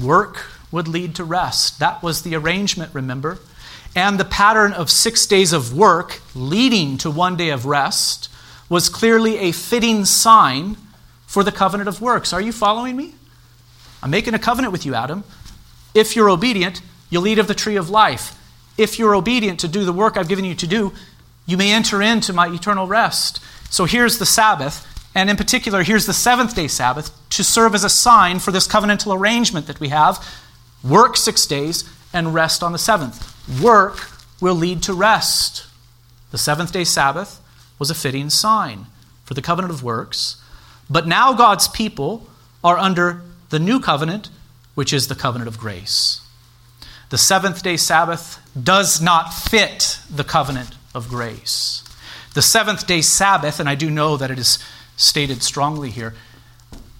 Work 0.00 0.46
would 0.70 0.88
lead 0.88 1.14
to 1.16 1.24
rest. 1.24 1.78
That 1.78 2.02
was 2.02 2.22
the 2.22 2.34
arrangement, 2.34 2.94
remember? 2.94 3.38
And 3.94 4.20
the 4.20 4.24
pattern 4.24 4.72
of 4.72 4.90
six 4.90 5.26
days 5.26 5.52
of 5.52 5.74
work 5.74 6.20
leading 6.34 6.98
to 6.98 7.10
one 7.10 7.36
day 7.36 7.48
of 7.48 7.64
rest 7.64 8.28
was 8.68 8.88
clearly 8.88 9.38
a 9.38 9.52
fitting 9.52 10.04
sign 10.04 10.76
for 11.26 11.42
the 11.42 11.52
covenant 11.52 11.88
of 11.88 12.00
works. 12.00 12.32
Are 12.32 12.40
you 12.40 12.52
following 12.52 12.96
me? 12.96 13.14
I'm 14.02 14.10
making 14.10 14.34
a 14.34 14.38
covenant 14.38 14.72
with 14.72 14.84
you, 14.84 14.94
Adam. 14.94 15.24
If 15.94 16.14
you're 16.14 16.28
obedient, 16.28 16.82
you'll 17.08 17.26
eat 17.26 17.38
of 17.38 17.48
the 17.48 17.54
tree 17.54 17.76
of 17.76 17.88
life. 17.88 18.38
If 18.76 18.98
you're 18.98 19.14
obedient 19.14 19.60
to 19.60 19.68
do 19.68 19.84
the 19.84 19.92
work 19.92 20.16
I've 20.16 20.28
given 20.28 20.44
you 20.44 20.54
to 20.56 20.66
do, 20.66 20.92
you 21.46 21.56
may 21.56 21.72
enter 21.72 22.02
into 22.02 22.32
my 22.32 22.48
eternal 22.48 22.86
rest. 22.86 23.40
So 23.70 23.84
here's 23.84 24.18
the 24.18 24.26
Sabbath. 24.26 24.86
And 25.16 25.30
in 25.30 25.36
particular, 25.38 25.82
here's 25.82 26.04
the 26.04 26.12
seventh 26.12 26.54
day 26.54 26.68
Sabbath 26.68 27.10
to 27.30 27.42
serve 27.42 27.74
as 27.74 27.84
a 27.84 27.88
sign 27.88 28.38
for 28.38 28.50
this 28.50 28.68
covenantal 28.68 29.18
arrangement 29.18 29.66
that 29.66 29.80
we 29.80 29.88
have 29.88 30.22
work 30.84 31.16
six 31.16 31.46
days 31.46 31.88
and 32.12 32.34
rest 32.34 32.62
on 32.62 32.72
the 32.72 32.78
seventh. 32.78 33.34
Work 33.62 34.10
will 34.42 34.54
lead 34.54 34.82
to 34.82 34.92
rest. 34.92 35.66
The 36.32 36.38
seventh 36.38 36.70
day 36.70 36.84
Sabbath 36.84 37.40
was 37.78 37.90
a 37.90 37.94
fitting 37.94 38.28
sign 38.28 38.86
for 39.24 39.32
the 39.32 39.40
covenant 39.40 39.72
of 39.72 39.82
works. 39.82 40.36
But 40.90 41.06
now 41.06 41.32
God's 41.32 41.66
people 41.66 42.28
are 42.62 42.76
under 42.76 43.22
the 43.48 43.58
new 43.58 43.80
covenant, 43.80 44.28
which 44.74 44.92
is 44.92 45.08
the 45.08 45.14
covenant 45.14 45.48
of 45.48 45.58
grace. 45.58 46.20
The 47.08 47.18
seventh 47.18 47.62
day 47.62 47.78
Sabbath 47.78 48.38
does 48.62 49.00
not 49.00 49.32
fit 49.32 49.98
the 50.10 50.24
covenant 50.24 50.74
of 50.94 51.08
grace. 51.08 51.82
The 52.34 52.42
seventh 52.42 52.86
day 52.86 53.00
Sabbath, 53.00 53.58
and 53.58 53.66
I 53.66 53.76
do 53.76 53.88
know 53.88 54.18
that 54.18 54.30
it 54.30 54.38
is 54.38 54.58
stated 54.96 55.42
strongly 55.42 55.90
here, 55.90 56.14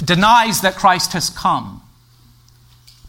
denies 0.04 0.60
that 0.60 0.76
Christ 0.76 1.12
has 1.12 1.30
come 1.30 1.82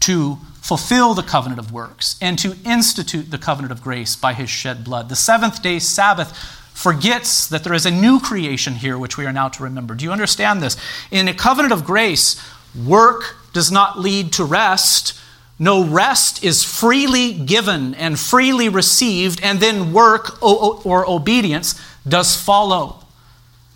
to 0.00 0.38
fulfill 0.60 1.14
the 1.14 1.22
covenant 1.22 1.58
of 1.58 1.72
works 1.72 2.16
and 2.20 2.38
to 2.38 2.56
institute 2.64 3.30
the 3.30 3.38
covenant 3.38 3.72
of 3.72 3.82
grace 3.82 4.16
by 4.16 4.34
his 4.34 4.50
shed 4.50 4.84
blood. 4.84 5.08
The 5.08 5.16
seventh 5.16 5.62
day 5.62 5.78
Sabbath 5.78 6.36
forgets 6.74 7.46
that 7.48 7.64
there 7.64 7.74
is 7.74 7.86
a 7.86 7.90
new 7.90 8.20
creation 8.20 8.74
here 8.74 8.98
which 8.98 9.16
we 9.16 9.26
are 9.26 9.32
now 9.32 9.48
to 9.48 9.62
remember. 9.62 9.94
Do 9.94 10.04
you 10.04 10.12
understand 10.12 10.62
this? 10.62 10.76
In 11.10 11.26
a 11.26 11.34
covenant 11.34 11.72
of 11.72 11.84
grace, 11.84 12.40
work 12.86 13.36
does 13.52 13.72
not 13.72 13.98
lead 13.98 14.32
to 14.34 14.44
rest. 14.44 15.18
No 15.58 15.84
rest 15.84 16.44
is 16.44 16.62
freely 16.62 17.32
given 17.32 17.94
and 17.94 18.18
freely 18.18 18.68
received, 18.68 19.40
and 19.42 19.58
then 19.58 19.92
work 19.92 20.40
or 20.40 21.08
obedience 21.10 21.80
does 22.06 22.36
follow. 22.40 23.00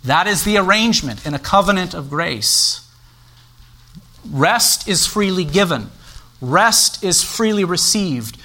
That 0.03 0.27
is 0.27 0.43
the 0.43 0.57
arrangement 0.57 1.25
in 1.25 1.33
a 1.33 1.39
covenant 1.39 1.93
of 1.93 2.09
grace. 2.09 2.87
Rest 4.29 4.87
is 4.87 5.05
freely 5.05 5.45
given, 5.45 5.89
rest 6.41 7.03
is 7.03 7.23
freely 7.23 7.63
received. 7.63 8.37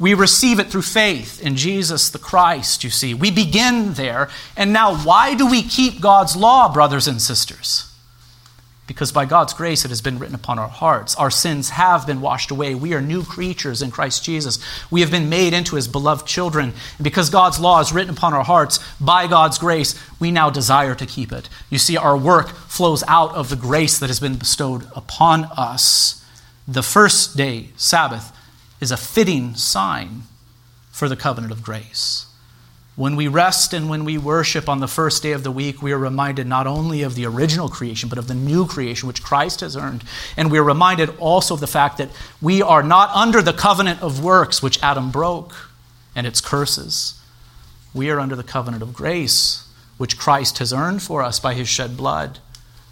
We 0.00 0.14
receive 0.14 0.60
it 0.60 0.68
through 0.68 0.82
faith 0.82 1.42
in 1.42 1.56
Jesus 1.56 2.08
the 2.08 2.20
Christ, 2.20 2.84
you 2.84 2.90
see. 2.90 3.14
We 3.14 3.32
begin 3.32 3.94
there. 3.94 4.28
And 4.56 4.72
now, 4.72 4.96
why 4.96 5.34
do 5.34 5.50
we 5.50 5.60
keep 5.60 6.00
God's 6.00 6.36
law, 6.36 6.72
brothers 6.72 7.08
and 7.08 7.20
sisters? 7.20 7.92
Because 8.88 9.12
by 9.12 9.26
God's 9.26 9.52
grace 9.52 9.84
it 9.84 9.90
has 9.90 10.00
been 10.00 10.18
written 10.18 10.34
upon 10.34 10.58
our 10.58 10.66
hearts. 10.66 11.14
Our 11.14 11.30
sins 11.30 11.70
have 11.70 12.06
been 12.06 12.22
washed 12.22 12.50
away. 12.50 12.74
We 12.74 12.94
are 12.94 13.02
new 13.02 13.22
creatures 13.22 13.82
in 13.82 13.90
Christ 13.90 14.24
Jesus. 14.24 14.58
We 14.90 15.02
have 15.02 15.10
been 15.10 15.28
made 15.28 15.52
into 15.52 15.76
his 15.76 15.86
beloved 15.86 16.26
children. 16.26 16.72
And 16.96 17.04
because 17.04 17.28
God's 17.28 17.60
law 17.60 17.80
is 17.80 17.92
written 17.92 18.14
upon 18.14 18.32
our 18.32 18.42
hearts, 18.42 18.80
by 18.98 19.26
God's 19.26 19.58
grace, 19.58 19.94
we 20.18 20.30
now 20.30 20.48
desire 20.48 20.94
to 20.94 21.06
keep 21.06 21.32
it. 21.32 21.50
You 21.68 21.78
see, 21.78 21.98
our 21.98 22.16
work 22.16 22.48
flows 22.48 23.04
out 23.06 23.34
of 23.34 23.50
the 23.50 23.56
grace 23.56 23.98
that 23.98 24.08
has 24.08 24.20
been 24.20 24.36
bestowed 24.36 24.86
upon 24.96 25.44
us. 25.56 26.24
The 26.66 26.82
first 26.82 27.36
day, 27.36 27.68
Sabbath, 27.76 28.32
is 28.80 28.90
a 28.90 28.96
fitting 28.96 29.54
sign 29.54 30.22
for 30.90 31.10
the 31.10 31.16
covenant 31.16 31.52
of 31.52 31.62
grace. 31.62 32.24
When 32.98 33.14
we 33.14 33.28
rest 33.28 33.74
and 33.74 33.88
when 33.88 34.04
we 34.04 34.18
worship 34.18 34.68
on 34.68 34.80
the 34.80 34.88
first 34.88 35.22
day 35.22 35.30
of 35.30 35.44
the 35.44 35.52
week, 35.52 35.80
we 35.80 35.92
are 35.92 35.98
reminded 35.98 36.48
not 36.48 36.66
only 36.66 37.04
of 37.04 37.14
the 37.14 37.26
original 37.26 37.68
creation, 37.68 38.08
but 38.08 38.18
of 38.18 38.26
the 38.26 38.34
new 38.34 38.66
creation 38.66 39.06
which 39.06 39.22
Christ 39.22 39.60
has 39.60 39.76
earned. 39.76 40.02
And 40.36 40.50
we 40.50 40.58
are 40.58 40.64
reminded 40.64 41.16
also 41.18 41.54
of 41.54 41.60
the 41.60 41.68
fact 41.68 41.98
that 41.98 42.10
we 42.42 42.60
are 42.60 42.82
not 42.82 43.10
under 43.14 43.40
the 43.40 43.52
covenant 43.52 44.02
of 44.02 44.24
works 44.24 44.60
which 44.60 44.82
Adam 44.82 45.12
broke 45.12 45.54
and 46.16 46.26
its 46.26 46.40
curses. 46.40 47.22
We 47.94 48.10
are 48.10 48.18
under 48.18 48.34
the 48.34 48.42
covenant 48.42 48.82
of 48.82 48.94
grace 48.94 49.64
which 49.96 50.18
Christ 50.18 50.58
has 50.58 50.72
earned 50.72 51.00
for 51.00 51.22
us 51.22 51.38
by 51.38 51.54
his 51.54 51.68
shed 51.68 51.96
blood. 51.96 52.40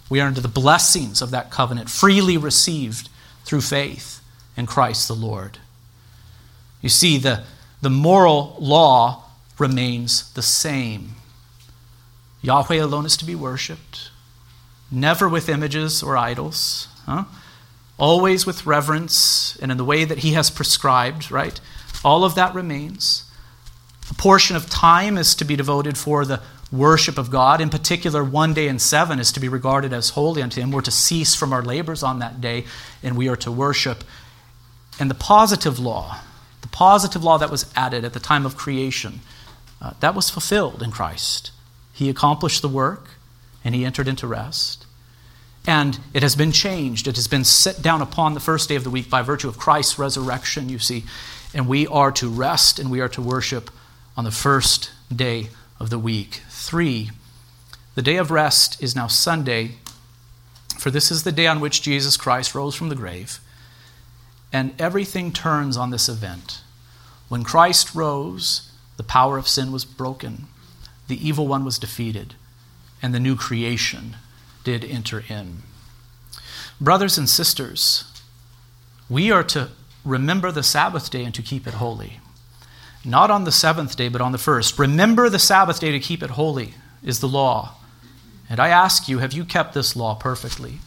We 0.09 0.21
are 0.21 0.29
under 0.29 0.41
the 0.41 0.47
blessings 0.47 1.21
of 1.21 1.33
that 1.33 1.51
covenant, 1.51 1.91
freely 1.91 2.37
received 2.39 3.09
through 3.45 3.63
faith 3.63 4.21
in 4.57 4.67
Christ 4.67 5.09
the 5.09 5.15
Lord. 5.15 5.59
You 6.81 6.91
see, 6.91 7.19
the, 7.19 7.43
the 7.83 7.91
moral 7.91 8.57
law 8.61 9.25
remains 9.59 10.33
the 10.33 10.43
same. 10.43 11.15
Yahweh 12.43 12.77
alone 12.77 13.07
is 13.07 13.17
to 13.17 13.25
be 13.25 13.35
worshiped, 13.35 14.11
never 14.91 15.29
with 15.29 15.49
images 15.49 16.03
or 16.03 16.17
idols, 16.17 16.89
huh? 17.07 17.25
always 17.99 18.47
with 18.47 18.67
reverence 18.67 19.57
and 19.61 19.71
in 19.71 19.79
the 19.79 19.85
way 19.85 20.05
that 20.05 20.19
He 20.19 20.33
has 20.33 20.51
prescribed, 20.51 21.31
right? 21.31 21.61
All 22.05 22.25
of 22.25 22.35
that 22.35 22.55
remains. 22.55 23.25
A 24.11 24.15
portion 24.15 24.55
of 24.55 24.71
time 24.71 25.19
is 25.19 25.35
to 25.35 25.45
be 25.45 25.57
devoted 25.57 25.99
for 25.99 26.25
the 26.25 26.41
worship 26.71 27.19
of 27.19 27.31
God. 27.31 27.61
In 27.61 27.71
particular, 27.71 28.23
one 28.23 28.55
day 28.55 28.69
in 28.69 28.79
seven 28.79 29.19
is 29.19 29.33
to 29.33 29.41
be 29.41 29.49
regarded 29.49 29.93
as 29.93 30.11
holy 30.11 30.43
unto 30.43 30.61
Him. 30.61 30.71
We're 30.71 30.83
to 30.83 30.91
cease 30.91 31.35
from 31.35 31.53
our 31.53 31.63
labors 31.63 32.03
on 32.03 32.19
that 32.19 32.41
day, 32.41 32.65
and 33.03 33.17
we 33.17 33.29
are 33.29 33.37
to 33.37 33.51
worship. 33.51 34.05
And 34.99 35.11
the 35.11 35.15
positive 35.15 35.79
law, 35.79 36.21
the 36.63 36.69
positive 36.69 37.25
law 37.25 37.39
that 37.39 37.51
was 37.51 37.73
added 37.75 38.05
at 38.05 38.13
the 38.13 38.21
time 38.21 38.47
of 38.47 38.57
creation, 38.57 39.21
uh, 39.87 39.93
that 40.01 40.17
was 40.17 40.31
fulfilled 40.31 40.83
in 40.83 40.91
Christ. 40.91 41.53
He 41.93 42.11
accomplished 42.11 42.61
the 42.61 42.69
work 42.69 43.11
and 43.65 43.73
he 43.73 43.85
entered 43.85 44.09
into 44.09 44.27
rest. 44.27 44.85
And 45.65 46.01
it 46.13 46.25
has 46.25 46.35
been 46.35 46.51
changed. 46.51 47.07
It 47.07 47.15
has 47.15 47.29
been 47.29 47.45
set 47.45 47.83
down 47.83 48.03
upon 48.03 48.35
the 48.35 48.41
first 48.41 48.69
day 48.69 48.75
of 48.75 48.83
the 48.83 48.91
week 48.91 49.09
by 49.09 49.23
virtue 49.23 49.49
of 49.49 49.59
Christ's 49.59 49.97
resurrection, 49.97 50.69
you 50.69 50.81
see. 50.81 51.05
And 51.55 51.69
we 51.69 51.87
are 51.87 52.11
to 52.13 52.29
rest 52.29 52.81
and 52.81 52.91
we 52.91 53.01
are 53.01 53.09
to 53.11 53.23
worship 53.23 53.71
on 54.17 54.25
the 54.25 54.33
first 54.33 54.91
day 55.15 55.51
of 55.79 55.91
the 55.91 56.01
week. 56.01 56.43
Three, 56.49 57.11
the 57.95 58.03
day 58.03 58.17
of 58.17 58.33
rest 58.33 58.83
is 58.83 58.97
now 58.97 59.07
Sunday, 59.07 59.77
for 60.79 60.91
this 60.91 61.13
is 61.13 61.23
the 61.23 61.33
day 61.33 61.47
on 61.47 61.61
which 61.61 61.81
Jesus 61.81 62.17
Christ 62.17 62.57
rose 62.57 62.75
from 62.75 62.89
the 62.89 62.97
grave. 62.97 63.39
And 64.53 64.75
everything 64.81 65.31
turns 65.31 65.77
on 65.77 65.91
this 65.91 66.09
event. 66.09 66.63
When 67.29 67.45
Christ 67.45 67.95
rose, 67.95 68.66
the 68.97 69.03
power 69.03 69.39
of 69.39 69.49
sin 69.49 69.73
was 69.73 69.85
broken, 69.85 70.47
the 71.09 71.27
evil 71.27 71.47
one 71.47 71.65
was 71.65 71.79
defeated, 71.79 72.35
and 73.03 73.15
the 73.15 73.21
new 73.21 73.37
creation 73.37 74.17
did 74.65 74.85
enter 74.85 75.25
in. 75.29 75.63
Brothers 76.81 77.17
and 77.17 77.29
sisters, 77.29 78.05
we 79.09 79.31
are 79.31 79.45
to 79.45 79.71
remember 80.05 80.51
the 80.51 80.63
Sabbath 80.63 81.11
day 81.11 81.25
and 81.25 81.35
to 81.35 81.43
keep 81.43 81.67
it 81.67 81.75
holy. 81.75 82.21
Not 83.05 83.31
on 83.31 83.45
the 83.45 83.53
seventh 83.53 83.97
day, 83.97 84.09
but 84.09 84.21
on 84.21 84.33
the 84.33 84.39
first. 84.39 84.79
Remember 84.79 85.29
the 85.29 85.39
Sabbath 85.39 85.81
day 85.81 85.93
to 85.93 86.01
keep 86.01 86.23
it 86.23 86.31
holy 86.31 86.75
is 87.03 87.21
the 87.21 87.29
law. 87.29 87.75
And 88.51 88.59
I 88.59 88.69
ask 88.69 89.09
you, 89.09 89.19
have 89.19 89.33
you 89.33 89.45
kept 89.45 89.75
this 89.75 89.95
law 89.95 90.15
perfectly? 90.15 90.81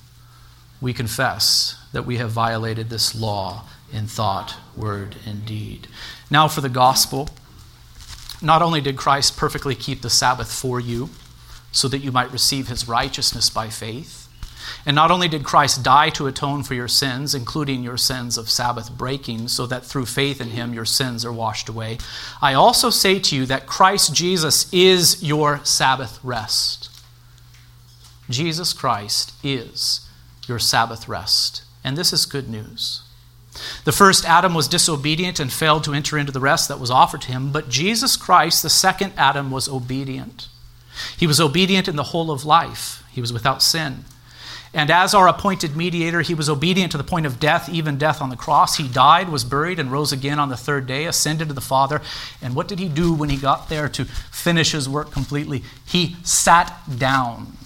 We 0.81 0.93
confess 0.93 1.75
that 1.91 2.05
we 2.05 2.17
have 2.17 2.31
violated 2.31 2.89
this 2.89 3.15
law 3.15 3.65
in 3.91 4.07
thought, 4.07 4.55
word, 4.75 5.15
and 5.25 5.45
deed. 5.45 5.87
Now 6.29 6.47
for 6.47 6.61
the 6.61 6.69
gospel. 6.69 7.29
Not 8.41 8.61
only 8.61 8.81
did 8.81 8.97
Christ 8.97 9.37
perfectly 9.37 9.75
keep 9.75 10.01
the 10.01 10.09
Sabbath 10.09 10.51
for 10.51 10.79
you, 10.79 11.09
so 11.71 11.87
that 11.87 11.99
you 11.99 12.11
might 12.11 12.31
receive 12.31 12.67
his 12.67 12.87
righteousness 12.87 13.49
by 13.49 13.69
faith, 13.69 14.27
And 14.85 14.95
not 14.95 15.11
only 15.11 15.27
did 15.27 15.43
Christ 15.43 15.83
die 15.83 16.09
to 16.11 16.27
atone 16.27 16.63
for 16.63 16.73
your 16.73 16.87
sins, 16.87 17.35
including 17.35 17.83
your 17.83 17.97
sins 17.97 18.37
of 18.37 18.49
Sabbath 18.49 18.91
breaking, 18.91 19.47
so 19.47 19.65
that 19.65 19.85
through 19.85 20.05
faith 20.05 20.39
in 20.39 20.49
him 20.49 20.73
your 20.73 20.85
sins 20.85 21.25
are 21.25 21.33
washed 21.33 21.69
away, 21.69 21.97
I 22.41 22.53
also 22.53 22.89
say 22.89 23.19
to 23.19 23.35
you 23.35 23.45
that 23.47 23.67
Christ 23.67 24.13
Jesus 24.13 24.71
is 24.73 25.23
your 25.23 25.59
Sabbath 25.63 26.19
rest. 26.23 26.89
Jesus 28.29 28.73
Christ 28.73 29.33
is 29.43 30.07
your 30.47 30.59
Sabbath 30.59 31.07
rest. 31.07 31.63
And 31.83 31.97
this 31.97 32.13
is 32.13 32.25
good 32.25 32.49
news. 32.49 33.01
The 33.85 33.91
first 33.91 34.25
Adam 34.25 34.53
was 34.53 34.67
disobedient 34.67 35.39
and 35.39 35.51
failed 35.51 35.83
to 35.85 35.93
enter 35.93 36.17
into 36.17 36.31
the 36.31 36.39
rest 36.39 36.67
that 36.67 36.79
was 36.79 36.91
offered 36.91 37.21
to 37.21 37.31
him, 37.31 37.51
but 37.51 37.69
Jesus 37.69 38.15
Christ, 38.15 38.63
the 38.63 38.69
second 38.69 39.13
Adam, 39.17 39.51
was 39.51 39.67
obedient. 39.67 40.47
He 41.17 41.27
was 41.27 41.39
obedient 41.39 41.87
in 41.87 41.95
the 41.95 42.03
whole 42.03 42.31
of 42.31 42.45
life, 42.45 43.03
he 43.11 43.21
was 43.21 43.33
without 43.33 43.61
sin. 43.61 44.05
And 44.71 44.91
as 44.91 45.15
our 45.15 45.27
appointed 45.27 45.75
mediator, 45.75 46.21
he 46.21 46.35
was 46.35 46.47
obedient 46.47 46.91
to 46.91 46.97
the 46.99 47.03
point 47.03 47.25
of 47.25 47.39
death, 47.39 47.69
even 47.69 47.97
death 47.97 48.21
on 48.21 48.29
the 48.29 48.35
cross. 48.35 48.77
He 48.77 48.87
died, 48.87 49.29
was 49.29 49.43
buried, 49.43 49.79
and 49.79 49.91
rose 49.91 50.11
again 50.11 50.37
on 50.37 50.49
the 50.49 50.57
third 50.57 50.85
day, 50.85 51.05
ascended 51.05 51.47
to 51.47 51.55
the 51.55 51.61
Father. 51.61 52.01
And 52.39 52.55
what 52.55 52.67
did 52.67 52.77
he 52.77 52.87
do 52.87 53.11
when 53.11 53.29
he 53.29 53.37
got 53.37 53.69
there 53.69 53.89
to 53.89 54.05
finish 54.05 54.73
his 54.73 54.87
work 54.87 55.11
completely? 55.11 55.63
He 55.85 56.17
sat 56.23 56.71
down, 56.99 57.57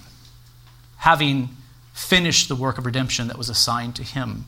having 0.98 1.50
finished 1.92 2.48
the 2.48 2.56
work 2.56 2.78
of 2.78 2.86
redemption 2.86 3.28
that 3.28 3.36
was 3.36 3.50
assigned 3.50 3.96
to 3.96 4.02
him. 4.02 4.46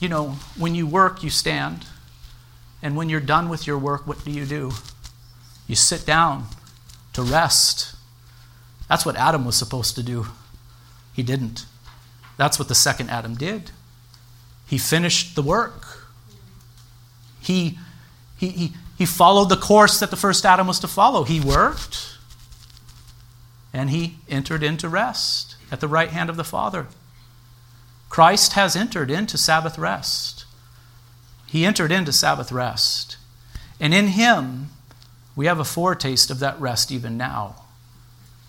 You 0.00 0.08
know, 0.08 0.30
when 0.56 0.74
you 0.74 0.86
work, 0.86 1.22
you 1.22 1.30
stand. 1.30 1.84
And 2.82 2.96
when 2.96 3.08
you're 3.08 3.20
done 3.20 3.48
with 3.48 3.66
your 3.66 3.78
work, 3.78 4.06
what 4.06 4.24
do 4.24 4.30
you 4.30 4.46
do? 4.46 4.72
You 5.66 5.76
sit 5.76 6.06
down 6.06 6.46
to 7.12 7.22
rest. 7.22 7.94
That's 8.88 9.06
what 9.06 9.16
Adam 9.16 9.44
was 9.44 9.56
supposed 9.56 9.94
to 9.96 10.02
do. 10.02 10.26
He 11.12 11.22
didn't. 11.22 11.66
That's 12.36 12.58
what 12.58 12.68
the 12.68 12.74
second 12.74 13.10
Adam 13.10 13.34
did. 13.34 13.70
He 14.66 14.78
finished 14.78 15.36
the 15.36 15.42
work. 15.42 16.08
He, 17.40 17.78
he, 18.38 18.48
he, 18.48 18.72
he 18.96 19.04
followed 19.04 19.50
the 19.50 19.56
course 19.56 20.00
that 20.00 20.10
the 20.10 20.16
first 20.16 20.46
Adam 20.46 20.66
was 20.66 20.80
to 20.80 20.88
follow. 20.88 21.24
He 21.24 21.40
worked 21.40 22.16
and 23.72 23.90
he 23.90 24.16
entered 24.28 24.62
into 24.62 24.88
rest 24.88 25.56
at 25.70 25.80
the 25.80 25.88
right 25.88 26.10
hand 26.10 26.30
of 26.30 26.36
the 26.36 26.44
Father. 26.44 26.86
Christ 28.10 28.52
has 28.52 28.76
entered 28.76 29.10
into 29.10 29.38
Sabbath 29.38 29.78
rest. 29.78 30.44
He 31.46 31.64
entered 31.64 31.90
into 31.90 32.12
Sabbath 32.12 32.52
rest. 32.52 33.16
And 33.80 33.94
in 33.94 34.08
him, 34.08 34.70
we 35.34 35.46
have 35.46 35.60
a 35.60 35.64
foretaste 35.64 36.30
of 36.30 36.40
that 36.40 36.60
rest 36.60 36.92
even 36.92 37.16
now. 37.16 37.62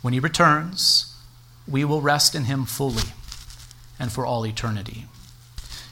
When 0.01 0.14
he 0.14 0.20
returns, 0.20 1.16
we 1.68 1.86
will 1.86 2.01
rest 2.01 2.36
in 2.36 2.45
him 2.45 2.66
fully 2.66 3.14
and 3.99 4.12
for 4.12 4.26
all 4.26 4.45
eternity. 4.45 5.05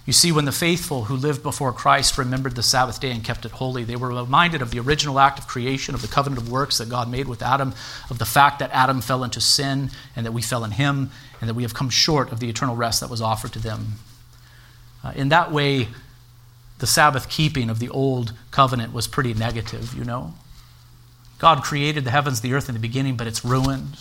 You 0.10 0.14
see, 0.14 0.32
when 0.32 0.45
the 0.45 0.51
faithful 0.51 1.03
who 1.03 1.16
lived 1.16 1.43
before 1.43 1.72
Christ 1.72 2.18
remembered 2.18 2.55
the 2.55 2.64
Sabbath 2.64 2.99
day 2.99 3.12
and 3.12 3.24
kept 3.24 3.45
it 3.45 3.51
holy, 3.51 3.84
they 3.84 3.95
were 3.95 4.07
reminded 4.07 4.64
of 4.64 4.72
the 4.72 4.80
original 4.80 5.20
act 5.20 5.38
of 5.38 5.47
creation, 5.47 5.93
of 5.93 6.01
the 6.01 6.07
covenant 6.07 6.41
of 6.41 6.51
works 6.51 6.80
that 6.80 6.89
God 6.89 7.12
made 7.12 7.28
with 7.28 7.43
Adam, 7.43 7.76
of 8.10 8.18
the 8.18 8.26
fact 8.26 8.57
that 8.57 8.72
Adam 8.74 9.01
fell 9.01 9.24
into 9.24 9.39
sin 9.39 9.91
and 10.16 10.26
that 10.26 10.32
we 10.32 10.41
fell 10.41 10.64
in 10.64 10.72
him, 10.72 11.12
and 11.39 11.47
that 11.47 11.53
we 11.53 11.62
have 11.62 11.76
come 11.76 11.91
short 11.91 12.32
of 12.32 12.39
the 12.39 12.49
eternal 12.49 12.76
rest 12.76 13.01
that 13.01 13.10
was 13.12 13.22
offered 13.22 13.53
to 13.53 13.60
them. 13.60 13.99
Uh, 15.03 15.14
in 15.16 15.30
that 15.30 15.51
way, 15.51 15.89
the 16.80 16.88
Sabbath 16.88 17.30
keeping 17.30 17.70
of 17.70 17.78
the 17.78 17.89
old 17.89 18.34
covenant 18.49 18.91
was 18.91 19.05
pretty 19.05 19.36
negative, 19.36 19.93
you 19.93 20.03
know. 20.03 20.34
God 21.38 21.62
created 21.62 22.03
the 22.03 22.10
heavens, 22.10 22.41
the 22.41 22.55
earth 22.55 22.68
in 22.68 22.74
the 22.74 22.82
beginning, 22.82 23.16
but 23.16 23.28
it's 23.28 23.45
ruined. 23.45 23.99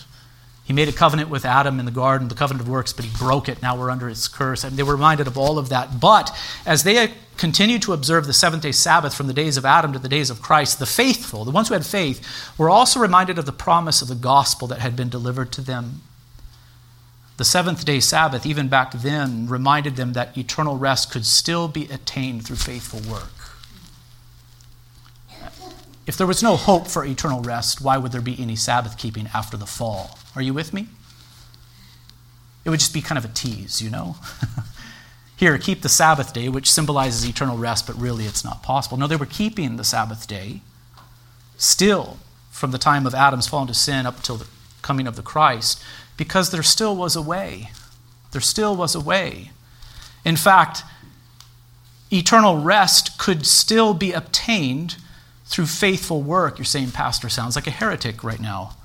He 0.68 0.74
made 0.74 0.90
a 0.90 0.92
covenant 0.92 1.30
with 1.30 1.46
Adam 1.46 1.80
in 1.80 1.86
the 1.86 1.90
garden, 1.90 2.28
the 2.28 2.34
covenant 2.34 2.60
of 2.60 2.68
works, 2.68 2.92
but 2.92 3.06
he 3.06 3.16
broke 3.16 3.48
it. 3.48 3.62
Now 3.62 3.74
we're 3.74 3.88
under 3.88 4.06
its 4.06 4.28
curse. 4.28 4.64
And 4.64 4.76
they 4.76 4.82
were 4.82 4.92
reminded 4.92 5.26
of 5.26 5.38
all 5.38 5.58
of 5.58 5.70
that. 5.70 5.98
But 5.98 6.30
as 6.66 6.82
they 6.82 6.98
uh, 6.98 7.08
continued 7.38 7.80
to 7.82 7.94
observe 7.94 8.26
the 8.26 8.34
seventh 8.34 8.64
day 8.64 8.72
Sabbath 8.72 9.14
from 9.14 9.28
the 9.28 9.32
days 9.32 9.56
of 9.56 9.64
Adam 9.64 9.94
to 9.94 9.98
the 9.98 10.10
days 10.10 10.28
of 10.28 10.42
Christ, 10.42 10.78
the 10.78 10.84
faithful, 10.84 11.46
the 11.46 11.50
ones 11.50 11.68
who 11.68 11.74
had 11.74 11.86
faith, 11.86 12.52
were 12.58 12.68
also 12.68 13.00
reminded 13.00 13.38
of 13.38 13.46
the 13.46 13.50
promise 13.52 14.02
of 14.02 14.08
the 14.08 14.14
gospel 14.14 14.68
that 14.68 14.80
had 14.80 14.94
been 14.94 15.08
delivered 15.08 15.52
to 15.52 15.62
them. 15.62 16.02
The 17.38 17.46
seventh 17.46 17.86
day 17.86 17.98
Sabbath, 17.98 18.44
even 18.44 18.68
back 18.68 18.92
then, 18.92 19.48
reminded 19.48 19.96
them 19.96 20.12
that 20.12 20.36
eternal 20.36 20.76
rest 20.76 21.10
could 21.10 21.24
still 21.24 21.68
be 21.68 21.84
attained 21.84 22.44
through 22.44 22.56
faithful 22.56 23.00
work. 23.10 23.30
If 26.06 26.18
there 26.18 26.26
was 26.26 26.42
no 26.42 26.56
hope 26.56 26.88
for 26.88 27.06
eternal 27.06 27.40
rest, 27.40 27.80
why 27.80 27.96
would 27.96 28.12
there 28.12 28.20
be 28.20 28.38
any 28.38 28.56
Sabbath 28.56 28.98
keeping 28.98 29.28
after 29.32 29.56
the 29.56 29.66
fall? 29.66 30.18
Are 30.39 30.43
you 30.43 30.55
with 30.55 30.72
me? 30.72 30.86
It 32.64 32.70
would 32.70 32.78
just 32.78 32.95
be 32.95 33.01
kind 33.01 33.18
of 33.18 33.24
a 33.24 33.34
tease, 33.34 33.82
you 33.82 33.91
know? 33.91 34.14
Here, 35.36 35.59
keep 35.59 35.82
the 35.82 35.89
Sabbath 35.89 36.32
day, 36.32 36.49
which 36.49 36.70
symbolizes 36.70 37.28
eternal 37.28 37.59
rest, 37.59 37.89
but 37.89 38.01
really 38.01 38.24
it's 38.24 38.45
not 38.45 38.62
possible. 38.62 38.97
No, 38.97 39.09
they 39.09 39.16
were 39.16 39.26
keeping 39.26 39.76
the 39.76 39.82
Sabbath 39.82 40.28
day 40.28 40.61
still 41.57 42.18
from 42.53 42.70
the 42.70 42.78
time 42.78 43.05
of 43.05 43.16
Adam's 43.16 43.49
fall 43.49 43.62
into 43.62 43.74
sin 43.74 44.07
up 44.07 44.18
until 44.18 44.36
the 44.36 44.47
coming 44.80 45.09
of 45.09 45.16
the 45.16 45.22
Christ, 45.22 45.82
because 46.16 46.53
there 46.53 46.62
still 46.62 46.95
was 46.95 47.16
a 47.16 47.22
way. 47.22 47.70
There 48.30 48.41
still 48.41 48.76
was 48.76 48.95
a 48.95 49.01
way. 49.01 49.51
In 50.24 50.36
fact, 50.36 50.84
eternal 52.12 52.62
rest 52.62 53.18
could 53.18 53.45
still 53.45 53.93
be 53.93 54.12
obtained 54.12 54.99
through 55.47 55.66
faithful 55.66 56.22
work. 56.22 56.59
You're 56.59 56.64
saying, 56.64 56.93
Pastor 56.93 57.28
sounds 57.28 57.57
like 57.57 57.66
a 57.66 57.72
heretic 57.72 58.22
right 58.22 58.39
now. 58.39 58.76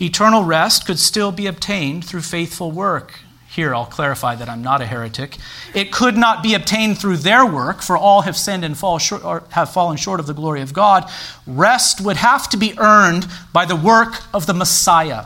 Eternal 0.00 0.44
rest 0.44 0.86
could 0.86 0.98
still 0.98 1.32
be 1.32 1.46
obtained 1.46 2.04
through 2.04 2.20
faithful 2.20 2.70
work. 2.70 3.20
Here, 3.48 3.74
I'll 3.74 3.86
clarify 3.86 4.36
that 4.36 4.48
I'm 4.48 4.62
not 4.62 4.80
a 4.80 4.86
heretic. 4.86 5.36
It 5.74 5.90
could 5.90 6.16
not 6.16 6.42
be 6.42 6.54
obtained 6.54 6.98
through 6.98 7.16
their 7.16 7.44
work, 7.44 7.82
for 7.82 7.96
all 7.96 8.20
have 8.20 8.36
sinned 8.36 8.64
and 8.64 8.78
fall 8.78 8.98
short, 8.98 9.24
or 9.24 9.42
have 9.50 9.72
fallen 9.72 9.96
short 9.96 10.20
of 10.20 10.26
the 10.26 10.34
glory 10.34 10.60
of 10.60 10.72
God. 10.72 11.10
Rest 11.46 12.00
would 12.00 12.18
have 12.18 12.48
to 12.50 12.56
be 12.56 12.78
earned 12.78 13.26
by 13.52 13.64
the 13.64 13.74
work 13.74 14.22
of 14.32 14.46
the 14.46 14.54
Messiah. 14.54 15.24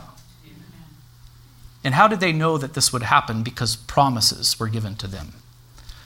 And 1.85 1.95
how 1.95 2.09
did 2.09 2.20
they 2.20 2.33
know 2.33 2.57
that 2.57 2.75
this 2.75 2.93
would 2.93 3.03
happen? 3.03 3.43
Because 3.43 3.77
promises 3.77 4.59
were 4.59 4.68
given 4.68 4.95
to 4.97 5.07
them. 5.07 5.35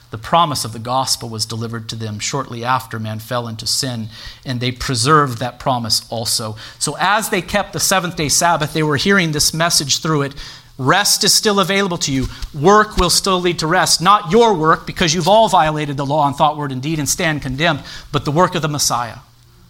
The 0.09 0.17
promise 0.17 0.63
of 0.63 0.71
the 0.71 0.79
gospel 0.79 1.27
was 1.27 1.45
delivered 1.45 1.89
to 1.89 1.95
them 1.95 2.19
shortly 2.19 2.63
after 2.63 2.97
man 2.97 3.19
fell 3.19 3.47
into 3.47 3.67
sin, 3.67 4.07
and 4.45 4.61
they 4.61 4.71
preserved 4.71 5.39
that 5.39 5.59
promise 5.59 6.07
also. 6.09 6.55
So, 6.79 6.95
as 6.97 7.29
they 7.29 7.41
kept 7.41 7.73
the 7.73 7.79
seventh 7.79 8.15
day 8.15 8.29
Sabbath, 8.29 8.73
they 8.73 8.83
were 8.83 8.95
hearing 8.95 9.33
this 9.33 9.53
message 9.53 10.01
through 10.01 10.21
it. 10.21 10.35
Rest 10.77 11.23
is 11.23 11.33
still 11.33 11.59
available 11.59 11.97
to 11.97 12.13
you. 12.13 12.27
Work 12.53 12.97
will 12.97 13.09
still 13.09 13.41
lead 13.41 13.59
to 13.59 13.67
rest. 13.67 13.99
Not 13.99 14.31
your 14.31 14.53
work, 14.53 14.87
because 14.87 15.13
you've 15.13 15.27
all 15.27 15.49
violated 15.49 15.97
the 15.97 16.05
law 16.05 16.25
in 16.27 16.35
thought, 16.35 16.55
word, 16.55 16.71
and 16.71 16.81
deed 16.81 16.99
and 16.99 17.09
stand 17.09 17.41
condemned, 17.41 17.83
but 18.11 18.23
the 18.23 18.31
work 18.31 18.55
of 18.55 18.61
the 18.61 18.67
Messiah. 18.69 19.17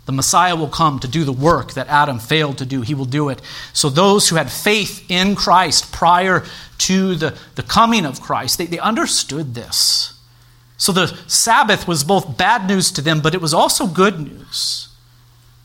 The 0.05 0.11
Messiah 0.11 0.55
will 0.55 0.69
come 0.69 0.99
to 0.99 1.07
do 1.07 1.23
the 1.23 1.33
work 1.33 1.73
that 1.73 1.87
Adam 1.87 2.19
failed 2.19 2.59
to 2.59 2.65
do. 2.65 2.81
He 2.81 2.93
will 2.93 3.05
do 3.05 3.29
it. 3.29 3.41
So, 3.73 3.89
those 3.89 4.29
who 4.29 4.35
had 4.35 4.51
faith 4.51 5.03
in 5.09 5.35
Christ 5.35 5.91
prior 5.91 6.45
to 6.79 7.15
the, 7.15 7.37
the 7.55 7.63
coming 7.63 8.05
of 8.05 8.21
Christ, 8.21 8.59
they, 8.59 8.67
they 8.67 8.79
understood 8.79 9.55
this. 9.55 10.16
So 10.77 10.91
the 10.91 11.07
Sabbath 11.27 11.87
was 11.87 12.03
both 12.03 12.37
bad 12.37 12.67
news 12.67 12.91
to 12.91 13.01
them, 13.01 13.19
but 13.19 13.33
it 13.33 13.41
was 13.41 13.53
also 13.53 13.87
good 13.87 14.19
news. 14.19 14.87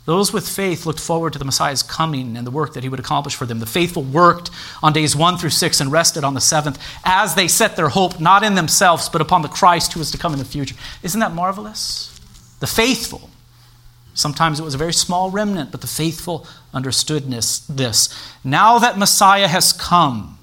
Those 0.04 0.32
with 0.32 0.48
faith 0.48 0.84
looked 0.84 0.98
forward 0.98 1.32
to 1.34 1.38
the 1.38 1.44
Messiah's 1.44 1.82
coming 1.82 2.36
and 2.36 2.44
the 2.44 2.50
work 2.50 2.72
that 2.72 2.82
he 2.82 2.88
would 2.88 2.98
accomplish 2.98 3.36
for 3.36 3.46
them. 3.46 3.60
The 3.60 3.66
faithful 3.66 4.02
worked 4.02 4.50
on 4.82 4.92
days 4.92 5.14
one 5.14 5.38
through 5.38 5.50
six 5.50 5.80
and 5.80 5.92
rested 5.92 6.24
on 6.24 6.34
the 6.34 6.40
seventh 6.40 6.82
as 7.04 7.36
they 7.36 7.46
set 7.46 7.76
their 7.76 7.90
hope 7.90 8.18
not 8.18 8.42
in 8.42 8.56
themselves, 8.56 9.08
but 9.08 9.20
upon 9.20 9.42
the 9.42 9.48
Christ 9.48 9.92
who 9.92 10.00
was 10.00 10.10
to 10.10 10.18
come 10.18 10.32
in 10.32 10.40
the 10.40 10.44
future. 10.44 10.74
Isn't 11.04 11.20
that 11.20 11.34
marvelous? 11.34 12.18
The 12.58 12.66
faithful. 12.66 13.30
Sometimes 14.14 14.58
it 14.58 14.64
was 14.64 14.74
a 14.74 14.78
very 14.78 14.92
small 14.92 15.30
remnant, 15.30 15.70
but 15.70 15.82
the 15.82 15.86
faithful 15.86 16.46
understood 16.74 17.30
this. 17.30 18.32
Now 18.42 18.80
that 18.80 18.98
Messiah 18.98 19.48
has 19.48 19.72
come, 19.72 20.38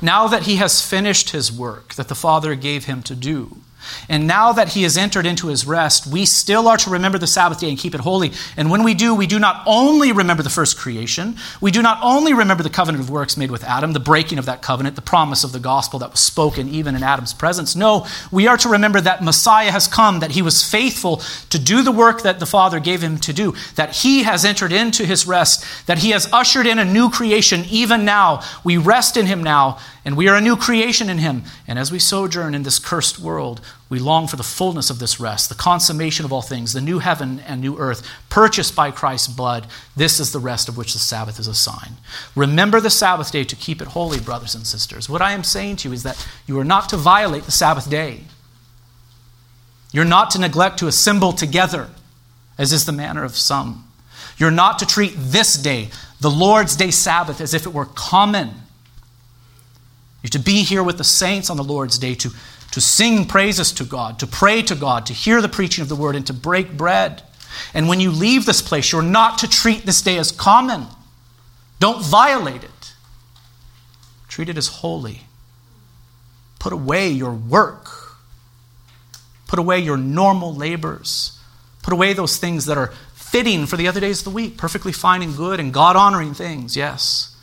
now 0.00 0.28
that 0.28 0.42
he 0.42 0.56
has 0.56 0.84
finished 0.84 1.30
his 1.30 1.52
work 1.52 1.94
that 1.94 2.08
the 2.08 2.14
Father 2.14 2.54
gave 2.54 2.84
him 2.84 3.02
to 3.02 3.14
do, 3.14 3.58
and 4.08 4.26
now 4.26 4.52
that 4.52 4.70
he 4.70 4.82
has 4.82 4.96
entered 4.96 5.26
into 5.26 5.48
his 5.48 5.66
rest, 5.66 6.06
we 6.06 6.24
still 6.24 6.68
are 6.68 6.76
to 6.78 6.90
remember 6.90 7.18
the 7.18 7.26
Sabbath 7.26 7.60
day 7.60 7.68
and 7.68 7.78
keep 7.78 7.94
it 7.94 8.00
holy. 8.00 8.32
And 8.56 8.70
when 8.70 8.82
we 8.82 8.94
do, 8.94 9.14
we 9.14 9.26
do 9.26 9.38
not 9.38 9.62
only 9.66 10.12
remember 10.12 10.42
the 10.42 10.50
first 10.50 10.78
creation, 10.78 11.36
we 11.60 11.70
do 11.70 11.82
not 11.82 11.98
only 12.02 12.34
remember 12.34 12.62
the 12.62 12.70
covenant 12.70 13.02
of 13.02 13.10
works 13.10 13.36
made 13.36 13.50
with 13.50 13.64
Adam, 13.64 13.92
the 13.92 14.00
breaking 14.00 14.38
of 14.38 14.46
that 14.46 14.62
covenant, 14.62 14.96
the 14.96 15.02
promise 15.02 15.44
of 15.44 15.52
the 15.52 15.60
gospel 15.60 15.98
that 16.00 16.10
was 16.10 16.20
spoken 16.20 16.68
even 16.68 16.94
in 16.94 17.02
Adam's 17.02 17.34
presence. 17.34 17.76
No, 17.76 18.06
we 18.30 18.46
are 18.46 18.56
to 18.58 18.68
remember 18.68 19.00
that 19.00 19.22
Messiah 19.22 19.70
has 19.70 19.86
come, 19.86 20.20
that 20.20 20.32
he 20.32 20.42
was 20.42 20.68
faithful 20.68 21.22
to 21.50 21.58
do 21.58 21.82
the 21.82 21.92
work 21.92 22.22
that 22.22 22.38
the 22.38 22.46
Father 22.46 22.80
gave 22.80 23.02
him 23.02 23.18
to 23.18 23.32
do, 23.32 23.54
that 23.74 23.94
he 23.94 24.22
has 24.22 24.44
entered 24.44 24.72
into 24.72 25.04
his 25.04 25.26
rest, 25.26 25.64
that 25.86 25.98
he 25.98 26.10
has 26.10 26.28
ushered 26.32 26.66
in 26.66 26.78
a 26.78 26.84
new 26.84 27.10
creation 27.10 27.64
even 27.70 28.04
now. 28.04 28.42
We 28.64 28.76
rest 28.76 29.16
in 29.16 29.26
him 29.26 29.42
now 29.42 29.78
And 30.08 30.16
we 30.16 30.26
are 30.28 30.36
a 30.36 30.40
new 30.40 30.56
creation 30.56 31.10
in 31.10 31.18
him. 31.18 31.42
And 31.66 31.78
as 31.78 31.92
we 31.92 31.98
sojourn 31.98 32.54
in 32.54 32.62
this 32.62 32.78
cursed 32.78 33.18
world, 33.18 33.60
we 33.90 33.98
long 33.98 34.26
for 34.26 34.36
the 34.36 34.42
fullness 34.42 34.88
of 34.88 35.00
this 35.00 35.20
rest, 35.20 35.50
the 35.50 35.54
consummation 35.54 36.24
of 36.24 36.32
all 36.32 36.40
things, 36.40 36.72
the 36.72 36.80
new 36.80 37.00
heaven 37.00 37.40
and 37.40 37.60
new 37.60 37.76
earth, 37.76 38.08
purchased 38.30 38.74
by 38.74 38.90
Christ's 38.90 39.28
blood. 39.28 39.66
This 39.94 40.18
is 40.18 40.32
the 40.32 40.38
rest 40.38 40.66
of 40.66 40.78
which 40.78 40.94
the 40.94 40.98
Sabbath 40.98 41.38
is 41.38 41.46
a 41.46 41.52
sign. 41.52 41.98
Remember 42.34 42.80
the 42.80 42.88
Sabbath 42.88 43.30
day 43.30 43.44
to 43.44 43.54
keep 43.54 43.82
it 43.82 43.88
holy, 43.88 44.18
brothers 44.18 44.54
and 44.54 44.66
sisters. 44.66 45.10
What 45.10 45.20
I 45.20 45.32
am 45.32 45.44
saying 45.44 45.76
to 45.76 45.90
you 45.90 45.92
is 45.92 46.04
that 46.04 46.26
you 46.46 46.58
are 46.58 46.64
not 46.64 46.88
to 46.88 46.96
violate 46.96 47.42
the 47.42 47.50
Sabbath 47.50 47.90
day. 47.90 48.22
You're 49.92 50.06
not 50.06 50.30
to 50.30 50.40
neglect 50.40 50.78
to 50.78 50.86
assemble 50.86 51.34
together, 51.34 51.90
as 52.56 52.72
is 52.72 52.86
the 52.86 52.92
manner 52.92 53.24
of 53.24 53.36
some. 53.36 53.86
You're 54.38 54.50
not 54.50 54.78
to 54.78 54.86
treat 54.86 55.12
this 55.18 55.58
day, 55.58 55.90
the 56.18 56.30
Lord's 56.30 56.76
day 56.76 56.90
Sabbath, 56.90 57.42
as 57.42 57.52
if 57.52 57.66
it 57.66 57.74
were 57.74 57.84
common 57.84 58.62
you're 60.22 60.30
to 60.30 60.38
be 60.38 60.62
here 60.62 60.82
with 60.82 60.98
the 60.98 61.04
saints 61.04 61.48
on 61.50 61.56
the 61.56 61.64
Lord's 61.64 61.98
day 61.98 62.14
to, 62.16 62.30
to 62.72 62.80
sing 62.80 63.24
praises 63.24 63.72
to 63.72 63.84
God, 63.84 64.18
to 64.18 64.26
pray 64.26 64.62
to 64.62 64.74
God, 64.74 65.06
to 65.06 65.12
hear 65.12 65.40
the 65.40 65.48
preaching 65.48 65.82
of 65.82 65.88
the 65.88 65.96
word, 65.96 66.16
and 66.16 66.26
to 66.26 66.32
break 66.32 66.76
bread. 66.76 67.22
And 67.72 67.88
when 67.88 68.00
you 68.00 68.10
leave 68.10 68.44
this 68.44 68.60
place, 68.60 68.92
you're 68.92 69.02
not 69.02 69.38
to 69.38 69.48
treat 69.48 69.86
this 69.86 70.02
day 70.02 70.18
as 70.18 70.32
common. 70.32 70.86
Don't 71.80 72.02
violate 72.02 72.64
it. 72.64 72.94
Treat 74.28 74.48
it 74.48 74.58
as 74.58 74.68
holy. 74.68 75.22
Put 76.58 76.72
away 76.72 77.08
your 77.08 77.32
work. 77.32 78.16
Put 79.46 79.58
away 79.58 79.78
your 79.78 79.96
normal 79.96 80.54
labors. 80.54 81.38
Put 81.82 81.92
away 81.92 82.12
those 82.12 82.36
things 82.36 82.66
that 82.66 82.76
are 82.76 82.92
fitting 83.14 83.66
for 83.66 83.76
the 83.76 83.86
other 83.86 84.00
days 84.00 84.20
of 84.20 84.24
the 84.24 84.30
week, 84.30 84.56
perfectly 84.56 84.92
fine 84.92 85.22
and 85.22 85.36
good 85.36 85.60
and 85.60 85.72
God 85.72 85.96
honoring 85.96 86.34
things, 86.34 86.76
yes. 86.76 87.36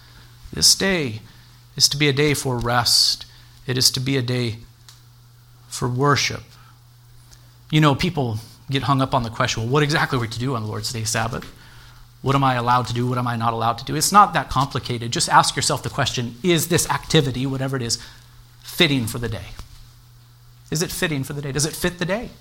This 0.51 0.75
day 0.75 1.21
is 1.75 1.89
to 1.89 1.97
be 1.97 2.07
a 2.07 2.13
day 2.13 2.33
for 2.33 2.57
rest, 2.57 3.25
it 3.67 3.77
is 3.77 3.91
to 3.91 3.99
be 3.99 4.17
a 4.17 4.21
day 4.21 4.57
for 5.67 5.89
worship. 5.89 6.43
You 7.71 7.81
know, 7.81 7.95
people 7.95 8.39
get 8.69 8.83
hung 8.83 9.01
up 9.01 9.13
on 9.13 9.23
the 9.23 9.29
question 9.29 9.63
well, 9.63 9.71
what 9.71 9.83
exactly 9.83 10.17
are 10.17 10.21
we 10.21 10.27
to 10.27 10.39
do 10.39 10.55
on 10.55 10.63
the 10.63 10.67
Lord's 10.67 10.91
Day 10.91 11.03
Sabbath? 11.03 11.45
What 12.21 12.35
am 12.35 12.43
I 12.43 12.55
allowed 12.55 12.87
to 12.87 12.93
do? 12.93 13.05
What 13.05 13.17
am 13.17 13.27
I 13.27 13.35
not 13.35 13.53
allowed 13.53 13.77
to 13.79 13.85
do? 13.85 13.95
It's 13.95 14.11
not 14.11 14.33
that 14.33 14.49
complicated. 14.49 15.11
Just 15.11 15.29
ask 15.29 15.55
yourself 15.55 15.83
the 15.83 15.89
question 15.89 16.35
is 16.41 16.69
this 16.69 16.89
activity, 16.89 17.45
whatever 17.45 17.75
it 17.75 17.81
is, 17.81 18.01
fitting 18.63 19.05
for 19.05 19.19
the 19.19 19.29
day? 19.29 19.49
Is 20.71 20.81
it 20.81 20.91
fitting 20.91 21.23
for 21.23 21.33
the 21.33 21.41
day? 21.41 21.51
Does 21.51 21.65
it 21.65 21.75
fit 21.75 21.99
the 21.99 22.05
day? 22.05 22.31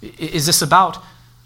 Is 0.00 0.46
this 0.46 0.62
about 0.62 0.98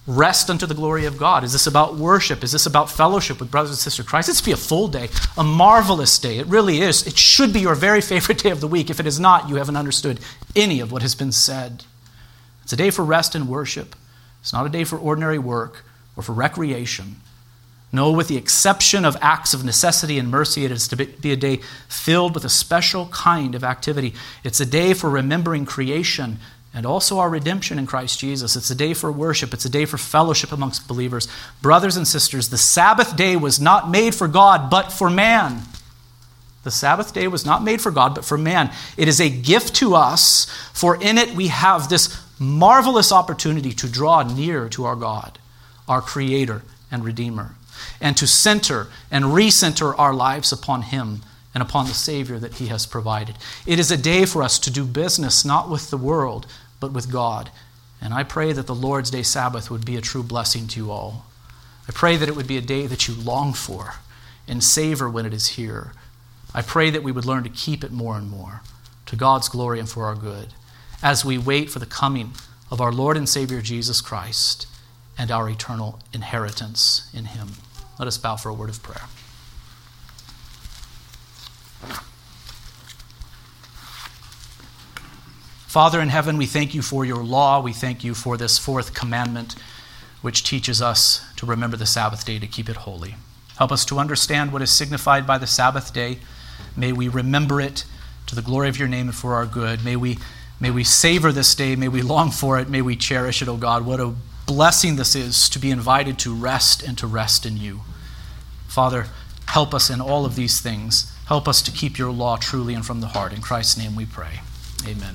rest 0.07 0.51
unto 0.51 0.67
the 0.67 0.75
glory 0.75 1.05
of 1.05 1.17
God? 1.17 1.45
Is 1.45 1.53
this 1.53 1.67
about 1.67 1.97
worship? 1.97 2.43
Is 2.43 2.53
this 2.53 2.67
about 2.67 2.91
fellowship 2.91 3.39
with 3.39 3.51
brothers 3.51 3.71
and 3.71 3.79
sisters 3.79 4.07
Christ? 4.07 4.29
It's 4.29 4.41
be 4.41 4.53
a 4.53 4.57
full 4.57 4.89
day, 4.89 5.09
a 5.37 5.45
marvelous 5.45 6.19
day. 6.19 6.39
It 6.39 6.47
really 6.47 6.81
is. 6.81 7.07
It 7.07 7.17
should 7.17 7.53
be 7.53 7.61
your 7.61 7.75
very 7.75 8.01
favorite 8.13 8.39
day 8.39 8.51
of 8.51 8.61
the 8.61 8.69
week. 8.69 8.91
If 8.91 9.01
it 9.01 9.07
is 9.07 9.21
not, 9.21 9.49
you 9.49 9.57
haven't 9.57 9.77
understood 9.77 10.21
any 10.57 10.81
of 10.81 10.91
what 10.91 11.03
has 11.03 11.15
been 11.15 11.33
said. 11.33 11.85
It's 12.63 12.73
a 12.73 12.77
day 12.77 12.91
for 12.91 13.05
rest 13.05 13.35
and 13.35 13.49
worship. 13.49 13.95
It's 14.41 14.53
not 14.53 14.67
a 14.67 14.71
day 14.71 14.85
for 14.85 14.99
ordinary 14.99 15.39
work 15.39 15.85
or 16.17 16.23
for 16.23 16.33
recreation. 16.33 17.17
No, 17.93 18.11
with 18.11 18.29
the 18.29 18.39
exception 18.39 19.05
of 19.05 19.17
acts 19.21 19.53
of 19.53 19.65
necessity 19.65 20.19
and 20.19 20.31
mercy, 20.31 20.65
it 20.65 20.71
is 20.71 20.89
to 20.89 20.97
be 20.97 21.31
a 21.31 21.37
day 21.37 21.61
filled 21.89 22.35
with 22.35 22.45
a 22.45 22.49
special 22.49 23.07
kind 23.09 23.55
of 23.55 23.63
activity. 23.63 24.15
It's 24.43 24.61
a 24.61 24.67
day 24.67 24.95
for 24.95 25.11
remembering 25.11 25.67
creation 25.67 26.39
and 26.75 26.87
also 26.87 27.19
our 27.19 27.29
redemption 27.29 27.79
in 27.79 27.87
Christ 27.87 28.19
Jesus. 28.19 28.57
It's 28.57 28.71
a 28.71 28.75
day 28.75 28.95
for 28.95 29.13
worship, 29.13 29.53
it's 29.53 29.65
a 29.65 29.71
day 29.71 29.85
for 29.85 29.99
fellowship 29.99 30.53
amongst 30.53 30.89
believers. 30.89 31.29
Brothers 31.61 31.97
and 31.97 32.09
sisters, 32.09 32.49
the 32.49 32.59
Sabbath 32.59 33.17
day 33.17 33.37
was 33.37 33.61
not 33.61 33.91
made 33.91 34.15
for 34.15 34.29
God, 34.29 34.71
but 34.71 34.91
for 34.93 35.11
man. 35.11 35.63
The 36.65 36.71
Sabbath 36.71 37.13
day 37.13 37.27
was 37.27 37.45
not 37.45 37.65
made 37.65 37.81
for 37.81 37.91
God, 37.91 38.15
but 38.15 38.25
for 38.25 38.39
man. 38.39 38.71
It 38.97 39.09
is 39.09 39.21
a 39.21 39.29
gift 39.29 39.75
to 39.77 39.95
us, 39.95 40.47
for 40.73 41.01
in 41.01 41.19
it 41.19 41.35
we 41.35 41.49
have 41.49 41.89
this 41.89 42.21
marvelous 42.39 43.13
opportunity 43.13 43.73
to 43.73 43.89
draw 43.89 44.23
near 44.23 44.69
to 44.71 44.85
our 44.85 44.97
God, 44.97 45.39
our 45.89 46.01
Creator 46.01 46.63
and 46.91 47.05
Redeemer, 47.05 47.57
and 48.01 48.17
to 48.17 48.27
center 48.27 48.89
and 49.11 49.25
recenter 49.27 49.95
our 49.99 50.15
lives 50.15 50.53
upon 50.53 50.83
Him 50.83 51.23
and 51.55 51.63
upon 51.63 51.87
the 51.87 51.95
Savior 51.95 52.39
that 52.39 52.55
He 52.55 52.69
has 52.69 52.87
provided. 52.87 53.37
It 53.67 53.79
is 53.79 53.91
a 53.91 53.97
day 53.97 54.25
for 54.25 54.43
us 54.43 54.59
to 54.61 54.71
do 54.71 54.85
business 54.85 55.45
not 55.45 55.69
with 55.69 55.91
the 55.91 55.97
world, 55.97 56.47
but 56.83 56.93
with 56.93 57.11
God. 57.11 57.51
And 58.01 58.13
I 58.13 58.25
pray 58.25 58.53
that 58.53 58.67
the 58.67 58.75
Lord's 58.75 59.11
Day 59.11 59.23
Sabbath 59.23 59.71
would 59.71 59.87
be 59.87 59.97
a 59.97 60.01
true 60.01 60.25
blessing 60.25 60.67
to 60.69 60.81
you 60.81 60.91
all. 60.91 61.27
I 61.89 61.93
pray 61.93 62.17
that 62.17 62.29
it 62.29 62.35
would 62.35 62.49
be 62.49 62.59
a 62.59 62.63
day 62.63 62.87
that 62.89 63.07
you 63.07 63.15
long 63.15 63.53
for 63.53 63.95
and 64.49 64.63
savor 64.63 65.09
when 65.09 65.25
it 65.25 65.33
is 65.33 65.51
here. 65.51 65.93
I 66.53 66.61
pray 66.61 66.91
that 66.91 67.05
we 67.05 67.13
would 67.13 67.25
learn 67.25 67.45
to 67.45 67.49
keep 67.49 67.85
it 67.85 67.93
more 67.93 68.19
and 68.19 68.29
more 68.29 68.63
to 69.07 69.17
God's 69.17 69.49
glory 69.49 69.79
and 69.79 69.89
for 69.89 70.07
our 70.07 70.17
good 70.17 70.49
as 71.03 71.25
we 71.25 71.39
wait 71.39 71.71
for 71.71 71.79
the 71.79 71.87
coming 71.87 72.33
of 72.71 72.81
our 72.81 72.93
Lord 72.93 73.17
and 73.17 73.29
Savior 73.29 73.61
Jesus 73.61 74.01
Christ 74.01 74.67
and 75.17 75.31
our 75.31 75.49
eternal 75.49 76.01
inheritance 76.13 77.09
in 77.15 77.27
Him. 77.27 77.53
Let 77.99 78.09
us 78.09 78.19
bow 78.19 78.35
for 78.35 78.49
a 78.49 78.55
word 78.55 78.71
of 78.71 78.83
prayer. 78.83 79.07
Father 85.73 86.03
in 86.03 86.11
heaven, 86.11 86.37
we 86.37 86.45
thank 86.45 86.75
you 86.75 86.83
for 86.83 87.03
your 87.03 87.25
law. 87.25 87.59
We 87.59 87.73
thank 87.73 88.05
you 88.05 88.13
for 88.13 88.37
this 88.37 88.59
fourth 88.59 88.93
commandment, 88.93 89.55
which 90.21 90.45
teaches 90.45 90.83
us 90.83 91.25
to 91.37 91.47
remember 91.47 91.79
the 91.79 91.87
Sabbath 91.87 92.27
day 92.27 92.39
to 92.39 92.47
keep 92.47 92.69
it 92.69 92.77
holy. 92.77 93.15
Help 93.57 93.73
us 93.73 93.87
to 93.87 93.99
understand 93.99 94.53
what 94.53 94.61
is 94.61 94.71
signified 94.71 95.27
by 95.27 95.39
the 95.39 95.47
Sabbath 95.47 95.95
day. 95.95 96.19
May 96.77 96.93
we 96.93 97.09
remember 97.09 97.59
it 97.59 97.87
to 98.27 98.35
the 98.35 98.43
glory 98.43 98.69
of 98.69 98.79
your 98.79 98.87
name 98.87 99.07
and 99.09 99.17
for 99.17 99.33
our 99.33 99.47
good. 99.47 99.83
May 99.83 99.97
we, 99.97 100.19
may 100.61 100.71
we 100.71 100.85
savor 100.85 101.33
this 101.33 101.55
day. 101.55 101.75
May 101.75 101.89
we 101.89 102.03
long 102.03 102.31
for 102.31 102.59
it. 102.59 102.69
May 102.69 102.83
we 102.83 102.95
cherish 102.95 103.41
it, 103.41 103.49
O 103.49 103.55
oh 103.55 103.57
God. 103.57 103.87
What 103.87 103.99
a 103.99 104.13
blessing 104.47 104.97
this 104.97 105.15
is 105.15 105.49
to 105.49 105.59
be 105.59 105.71
invited 105.71 106.19
to 106.19 106.35
rest 106.35 106.83
and 106.83 106.99
to 106.99 107.07
rest 107.07 107.47
in 107.47 107.57
you. 107.57 107.81
Father, 108.69 109.07
help 109.47 109.73
us 109.73 109.89
in 109.89 110.03
all 110.03 110.27
of 110.27 110.37
these 110.37 110.61
things. 110.61 111.11
Help 111.29 111.49
us 111.49 111.63
to 111.63 111.73
keep 111.73 111.97
your 111.97 112.13
law 112.13 112.37
truly 112.37 112.75
and 112.75 112.85
from 112.85 113.01
the 113.01 113.07
heart. 113.07 113.33
In 113.33 113.41
Christ's 113.41 113.79
name 113.79 113.97
we 113.97 114.05
pray. 114.05 114.41
Amen. 114.87 115.09